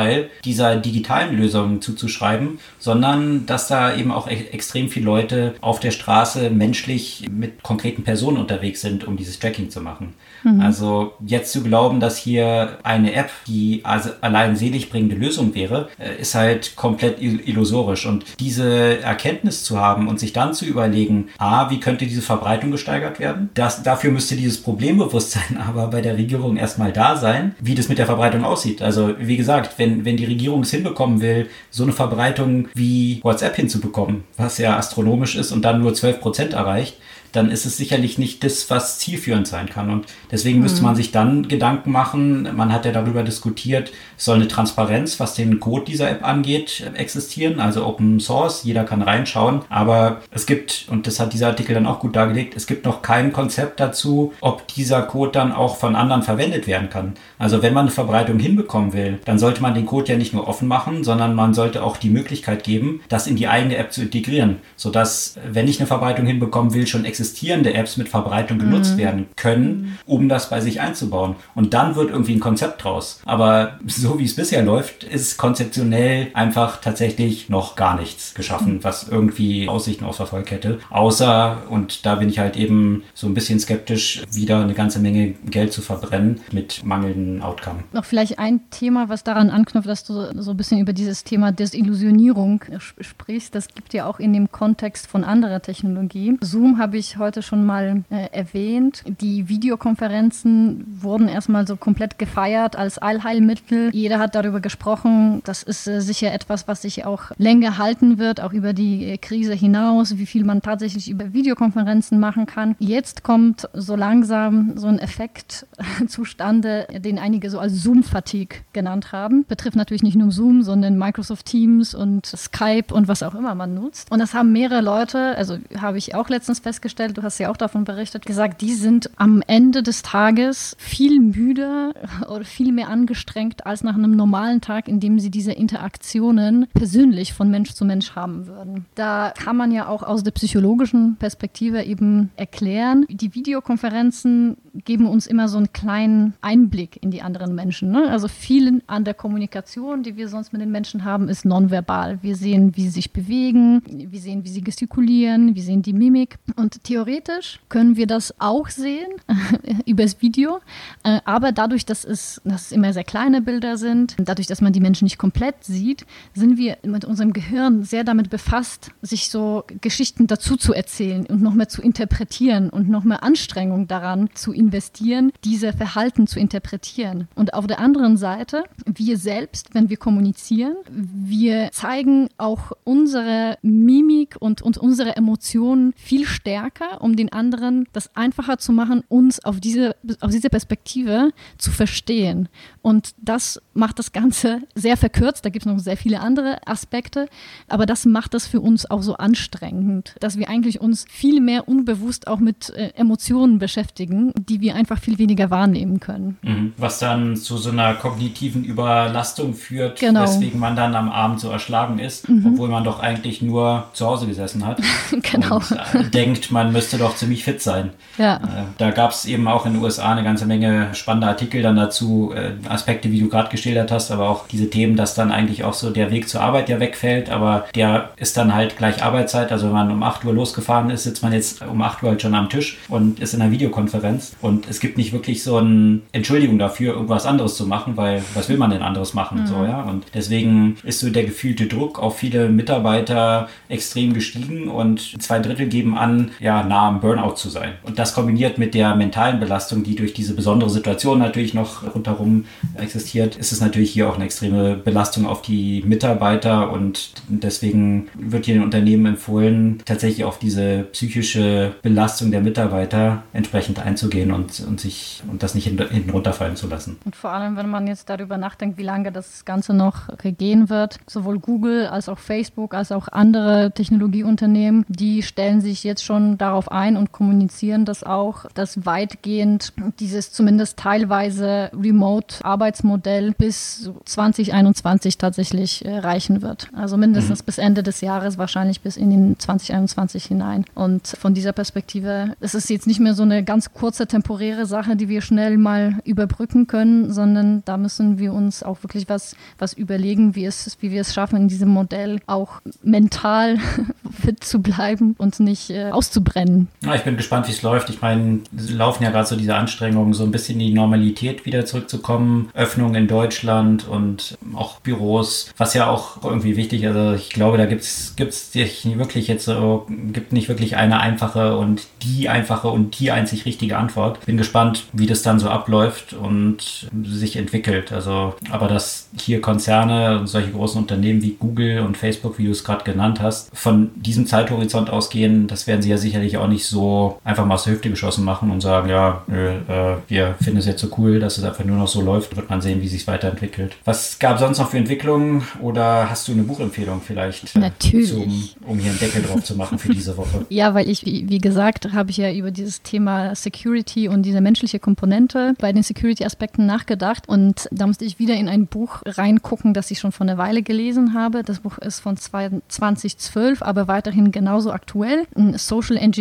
dieser 0.44 0.76
digitalen 0.76 1.36
Lösungen 1.36 1.80
zuzuschreiben, 1.80 2.58
sondern 2.78 3.46
dass 3.46 3.68
da 3.68 3.94
eben 3.94 4.10
auch 4.10 4.28
e 4.28 4.34
extrem 4.52 4.88
viele 4.88 5.06
Leute 5.06 5.54
auf 5.60 5.80
der 5.80 5.90
Straße 5.90 6.50
menschlich 6.50 7.28
mit 7.30 7.62
konkreten 7.62 8.04
Personen 8.04 8.38
unterwegs 8.38 8.80
sind, 8.80 9.04
um 9.04 9.16
dieses 9.16 9.38
Tracking 9.38 9.70
zu 9.70 9.80
machen. 9.80 10.14
Mhm. 10.42 10.60
Also 10.60 11.14
jetzt 11.26 11.52
zu 11.52 11.62
glauben, 11.62 12.00
dass 12.00 12.16
hier 12.16 12.78
eine 12.82 13.14
App 13.14 13.30
die 13.46 13.80
also 13.84 14.10
allein 14.20 14.56
selig 14.56 14.90
bringende 14.90 15.16
Lösung 15.16 15.54
wäre, 15.54 15.88
äh, 15.98 16.20
ist 16.20 16.34
halt 16.34 16.76
komplett 16.76 17.20
illusorisch. 17.20 18.06
Und 18.06 18.24
diese 18.40 19.00
Erkenntnis 19.02 19.64
zu 19.64 19.78
haben 19.78 20.08
und 20.08 20.20
sich 20.20 20.32
dann 20.32 20.54
zu 20.54 20.64
überlegen, 20.64 21.28
a, 21.38 21.70
wie 21.70 21.80
könnte 21.80 22.06
diese 22.06 22.22
Verbreitung 22.22 22.70
gesteigert 22.70 23.18
werden? 23.18 23.50
Das, 23.54 23.82
dafür 23.82 24.10
müsste 24.10 24.36
dieses 24.36 24.62
Problembewusstsein 24.62 25.58
aber 25.68 25.88
bei 25.88 26.00
der 26.00 26.16
Regierung 26.16 26.56
erstmal 26.56 26.92
da 26.92 27.16
sein, 27.16 27.54
wie 27.60 27.74
das 27.74 27.88
mit 27.88 27.98
der 27.98 28.06
Verbreitung 28.06 28.44
aussieht. 28.44 28.82
Also 28.82 29.14
wie 29.18 29.36
gesagt, 29.36 29.73
wenn, 29.78 30.04
wenn 30.04 30.16
die 30.16 30.24
Regierung 30.24 30.62
es 30.62 30.70
hinbekommen 30.70 31.20
will, 31.20 31.48
so 31.70 31.82
eine 31.82 31.92
Verbreitung 31.92 32.68
wie 32.74 33.20
WhatsApp 33.22 33.56
hinzubekommen, 33.56 34.24
was 34.36 34.58
ja 34.58 34.76
astronomisch 34.76 35.36
ist 35.36 35.52
und 35.52 35.62
dann 35.62 35.80
nur 35.80 35.94
12 35.94 36.20
Prozent 36.20 36.52
erreicht, 36.52 36.96
dann 37.34 37.50
ist 37.50 37.66
es 37.66 37.76
sicherlich 37.76 38.16
nicht 38.16 38.44
das, 38.44 38.70
was 38.70 38.98
zielführend 38.98 39.46
sein 39.46 39.68
kann. 39.68 39.90
Und 39.90 40.06
deswegen 40.30 40.60
müsste 40.60 40.80
mhm. 40.80 40.86
man 40.86 40.96
sich 40.96 41.10
dann 41.10 41.48
Gedanken 41.48 41.90
machen. 41.90 42.48
Man 42.56 42.72
hat 42.72 42.84
ja 42.84 42.92
darüber 42.92 43.24
diskutiert, 43.24 43.90
soll 44.16 44.36
eine 44.36 44.48
Transparenz, 44.48 45.18
was 45.18 45.34
den 45.34 45.58
Code 45.58 45.84
dieser 45.84 46.10
App 46.10 46.24
angeht, 46.24 46.88
existieren, 46.94 47.58
also 47.58 47.84
Open 47.84 48.20
Source. 48.20 48.62
Jeder 48.62 48.84
kann 48.84 49.02
reinschauen. 49.02 49.62
Aber 49.68 50.20
es 50.30 50.46
gibt, 50.46 50.86
und 50.88 51.06
das 51.06 51.18
hat 51.18 51.32
dieser 51.32 51.48
Artikel 51.48 51.74
dann 51.74 51.86
auch 51.86 51.98
gut 51.98 52.14
dargelegt, 52.14 52.54
es 52.56 52.66
gibt 52.66 52.84
noch 52.84 53.02
kein 53.02 53.32
Konzept 53.32 53.80
dazu, 53.80 54.32
ob 54.40 54.68
dieser 54.68 55.02
Code 55.02 55.32
dann 55.32 55.52
auch 55.52 55.76
von 55.76 55.96
anderen 55.96 56.22
verwendet 56.22 56.66
werden 56.68 56.88
kann. 56.88 57.14
Also 57.38 57.62
wenn 57.62 57.74
man 57.74 57.86
eine 57.86 57.90
Verbreitung 57.90 58.38
hinbekommen 58.38 58.92
will, 58.92 59.18
dann 59.24 59.40
sollte 59.40 59.60
man 59.60 59.74
den 59.74 59.86
Code 59.86 60.12
ja 60.12 60.18
nicht 60.18 60.32
nur 60.32 60.46
offen 60.46 60.68
machen, 60.68 61.02
sondern 61.02 61.34
man 61.34 61.52
sollte 61.52 61.82
auch 61.82 61.96
die 61.96 62.10
Möglichkeit 62.10 62.62
geben, 62.62 63.00
das 63.08 63.26
in 63.26 63.34
die 63.34 63.48
eigene 63.48 63.76
App 63.76 63.92
zu 63.92 64.02
integrieren, 64.02 64.58
sodass, 64.76 65.36
wenn 65.50 65.66
ich 65.66 65.80
eine 65.80 65.88
Verbreitung 65.88 66.26
hinbekommen 66.26 66.74
will, 66.74 66.86
schon 66.86 67.04
existiert 67.04 67.23
existierende 67.24 67.72
Apps 67.72 67.96
mit 67.96 68.10
Verbreitung 68.10 68.58
genutzt 68.58 68.94
mhm. 68.94 68.98
werden 68.98 69.26
können, 69.34 69.98
um 70.04 70.28
das 70.28 70.50
bei 70.50 70.60
sich 70.60 70.82
einzubauen. 70.82 71.36
Und 71.54 71.72
dann 71.72 71.96
wird 71.96 72.10
irgendwie 72.10 72.34
ein 72.34 72.40
Konzept 72.40 72.84
draus. 72.84 73.22
Aber 73.24 73.78
so 73.86 74.18
wie 74.18 74.24
es 74.24 74.36
bisher 74.36 74.62
läuft, 74.62 75.04
ist 75.04 75.38
konzeptionell 75.38 76.28
einfach 76.34 76.82
tatsächlich 76.82 77.48
noch 77.48 77.76
gar 77.76 77.98
nichts 77.98 78.34
geschaffen, 78.34 78.74
mhm. 78.74 78.84
was 78.84 79.08
irgendwie 79.08 79.68
Aussichten 79.68 80.04
auf 80.04 80.18
Erfolg 80.18 80.50
hätte. 80.50 80.80
Außer, 80.90 81.62
und 81.70 82.04
da 82.04 82.16
bin 82.16 82.28
ich 82.28 82.38
halt 82.38 82.56
eben 82.56 83.04
so 83.14 83.26
ein 83.26 83.32
bisschen 83.32 83.58
skeptisch, 83.58 84.22
wieder 84.30 84.60
eine 84.60 84.74
ganze 84.74 84.98
Menge 84.98 85.30
Geld 85.46 85.72
zu 85.72 85.80
verbrennen 85.80 86.40
mit 86.52 86.84
mangelndem 86.84 87.42
Outcome. 87.42 87.84
Noch 87.92 88.04
vielleicht 88.04 88.38
ein 88.38 88.60
Thema, 88.70 89.08
was 89.08 89.24
daran 89.24 89.48
anknüpft, 89.48 89.88
dass 89.88 90.04
du 90.04 90.42
so 90.42 90.50
ein 90.50 90.56
bisschen 90.58 90.78
über 90.78 90.92
dieses 90.92 91.24
Thema 91.24 91.52
Desillusionierung 91.52 92.62
sprichst. 93.00 93.54
Das 93.54 93.68
gibt 93.68 93.94
ja 93.94 94.06
auch 94.06 94.20
in 94.20 94.34
dem 94.34 94.52
Kontext 94.52 95.06
von 95.06 95.24
anderer 95.24 95.62
Technologie. 95.62 96.36
Zoom 96.42 96.78
habe 96.78 96.98
ich 96.98 97.13
heute 97.18 97.42
schon 97.42 97.64
mal 97.64 98.04
äh, 98.10 98.28
erwähnt. 98.32 99.02
Die 99.20 99.48
Videokonferenzen 99.48 100.84
wurden 101.00 101.28
erstmal 101.28 101.66
so 101.66 101.76
komplett 101.76 102.18
gefeiert 102.18 102.76
als 102.76 102.98
Allheilmittel. 102.98 103.90
Jeder 103.92 104.18
hat 104.18 104.34
darüber 104.34 104.60
gesprochen. 104.60 105.42
Das 105.44 105.62
ist 105.62 105.86
äh, 105.86 106.00
sicher 106.00 106.32
etwas, 106.32 106.68
was 106.68 106.82
sich 106.82 107.04
auch 107.04 107.30
länger 107.38 107.78
halten 107.78 108.18
wird, 108.18 108.40
auch 108.40 108.52
über 108.52 108.72
die 108.72 109.04
äh, 109.04 109.18
Krise 109.18 109.54
hinaus, 109.54 110.18
wie 110.18 110.26
viel 110.26 110.44
man 110.44 110.62
tatsächlich 110.62 111.10
über 111.10 111.32
Videokonferenzen 111.32 112.18
machen 112.18 112.46
kann. 112.46 112.76
Jetzt 112.78 113.22
kommt 113.22 113.68
so 113.72 113.96
langsam 113.96 114.76
so 114.76 114.86
ein 114.86 114.98
Effekt 114.98 115.66
zustande, 116.08 116.86
den 116.92 117.18
einige 117.18 117.50
so 117.50 117.58
als 117.58 117.82
Zoom-Fatigue 117.82 118.58
genannt 118.72 119.12
haben. 119.12 119.44
Betrifft 119.46 119.76
natürlich 119.76 120.02
nicht 120.02 120.16
nur 120.16 120.30
Zoom, 120.30 120.62
sondern 120.62 120.98
Microsoft 120.98 121.46
Teams 121.46 121.94
und 121.94 122.26
Skype 122.26 122.92
und 122.92 123.08
was 123.08 123.22
auch 123.22 123.34
immer 123.34 123.54
man 123.54 123.74
nutzt. 123.74 124.10
Und 124.10 124.18
das 124.18 124.34
haben 124.34 124.52
mehrere 124.52 124.80
Leute, 124.80 125.36
also 125.36 125.58
habe 125.78 125.98
ich 125.98 126.14
auch 126.14 126.28
letztens 126.28 126.60
festgestellt, 126.60 127.03
festgestellt, 127.04 127.18
du 127.18 127.22
hast 127.22 127.38
ja 127.38 127.50
auch 127.50 127.56
davon 127.56 127.84
berichtet, 127.84 128.26
gesagt, 128.26 128.60
die 128.60 128.74
sind 128.74 129.10
am 129.16 129.42
Ende 129.46 129.82
des 129.82 130.02
Tages 130.02 130.76
viel 130.78 131.20
müder 131.20 131.92
oder 132.28 132.44
viel 132.44 132.72
mehr 132.72 132.88
angestrengt 132.88 133.66
als 133.66 133.82
nach 133.82 133.94
einem 133.94 134.12
normalen 134.12 134.60
Tag, 134.60 134.88
in 134.88 135.00
dem 135.00 135.18
sie 135.18 135.30
diese 135.30 135.52
Interaktionen 135.52 136.66
persönlich 136.74 137.32
von 137.32 137.50
Mensch 137.50 137.72
zu 137.72 137.84
Mensch 137.84 138.14
haben 138.14 138.46
würden. 138.46 138.86
Da 138.94 139.32
kann 139.36 139.56
man 139.56 139.72
ja 139.72 139.88
auch 139.88 140.02
aus 140.02 140.22
der 140.22 140.32
psychologischen 140.32 141.16
Perspektive 141.16 141.82
eben 141.82 142.30
erklären, 142.36 143.06
die 143.08 143.34
Videokonferenzen 143.34 144.56
geben 144.84 145.06
uns 145.06 145.26
immer 145.26 145.48
so 145.48 145.56
einen 145.58 145.72
kleinen 145.72 146.34
Einblick 146.40 146.98
in 147.02 147.10
die 147.10 147.22
anderen 147.22 147.54
Menschen. 147.54 147.90
Ne? 147.90 148.10
Also 148.10 148.28
viel 148.28 148.82
an 148.86 149.04
der 149.04 149.14
Kommunikation, 149.14 150.02
die 150.02 150.16
wir 150.16 150.28
sonst 150.28 150.52
mit 150.52 150.60
den 150.60 150.70
Menschen 150.70 151.04
haben, 151.04 151.28
ist 151.28 151.44
nonverbal. 151.44 152.18
Wir 152.22 152.34
sehen, 152.34 152.76
wie 152.76 152.82
sie 152.82 152.88
sich 152.88 153.12
bewegen, 153.12 153.82
wir 153.86 154.20
sehen, 154.20 154.44
wie 154.44 154.48
sie 154.48 154.62
gestikulieren, 154.62 155.54
wir 155.54 155.62
sehen 155.62 155.82
die 155.82 155.92
Mimik. 155.92 156.38
Und 156.56 156.88
theoretisch 156.94 157.58
können 157.68 157.96
wir 157.96 158.06
das 158.06 158.32
auch 158.38 158.68
sehen 158.68 159.08
übers 159.84 160.22
Video, 160.22 160.60
äh, 161.02 161.20
aber 161.24 161.50
dadurch, 161.50 161.84
dass 161.84 162.04
es, 162.04 162.40
dass 162.44 162.66
es 162.66 162.72
immer 162.72 162.92
sehr 162.92 163.02
kleine 163.02 163.42
Bilder 163.42 163.76
sind, 163.76 164.14
dadurch, 164.16 164.46
dass 164.46 164.60
man 164.60 164.72
die 164.72 164.78
Menschen 164.78 165.06
nicht 165.06 165.18
komplett 165.18 165.64
sieht, 165.64 166.06
sind 166.34 166.56
wir 166.56 166.78
mit 166.84 167.04
unserem 167.04 167.32
Gehirn 167.32 167.82
sehr 167.82 168.04
damit 168.04 168.30
befasst, 168.30 168.92
sich 169.02 169.28
so 169.28 169.64
Geschichten 169.80 170.28
dazu 170.28 170.56
zu 170.56 170.72
erzählen 170.72 171.26
und 171.26 171.42
noch 171.42 171.54
mehr 171.54 171.68
zu 171.68 171.82
interpretieren 171.82 172.70
und 172.70 172.88
noch 172.88 173.02
mehr 173.02 173.24
Anstrengung 173.24 173.88
daran 173.88 174.30
zu 174.34 174.52
investieren, 174.52 175.32
diese 175.42 175.72
Verhalten 175.72 176.28
zu 176.28 176.38
interpretieren. 176.38 177.26
Und 177.34 177.54
auf 177.54 177.66
der 177.66 177.80
anderen 177.80 178.16
Seite, 178.16 178.62
wir 178.86 179.18
selbst, 179.18 179.74
wenn 179.74 179.90
wir 179.90 179.96
kommunizieren, 179.96 180.76
wir 180.88 181.70
zeigen 181.72 182.28
auch 182.36 182.70
unsere 182.84 183.58
Mimik 183.62 184.36
und, 184.38 184.62
und 184.62 184.78
unsere 184.78 185.16
Emotionen 185.16 185.92
viel 185.96 186.24
stärker 186.24 186.73
stärker, 186.74 187.00
um 187.00 187.16
den 187.16 187.32
anderen 187.32 187.86
das 187.92 188.14
einfacher 188.16 188.58
zu 188.58 188.72
machen, 188.72 189.02
uns 189.08 189.44
auf 189.44 189.60
diese, 189.60 189.96
auf 190.20 190.30
diese 190.30 190.50
Perspektive 190.50 191.30
zu 191.58 191.70
verstehen. 191.70 192.48
Und 192.82 193.14
das 193.20 193.60
macht 193.72 193.98
das 193.98 194.12
Ganze 194.12 194.60
sehr 194.74 194.96
verkürzt. 194.96 195.44
Da 195.44 195.50
gibt 195.50 195.66
es 195.66 195.72
noch 195.72 195.78
sehr 195.78 195.96
viele 195.96 196.20
andere 196.20 196.66
Aspekte. 196.66 197.28
Aber 197.68 197.86
das 197.86 198.04
macht 198.04 198.34
das 198.34 198.46
für 198.46 198.60
uns 198.60 198.90
auch 198.90 199.02
so 199.02 199.16
anstrengend, 199.16 200.14
dass 200.20 200.38
wir 200.38 200.48
eigentlich 200.48 200.80
uns 200.80 201.06
viel 201.08 201.40
mehr 201.40 201.68
unbewusst 201.68 202.26
auch 202.26 202.40
mit 202.40 202.70
äh, 202.70 202.90
Emotionen 202.94 203.58
beschäftigen, 203.58 204.32
die 204.36 204.60
wir 204.60 204.74
einfach 204.74 204.98
viel 204.98 205.18
weniger 205.18 205.50
wahrnehmen 205.50 206.00
können. 206.00 206.38
Mhm. 206.42 206.72
Was 206.76 206.98
dann 206.98 207.36
zu 207.36 207.56
so 207.56 207.70
einer 207.70 207.94
kognitiven 207.94 208.64
Überlastung 208.64 209.54
führt, 209.54 210.00
genau. 210.00 210.22
weswegen 210.22 210.60
man 210.60 210.76
dann 210.76 210.94
am 210.94 211.10
Abend 211.10 211.40
so 211.40 211.50
erschlagen 211.50 211.98
ist, 211.98 212.28
mhm. 212.28 212.52
obwohl 212.52 212.68
man 212.68 212.84
doch 212.84 213.00
eigentlich 213.00 213.42
nur 213.42 213.88
zu 213.92 214.06
Hause 214.06 214.26
gesessen 214.26 214.66
hat. 214.66 214.80
genau. 215.22 215.56
Und 215.56 215.72
äh, 215.94 216.10
denkt, 216.10 216.50
man 216.50 216.63
müsste 216.72 216.98
doch 216.98 217.16
ziemlich 217.16 217.44
fit 217.44 217.62
sein. 217.62 217.90
Ja. 218.18 218.36
Äh, 218.36 218.40
da 218.78 218.90
gab 218.90 219.10
es 219.10 219.24
eben 219.24 219.48
auch 219.48 219.66
in 219.66 219.74
den 219.74 219.82
USA 219.82 220.12
eine 220.12 220.24
ganze 220.24 220.46
Menge 220.46 220.94
spannender 220.94 221.28
Artikel 221.28 221.62
dann 221.62 221.76
dazu, 221.76 222.32
äh, 222.34 222.52
Aspekte, 222.68 223.10
wie 223.10 223.20
du 223.20 223.28
gerade 223.28 223.50
geschildert 223.50 223.90
hast, 223.90 224.10
aber 224.10 224.28
auch 224.28 224.46
diese 224.48 224.70
Themen, 224.70 224.96
dass 224.96 225.14
dann 225.14 225.30
eigentlich 225.32 225.64
auch 225.64 225.74
so 225.74 225.90
der 225.90 226.10
Weg 226.10 226.28
zur 226.28 226.40
Arbeit 226.40 226.68
ja 226.68 226.80
wegfällt, 226.80 227.30
aber 227.30 227.66
der 227.74 228.10
ist 228.16 228.36
dann 228.36 228.54
halt 228.54 228.76
gleich 228.76 229.02
Arbeitszeit. 229.02 229.52
Also 229.52 229.66
wenn 229.66 229.74
man 229.74 229.90
um 229.90 230.02
8 230.02 230.24
Uhr 230.24 230.34
losgefahren 230.34 230.90
ist, 230.90 231.04
sitzt 231.04 231.22
man 231.22 231.32
jetzt 231.32 231.62
um 231.62 231.80
8 231.82 232.02
Uhr 232.02 232.10
halt 232.10 232.22
schon 232.22 232.34
am 232.34 232.48
Tisch 232.48 232.78
und 232.88 233.20
ist 233.20 233.34
in 233.34 233.42
einer 233.42 233.50
Videokonferenz 233.50 234.36
und 234.40 234.68
es 234.68 234.80
gibt 234.80 234.96
nicht 234.96 235.12
wirklich 235.12 235.42
so 235.42 235.56
eine 235.56 236.00
Entschuldigung 236.12 236.58
dafür, 236.58 236.94
irgendwas 236.94 237.26
anderes 237.26 237.56
zu 237.56 237.66
machen, 237.66 237.96
weil 237.96 238.22
was 238.34 238.48
will 238.48 238.56
man 238.56 238.70
denn 238.70 238.82
anderes 238.82 239.14
machen? 239.14 239.42
Mhm. 239.42 239.46
So, 239.46 239.64
ja? 239.64 239.82
Und 239.82 240.04
deswegen 240.14 240.76
ist 240.82 241.00
so 241.00 241.10
der 241.10 241.24
gefühlte 241.24 241.66
Druck 241.66 241.98
auf 241.98 242.18
viele 242.18 242.48
Mitarbeiter 242.48 243.48
extrem 243.68 244.14
gestiegen 244.14 244.68
und 244.68 245.22
zwei 245.22 245.38
Drittel 245.38 245.66
geben 245.66 245.96
an, 245.96 246.30
ja, 246.40 246.53
nah 246.62 246.88
am 246.88 247.00
Burnout 247.00 247.34
zu 247.34 247.48
sein. 247.48 247.72
Und 247.82 247.98
das 247.98 248.14
kombiniert 248.14 248.58
mit 248.58 248.74
der 248.74 248.94
mentalen 248.94 249.40
Belastung, 249.40 249.82
die 249.82 249.96
durch 249.96 250.14
diese 250.14 250.34
besondere 250.34 250.70
Situation 250.70 251.18
natürlich 251.18 251.54
noch 251.54 251.94
rundherum 251.94 252.44
existiert, 252.76 253.36
ist 253.36 253.52
es 253.52 253.60
natürlich 253.60 253.90
hier 253.90 254.08
auch 254.08 254.14
eine 254.14 254.24
extreme 254.24 254.76
Belastung 254.76 255.26
auf 255.26 255.42
die 255.42 255.82
Mitarbeiter 255.86 256.70
und 256.70 257.12
deswegen 257.28 258.08
wird 258.14 258.46
hier 258.46 258.54
den 258.54 258.64
Unternehmen 258.64 259.06
empfohlen, 259.06 259.82
tatsächlich 259.84 260.24
auf 260.24 260.38
diese 260.38 260.84
psychische 260.92 261.74
Belastung 261.82 262.30
der 262.30 262.40
Mitarbeiter 262.40 263.22
entsprechend 263.32 263.78
einzugehen 263.78 264.32
und, 264.32 264.60
und 264.66 264.80
sich 264.80 265.22
und 265.30 265.42
das 265.42 265.54
nicht 265.54 265.66
hinten 265.66 266.10
runterfallen 266.10 266.56
zu 266.56 266.68
lassen. 266.68 266.98
Und 267.04 267.16
vor 267.16 267.30
allem, 267.30 267.56
wenn 267.56 267.68
man 267.68 267.86
jetzt 267.86 268.08
darüber 268.08 268.36
nachdenkt, 268.36 268.78
wie 268.78 268.82
lange 268.82 269.12
das 269.12 269.44
Ganze 269.44 269.74
noch 269.74 270.08
gehen 270.22 270.68
wird, 270.68 270.98
sowohl 271.06 271.38
Google 271.38 271.86
als 271.86 272.08
auch 272.08 272.18
Facebook 272.18 272.74
als 272.74 272.92
auch 272.92 273.08
andere 273.08 273.72
Technologieunternehmen, 273.72 274.84
die 274.88 275.22
stellen 275.22 275.60
sich 275.60 275.84
jetzt 275.84 276.04
schon 276.04 276.38
darauf 276.44 276.70
ein 276.70 276.96
und 276.96 277.10
kommunizieren 277.10 277.86
das 277.86 278.04
auch, 278.04 278.44
dass 278.52 278.84
weitgehend 278.84 279.72
dieses 279.98 280.30
zumindest 280.30 280.76
teilweise 280.78 281.70
Remote-Arbeitsmodell 281.72 283.32
bis 283.32 283.90
2021 284.04 285.16
tatsächlich 285.16 285.84
äh, 285.84 285.98
reichen 285.98 286.42
wird. 286.42 286.68
Also 286.76 286.98
mindestens 286.98 287.40
mhm. 287.40 287.46
bis 287.46 287.58
Ende 287.58 287.82
des 287.82 288.02
Jahres, 288.02 288.36
wahrscheinlich 288.36 288.82
bis 288.82 288.96
in 288.98 289.10
den 289.10 289.38
2021 289.38 290.26
hinein. 290.26 290.66
Und 290.74 291.06
von 291.06 291.32
dieser 291.32 291.52
Perspektive 291.52 292.34
ist 292.40 292.54
es 292.54 292.68
jetzt 292.68 292.86
nicht 292.86 293.00
mehr 293.00 293.14
so 293.14 293.22
eine 293.22 293.42
ganz 293.42 293.72
kurze 293.72 294.06
temporäre 294.06 294.66
Sache, 294.66 294.96
die 294.96 295.08
wir 295.08 295.22
schnell 295.22 295.56
mal 295.56 295.98
überbrücken 296.04 296.66
können, 296.66 297.10
sondern 297.10 297.62
da 297.64 297.78
müssen 297.78 298.18
wir 298.18 298.34
uns 298.34 298.62
auch 298.62 298.82
wirklich 298.82 299.08
was, 299.08 299.34
was 299.58 299.72
überlegen, 299.72 300.34
wie, 300.34 300.44
es, 300.44 300.76
wie 300.80 300.90
wir 300.90 301.00
es 301.00 301.14
schaffen, 301.14 301.36
in 301.36 301.48
diesem 301.48 301.70
Modell 301.70 302.20
auch 302.26 302.60
mental 302.82 303.56
fit 304.12 304.44
zu 304.44 304.60
bleiben 304.60 305.14
und 305.16 305.40
nicht 305.40 305.70
äh, 305.70 305.90
auszubrennen. 306.34 306.68
Ja, 306.84 306.94
ich 306.94 307.02
bin 307.02 307.16
gespannt, 307.16 307.48
wie 307.48 307.52
es 307.52 307.62
läuft. 307.62 307.90
Ich 307.90 308.00
meine, 308.00 308.40
laufen 308.52 309.04
ja 309.04 309.10
gerade 309.10 309.26
so 309.26 309.36
diese 309.36 309.54
Anstrengungen, 309.54 310.14
so 310.14 310.24
ein 310.24 310.30
bisschen 310.30 310.60
in 310.60 310.68
die 310.68 310.74
Normalität 310.74 311.46
wieder 311.46 311.64
zurückzukommen. 311.64 312.50
Öffnung 312.54 312.94
in 312.94 313.06
Deutschland 313.06 313.88
und 313.88 314.36
auch 314.54 314.80
Büros, 314.80 315.52
was 315.56 315.74
ja 315.74 315.88
auch 315.88 316.22
irgendwie 316.24 316.56
wichtig 316.56 316.82
ist. 316.82 316.94
Also 316.94 317.14
ich 317.14 317.30
glaube, 317.30 317.58
da 317.58 317.66
gibt 317.66 317.82
es 317.82 318.14
nicht 318.54 318.98
wirklich 318.98 319.28
jetzt 319.28 319.44
so, 319.44 319.86
gibt 320.12 320.32
nicht 320.32 320.48
wirklich 320.48 320.76
eine 320.76 321.00
einfache 321.00 321.56
und 321.56 321.86
die 322.02 322.28
einfache 322.28 322.68
und 322.68 322.98
die 323.00 323.10
einzig 323.10 323.46
richtige 323.46 323.78
Antwort. 323.78 324.24
Bin 324.26 324.36
gespannt, 324.36 324.84
wie 324.92 325.06
das 325.06 325.22
dann 325.22 325.38
so 325.38 325.48
abläuft 325.48 326.12
und 326.12 326.88
sich 327.04 327.36
entwickelt. 327.36 327.92
Also, 327.92 328.34
aber 328.50 328.68
dass 328.68 329.08
hier 329.18 329.40
Konzerne 329.40 330.18
und 330.20 330.26
solche 330.26 330.50
großen 330.50 330.80
Unternehmen 330.80 331.22
wie 331.22 331.36
Google 331.38 331.80
und 331.80 331.96
Facebook, 331.96 332.38
wie 332.38 332.44
du 332.44 332.50
es 332.50 332.64
gerade 332.64 332.84
genannt 332.84 333.20
hast, 333.20 333.50
von 333.56 333.90
diesem 333.96 334.26
Zeithorizont 334.26 334.90
ausgehen, 334.90 335.46
das 335.46 335.66
werden 335.66 335.82
sie 335.82 335.90
ja 335.90 335.96
sicherlich 335.96 336.23
auch 336.36 336.48
nicht 336.48 336.66
so 336.66 337.20
einfach 337.24 337.46
mal 337.46 337.54
aus 337.54 337.64
der 337.64 337.74
Hüfte 337.74 337.90
geschossen 337.90 338.24
machen 338.24 338.50
und 338.50 338.60
sagen, 338.60 338.88
ja, 338.88 339.22
nö, 339.26 339.50
äh, 339.68 339.96
wir 340.08 340.34
finden 340.40 340.58
es 340.58 340.66
jetzt 340.66 340.80
so 340.80 340.88
cool, 340.98 341.20
dass 341.20 341.38
es 341.38 341.44
einfach 341.44 341.64
nur 341.64 341.76
noch 341.76 341.88
so 341.88 342.00
läuft, 342.00 342.36
wird 342.36 342.50
man 342.50 342.60
sehen, 342.60 342.82
wie 342.82 342.88
sich 342.88 343.02
es 343.02 343.06
weiterentwickelt. 343.06 343.76
Was 343.84 344.18
gab 344.18 344.38
sonst 344.38 344.58
noch 344.58 344.70
für 344.70 344.78
Entwicklungen 344.78 345.42
oder 345.60 346.10
hast 346.10 346.28
du 346.28 346.32
eine 346.32 346.42
Buchempfehlung 346.42 347.00
vielleicht? 347.00 347.54
Äh, 347.54 347.60
Natürlich. 347.60 348.08
Zum, 348.08 348.70
um 348.70 348.78
hier 348.78 348.90
einen 348.90 348.98
Deckel 348.98 349.22
drauf 349.22 349.42
zu 349.42 349.56
machen 349.56 349.78
für 349.78 349.92
diese 349.92 350.16
Woche. 350.16 350.46
Ja, 350.54 350.74
weil 350.74 350.88
ich, 350.88 351.04
wie, 351.04 351.28
wie 351.28 351.38
gesagt, 351.38 351.92
habe 351.92 352.10
ich 352.10 352.18
ja 352.18 352.30
über 352.30 352.50
dieses 352.50 352.82
Thema 352.82 353.34
Security 353.34 354.08
und 354.08 354.22
diese 354.22 354.40
menschliche 354.40 354.78
Komponente 354.78 355.54
bei 355.58 355.72
den 355.72 355.82
Security-Aspekten 355.82 356.64
nachgedacht 356.66 357.28
und 357.28 357.68
da 357.72 357.86
musste 357.86 358.04
ich 358.04 358.18
wieder 358.18 358.34
in 358.34 358.48
ein 358.48 358.66
Buch 358.66 359.02
reingucken, 359.04 359.74
das 359.74 359.90
ich 359.90 359.98
schon 359.98 360.12
vor 360.12 360.26
einer 360.26 360.38
Weile 360.38 360.62
gelesen 360.62 361.14
habe. 361.14 361.42
Das 361.42 361.60
Buch 361.60 361.78
ist 361.78 362.00
von 362.00 362.16
2012, 362.16 363.62
aber 363.62 363.88
weiterhin 363.88 364.30
genauso 364.32 364.70
aktuell. 364.70 365.26
Social 365.56 365.96
Engineering, 365.96 366.13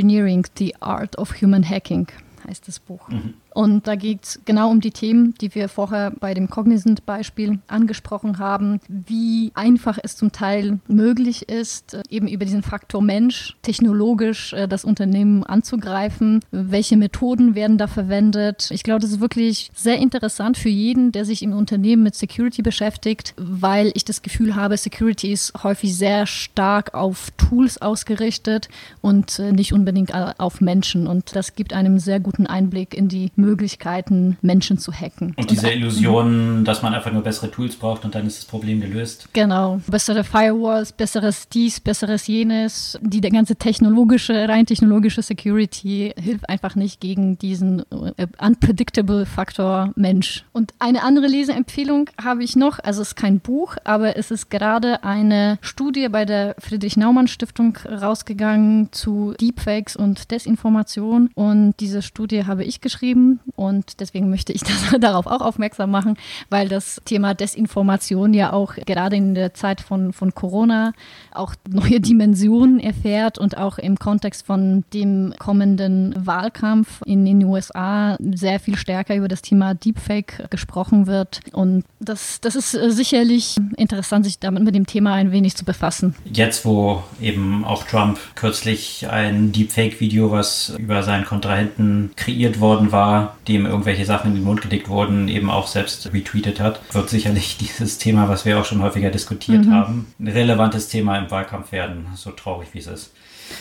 The 0.58 0.76
Art 0.80 1.18
of 1.18 1.42
Human 1.42 1.68
Hacking 1.70 2.08
heißt 2.48 2.68
das 2.68 2.80
Buch. 2.80 3.08
Mhm. 3.10 3.36
Und 3.54 3.88
da 3.88 3.96
geht 3.96 4.24
es 4.24 4.40
genau 4.46 4.70
um 4.70 4.82
die 4.82 4.92
Themen, 4.92 5.36
die 5.40 5.54
wir 5.54 5.70
vorher 5.70 6.12
bei 6.12 6.34
dem 6.34 6.50
Cognizant-Beispiel 6.50 7.60
angesprochen 7.68 8.40
haben, 8.40 8.80
wie 8.88 9.52
einfach 9.54 10.00
es 10.02 10.16
zum 10.16 10.32
Teil 10.32 10.80
möglich 10.88 11.50
ist, 11.50 11.94
äh, 11.94 12.04
eben 12.10 12.28
über 12.28 12.46
diesen 12.46 12.64
Faktor 12.64 13.02
Mensch 13.02 13.56
technologisch 13.62 14.54
äh, 14.54 14.68
das 14.68 14.86
Unternehmen 14.86 15.44
anzugreifen. 15.44 16.40
Welche 16.52 16.98
Methoden 16.98 17.56
werden 17.56 17.78
da 17.78 17.88
verwendet? 17.88 18.70
Ich 18.72 18.84
glaube, 18.84 19.02
das 19.02 19.12
ist 19.12 19.20
wirklich 19.20 19.70
sehr 19.76 19.98
interessant 19.98 20.58
für 20.58 20.70
jeden, 20.70 21.12
der 21.12 21.26
sich 21.26 21.44
im 21.44 21.54
Unternehmen 21.54 22.04
mit 22.04 22.16
Security 22.16 22.62
beschäftigt, 22.62 23.34
weil 23.38 23.92
ich 23.94 24.06
das 24.06 24.22
Gefühl 24.22 24.56
habe, 24.56 24.78
Security 24.78 25.32
ist 25.32 25.64
häufig 25.64 25.96
sehr 25.96 26.26
stark 26.26 26.94
auf 26.94 27.32
Tools 27.38 27.82
ausgerichtet 27.82 28.70
und 29.02 29.38
äh, 29.40 29.52
nicht 29.52 29.74
unbedingt 29.74 30.14
auf 30.14 30.62
Menschen. 30.62 31.08
Und 31.08 31.36
das 31.36 31.56
gibt 31.56 31.74
einem 31.74 32.00
sehr 32.00 32.20
guten 32.20 32.48
Einblick 32.48 32.94
in 32.94 33.08
die 33.08 33.32
Möglichkeiten, 33.44 34.38
Menschen 34.42 34.78
zu 34.78 34.92
hacken. 34.92 35.34
Und 35.36 35.52
diese 35.52 35.68
und, 35.68 35.74
Illusion, 35.74 36.66
dass 36.66 36.82
man 36.82 36.94
einfach 36.94 37.12
nur 37.12 37.22
bessere 37.24 37.52
Tools 37.52 37.76
braucht 37.76 38.06
und 38.06 38.16
dann 38.16 38.26
ist 38.26 38.38
das 38.40 38.46
Problem 38.46 38.82
gelöst. 38.82 39.30
Genau. 39.34 39.82
Bessere 39.88 40.24
Firewalls, 40.24 40.92
besseres 40.92 41.50
dies, 41.50 41.80
besseres 41.80 42.28
jenes. 42.28 42.98
Die 43.02 43.22
ganze 43.22 43.56
technologische, 43.56 44.48
rein 44.48 44.66
technologische 44.66 45.22
Security 45.22 46.14
hilft 46.18 46.50
einfach 46.50 46.76
nicht 46.76 47.00
gegen 47.00 47.38
diesen 47.38 47.84
äh, 48.18 48.28
unpredictable 48.40 49.26
Faktor 49.26 49.92
Mensch. 49.96 50.46
Und 50.54 50.74
eine 50.80 51.04
andere 51.04 51.28
Leseempfehlung 51.28 52.10
habe 52.22 52.44
ich 52.44 52.56
noch. 52.56 52.80
Also 52.80 53.02
es 53.02 53.10
ist 53.10 53.16
kein 53.16 53.40
Buch, 53.40 53.76
aber 53.84 54.18
es 54.18 54.32
ist 54.32 54.50
gerade 54.50 55.04
eine 55.04 55.58
Studie 55.62 56.08
bei 56.10 56.26
der 56.26 56.56
Friedrich 56.60 56.98
Naumann 56.98 57.28
Stiftung 57.28 57.78
rausgegangen 57.90 58.90
zu 58.92 59.34
Deepfakes 59.40 59.96
und 59.96 60.32
Desinformation. 60.32 61.30
Und 61.34 61.76
diese 61.80 62.02
Studie 62.02 62.46
habe 62.46 62.64
ich 62.64 62.82
geschrieben 62.82 63.33
und 63.56 64.00
deswegen 64.00 64.30
möchte 64.30 64.54
ich 64.54 64.62
das, 64.64 65.00
darauf 65.00 65.28
auch 65.28 65.42
aufmerksam 65.42 65.92
machen, 65.92 66.18
weil 66.50 66.68
das 66.68 67.02
Thema 67.06 67.34
Desinformation 67.34 68.34
ja 68.34 68.54
auch 68.54 68.76
gerade 68.76 69.16
in 69.16 69.36
der 69.36 69.54
Zeit 69.54 69.82
von, 69.82 70.14
von 70.14 70.34
Corona 70.34 70.94
auch 71.34 71.56
neue 71.70 72.00
Dimensionen 72.02 72.80
erfährt 72.80 73.38
und 73.38 73.58
auch 73.58 73.78
im 73.78 73.98
Kontext 73.98 74.46
von 74.46 74.84
dem 74.94 75.34
kommenden 75.40 76.14
Wahlkampf 76.18 77.02
in 77.06 77.26
den 77.26 77.44
USA 77.44 78.18
sehr 78.20 78.60
viel 78.60 78.78
stärker 78.78 79.16
über 79.16 79.28
das 79.28 79.42
Thema 79.42 79.74
Deepfake 79.74 80.50
gesprochen 80.50 81.08
wird. 81.08 81.42
Und 81.52 81.86
das, 82.00 82.42
das 82.42 82.56
ist 82.56 82.72
sicherlich 82.72 83.58
interessant, 83.78 84.26
sich 84.26 84.40
damit 84.40 84.64
mit 84.64 84.76
dem 84.76 84.86
Thema 84.86 85.14
ein 85.14 85.32
wenig 85.32 85.56
zu 85.56 85.66
befassen. 85.66 86.16
Jetzt, 86.32 86.66
wo 86.66 87.04
eben 87.22 87.66
auch 87.66 87.86
Trump 87.86 88.20
kürzlich 88.36 89.08
ein 89.10 89.52
Deepfake-Video, 89.52 90.32
was 90.32 90.74
über 90.78 91.04
seinen 91.04 91.26
Kontrahenten 91.26 92.12
kreiert 92.16 92.60
worden 92.60 92.92
war, 92.92 93.23
dem 93.48 93.66
irgendwelche 93.66 94.06
Sachen 94.06 94.32
in 94.32 94.36
den 94.36 94.44
Mund 94.44 94.62
gelegt 94.62 94.90
wurden, 94.90 95.28
eben 95.28 95.50
auch 95.50 95.68
selbst 95.68 96.12
retweetet 96.14 96.60
hat, 96.60 96.80
wird 96.94 97.10
sicherlich 97.10 97.58
dieses 97.60 97.98
Thema, 97.98 98.30
was 98.30 98.46
wir 98.46 98.60
auch 98.60 98.66
schon 98.66 98.82
häufiger 98.82 99.12
diskutiert 99.12 99.66
mhm. 99.66 99.74
haben, 99.74 100.14
ein 100.20 100.28
relevantes 100.28 100.88
Thema 100.88 101.18
im 101.18 101.32
Wahlkampf 101.32 101.72
werden, 101.72 102.08
so 102.16 102.32
traurig 102.32 102.70
wie 102.74 102.80
es 102.80 102.88
ist. 102.88 103.12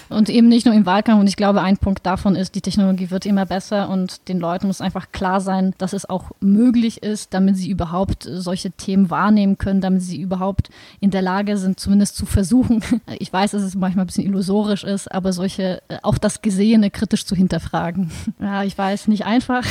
Und 0.09 0.28
eben 0.28 0.49
nicht 0.49 0.66
nur 0.66 0.74
im 0.74 0.87
Wahlkampf. 0.87 1.20
Und 1.20 1.26
ich 1.26 1.37
glaube, 1.37 1.62
ein 1.62 1.76
Punkt 1.76 2.05
davon 2.07 2.37
ist, 2.37 2.55
die 2.55 2.61
Technologie 2.61 3.11
wird 3.11 3.26
immer 3.26 3.47
besser 3.47 3.89
und 3.89 4.28
den 4.28 4.41
Leuten 4.41 4.66
muss 4.66 4.80
einfach 4.80 5.12
klar 5.12 5.41
sein, 5.41 5.74
dass 5.78 5.93
es 5.93 6.09
auch 6.09 6.30
möglich 6.41 7.03
ist, 7.03 7.35
damit 7.35 7.57
sie 7.57 7.70
überhaupt 7.70 8.28
solche 8.30 8.70
Themen 8.70 9.11
wahrnehmen 9.11 9.59
können, 9.59 9.80
damit 9.80 10.03
sie 10.03 10.20
überhaupt 10.20 10.70
in 11.01 11.11
der 11.11 11.22
Lage 11.22 11.57
sind, 11.57 11.80
zumindest 11.80 12.16
zu 12.16 12.26
versuchen. 12.26 12.83
Ich 13.18 13.33
weiß, 13.33 13.53
dass 13.53 13.62
es 13.62 13.74
manchmal 13.74 14.05
ein 14.05 14.07
bisschen 14.07 14.24
illusorisch 14.24 14.85
ist, 14.85 15.11
aber 15.12 15.33
solche, 15.33 15.83
äh, 15.89 15.99
auch 16.03 16.18
das 16.18 16.41
Gesehene 16.41 16.91
kritisch 16.91 17.26
zu 17.26 17.35
hinterfragen. 17.35 18.11
Ja, 18.41 18.64
ich 18.64 18.76
weiß, 18.76 19.09
nicht 19.09 19.24
einfach. 19.24 19.64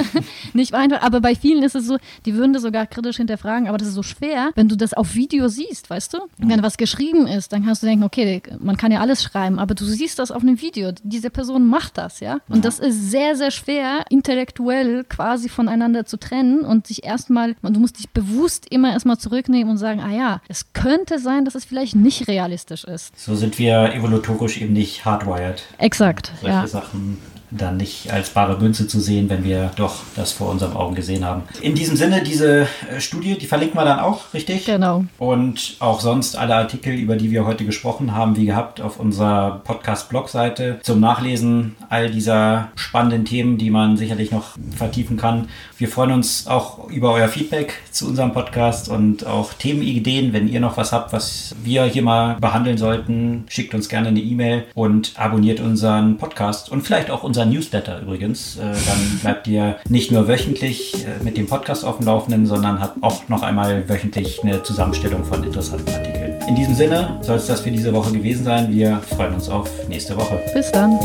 nicht 0.54 0.74
einfach, 0.74 1.02
aber 1.02 1.20
bei 1.20 1.34
vielen 1.34 1.62
ist 1.62 1.74
es 1.74 1.86
so, 1.86 1.98
die 2.24 2.34
würden 2.34 2.52
das 2.52 2.62
sogar 2.62 2.86
kritisch 2.86 3.16
hinterfragen, 3.16 3.68
aber 3.68 3.76
das 3.76 3.88
ist 3.88 3.94
so 3.94 4.02
schwer, 4.02 4.50
wenn 4.54 4.68
du 4.68 4.76
das 4.76 4.94
auf 4.94 5.14
Video 5.14 5.48
siehst, 5.48 5.90
weißt 5.90 6.14
du? 6.14 6.18
Wenn 6.38 6.62
was 6.62 6.76
geschrieben 6.76 7.26
ist, 7.26 7.52
dann 7.52 7.64
kannst 7.64 7.82
du 7.82 7.86
denken, 7.86 8.04
okay, 8.04 8.42
man 8.60 8.76
kann 8.76 8.92
ja 8.92 9.00
alles 9.00 9.22
schreiben, 9.22 9.53
aber 9.58 9.74
du 9.74 9.84
siehst 9.84 10.18
das 10.18 10.30
auf 10.30 10.42
einem 10.42 10.60
Video. 10.60 10.92
Diese 11.02 11.30
Person 11.30 11.66
macht 11.66 11.98
das, 11.98 12.20
ja. 12.20 12.38
Und 12.48 12.56
ja. 12.56 12.62
das 12.62 12.78
ist 12.78 13.10
sehr, 13.10 13.36
sehr 13.36 13.50
schwer, 13.50 14.04
intellektuell 14.10 15.04
quasi 15.04 15.48
voneinander 15.48 16.06
zu 16.06 16.18
trennen 16.18 16.60
und 16.60 16.86
sich 16.86 17.04
erstmal, 17.04 17.54
du 17.62 17.80
musst 17.80 17.98
dich 17.98 18.10
bewusst 18.10 18.66
immer 18.70 18.92
erstmal 18.92 19.18
zurücknehmen 19.18 19.70
und 19.70 19.78
sagen, 19.78 20.00
ah 20.00 20.12
ja, 20.12 20.40
es 20.48 20.72
könnte 20.72 21.18
sein, 21.18 21.44
dass 21.44 21.54
es 21.54 21.64
vielleicht 21.64 21.96
nicht 21.96 22.28
realistisch 22.28 22.84
ist. 22.84 23.18
So 23.18 23.34
sind 23.34 23.58
wir 23.58 23.94
evolutorisch 23.94 24.60
eben 24.60 24.72
nicht 24.72 25.04
hardwired. 25.04 25.62
Exakt. 25.78 26.32
Solche 26.40 26.56
ja. 26.56 26.66
Sachen 26.66 27.18
dann 27.56 27.76
nicht 27.76 28.12
als 28.12 28.30
bare 28.30 28.58
Münze 28.58 28.86
zu 28.86 29.00
sehen, 29.00 29.28
wenn 29.30 29.44
wir 29.44 29.70
doch 29.76 29.96
das 30.16 30.32
vor 30.32 30.50
unseren 30.50 30.74
Augen 30.74 30.94
gesehen 30.94 31.24
haben. 31.24 31.42
In 31.60 31.74
diesem 31.74 31.96
Sinne, 31.96 32.22
diese 32.22 32.66
äh, 32.90 33.00
Studie, 33.00 33.38
die 33.38 33.46
verlinken 33.46 33.78
wir 33.78 33.84
dann 33.84 34.00
auch, 34.00 34.32
richtig? 34.34 34.64
Genau. 34.64 35.04
Und 35.18 35.76
auch 35.80 36.00
sonst 36.00 36.36
alle 36.36 36.56
Artikel, 36.56 36.94
über 36.94 37.16
die 37.16 37.30
wir 37.30 37.46
heute 37.46 37.64
gesprochen 37.64 38.14
haben, 38.14 38.36
wie 38.36 38.46
gehabt, 38.46 38.80
auf 38.80 38.98
unserer 38.98 39.60
Podcast-Blog-Seite 39.64 40.80
zum 40.82 41.00
Nachlesen 41.00 41.76
all 41.88 42.10
dieser 42.10 42.68
spannenden 42.74 43.24
Themen, 43.24 43.58
die 43.58 43.70
man 43.70 43.96
sicherlich 43.96 44.30
noch 44.30 44.56
vertiefen 44.76 45.16
kann. 45.16 45.48
Wir 45.84 45.90
freuen 45.90 46.12
uns 46.12 46.46
auch 46.46 46.88
über 46.88 47.12
euer 47.12 47.28
Feedback 47.28 47.74
zu 47.90 48.08
unserem 48.08 48.32
Podcast 48.32 48.88
und 48.88 49.26
auch 49.26 49.52
Themenideen. 49.52 50.32
Wenn 50.32 50.48
ihr 50.48 50.58
noch 50.58 50.78
was 50.78 50.92
habt, 50.92 51.12
was 51.12 51.54
wir 51.62 51.84
hier 51.84 52.00
mal 52.00 52.36
behandeln 52.40 52.78
sollten, 52.78 53.44
schickt 53.50 53.74
uns 53.74 53.90
gerne 53.90 54.08
eine 54.08 54.20
E-Mail 54.20 54.64
und 54.72 55.12
abonniert 55.16 55.60
unseren 55.60 56.16
Podcast 56.16 56.72
und 56.72 56.80
vielleicht 56.80 57.10
auch 57.10 57.22
unseren 57.22 57.50
Newsletter 57.50 58.00
übrigens. 58.00 58.56
Äh, 58.56 58.62
dann 58.62 59.18
bleibt 59.20 59.46
ihr 59.46 59.76
nicht 59.90 60.10
nur 60.10 60.26
wöchentlich 60.26 61.04
äh, 61.04 61.22
mit 61.22 61.36
dem 61.36 61.48
Podcast 61.48 61.84
auf 61.84 61.98
dem 61.98 62.06
Laufenden, 62.06 62.46
sondern 62.46 62.80
habt 62.80 63.02
auch 63.02 63.28
noch 63.28 63.42
einmal 63.42 63.86
wöchentlich 63.86 64.42
eine 64.42 64.62
Zusammenstellung 64.62 65.22
von 65.22 65.44
interessanten 65.44 65.92
Artikeln. 65.92 66.40
In 66.48 66.54
diesem 66.54 66.74
Sinne 66.74 67.18
soll 67.20 67.36
es 67.36 67.44
das 67.46 67.60
für 67.60 67.70
diese 67.70 67.92
Woche 67.92 68.10
gewesen 68.10 68.44
sein. 68.44 68.72
Wir 68.72 69.02
freuen 69.14 69.34
uns 69.34 69.50
auf 69.50 69.68
nächste 69.90 70.16
Woche. 70.16 70.40
Bis 70.54 70.72
dann. 70.72 70.98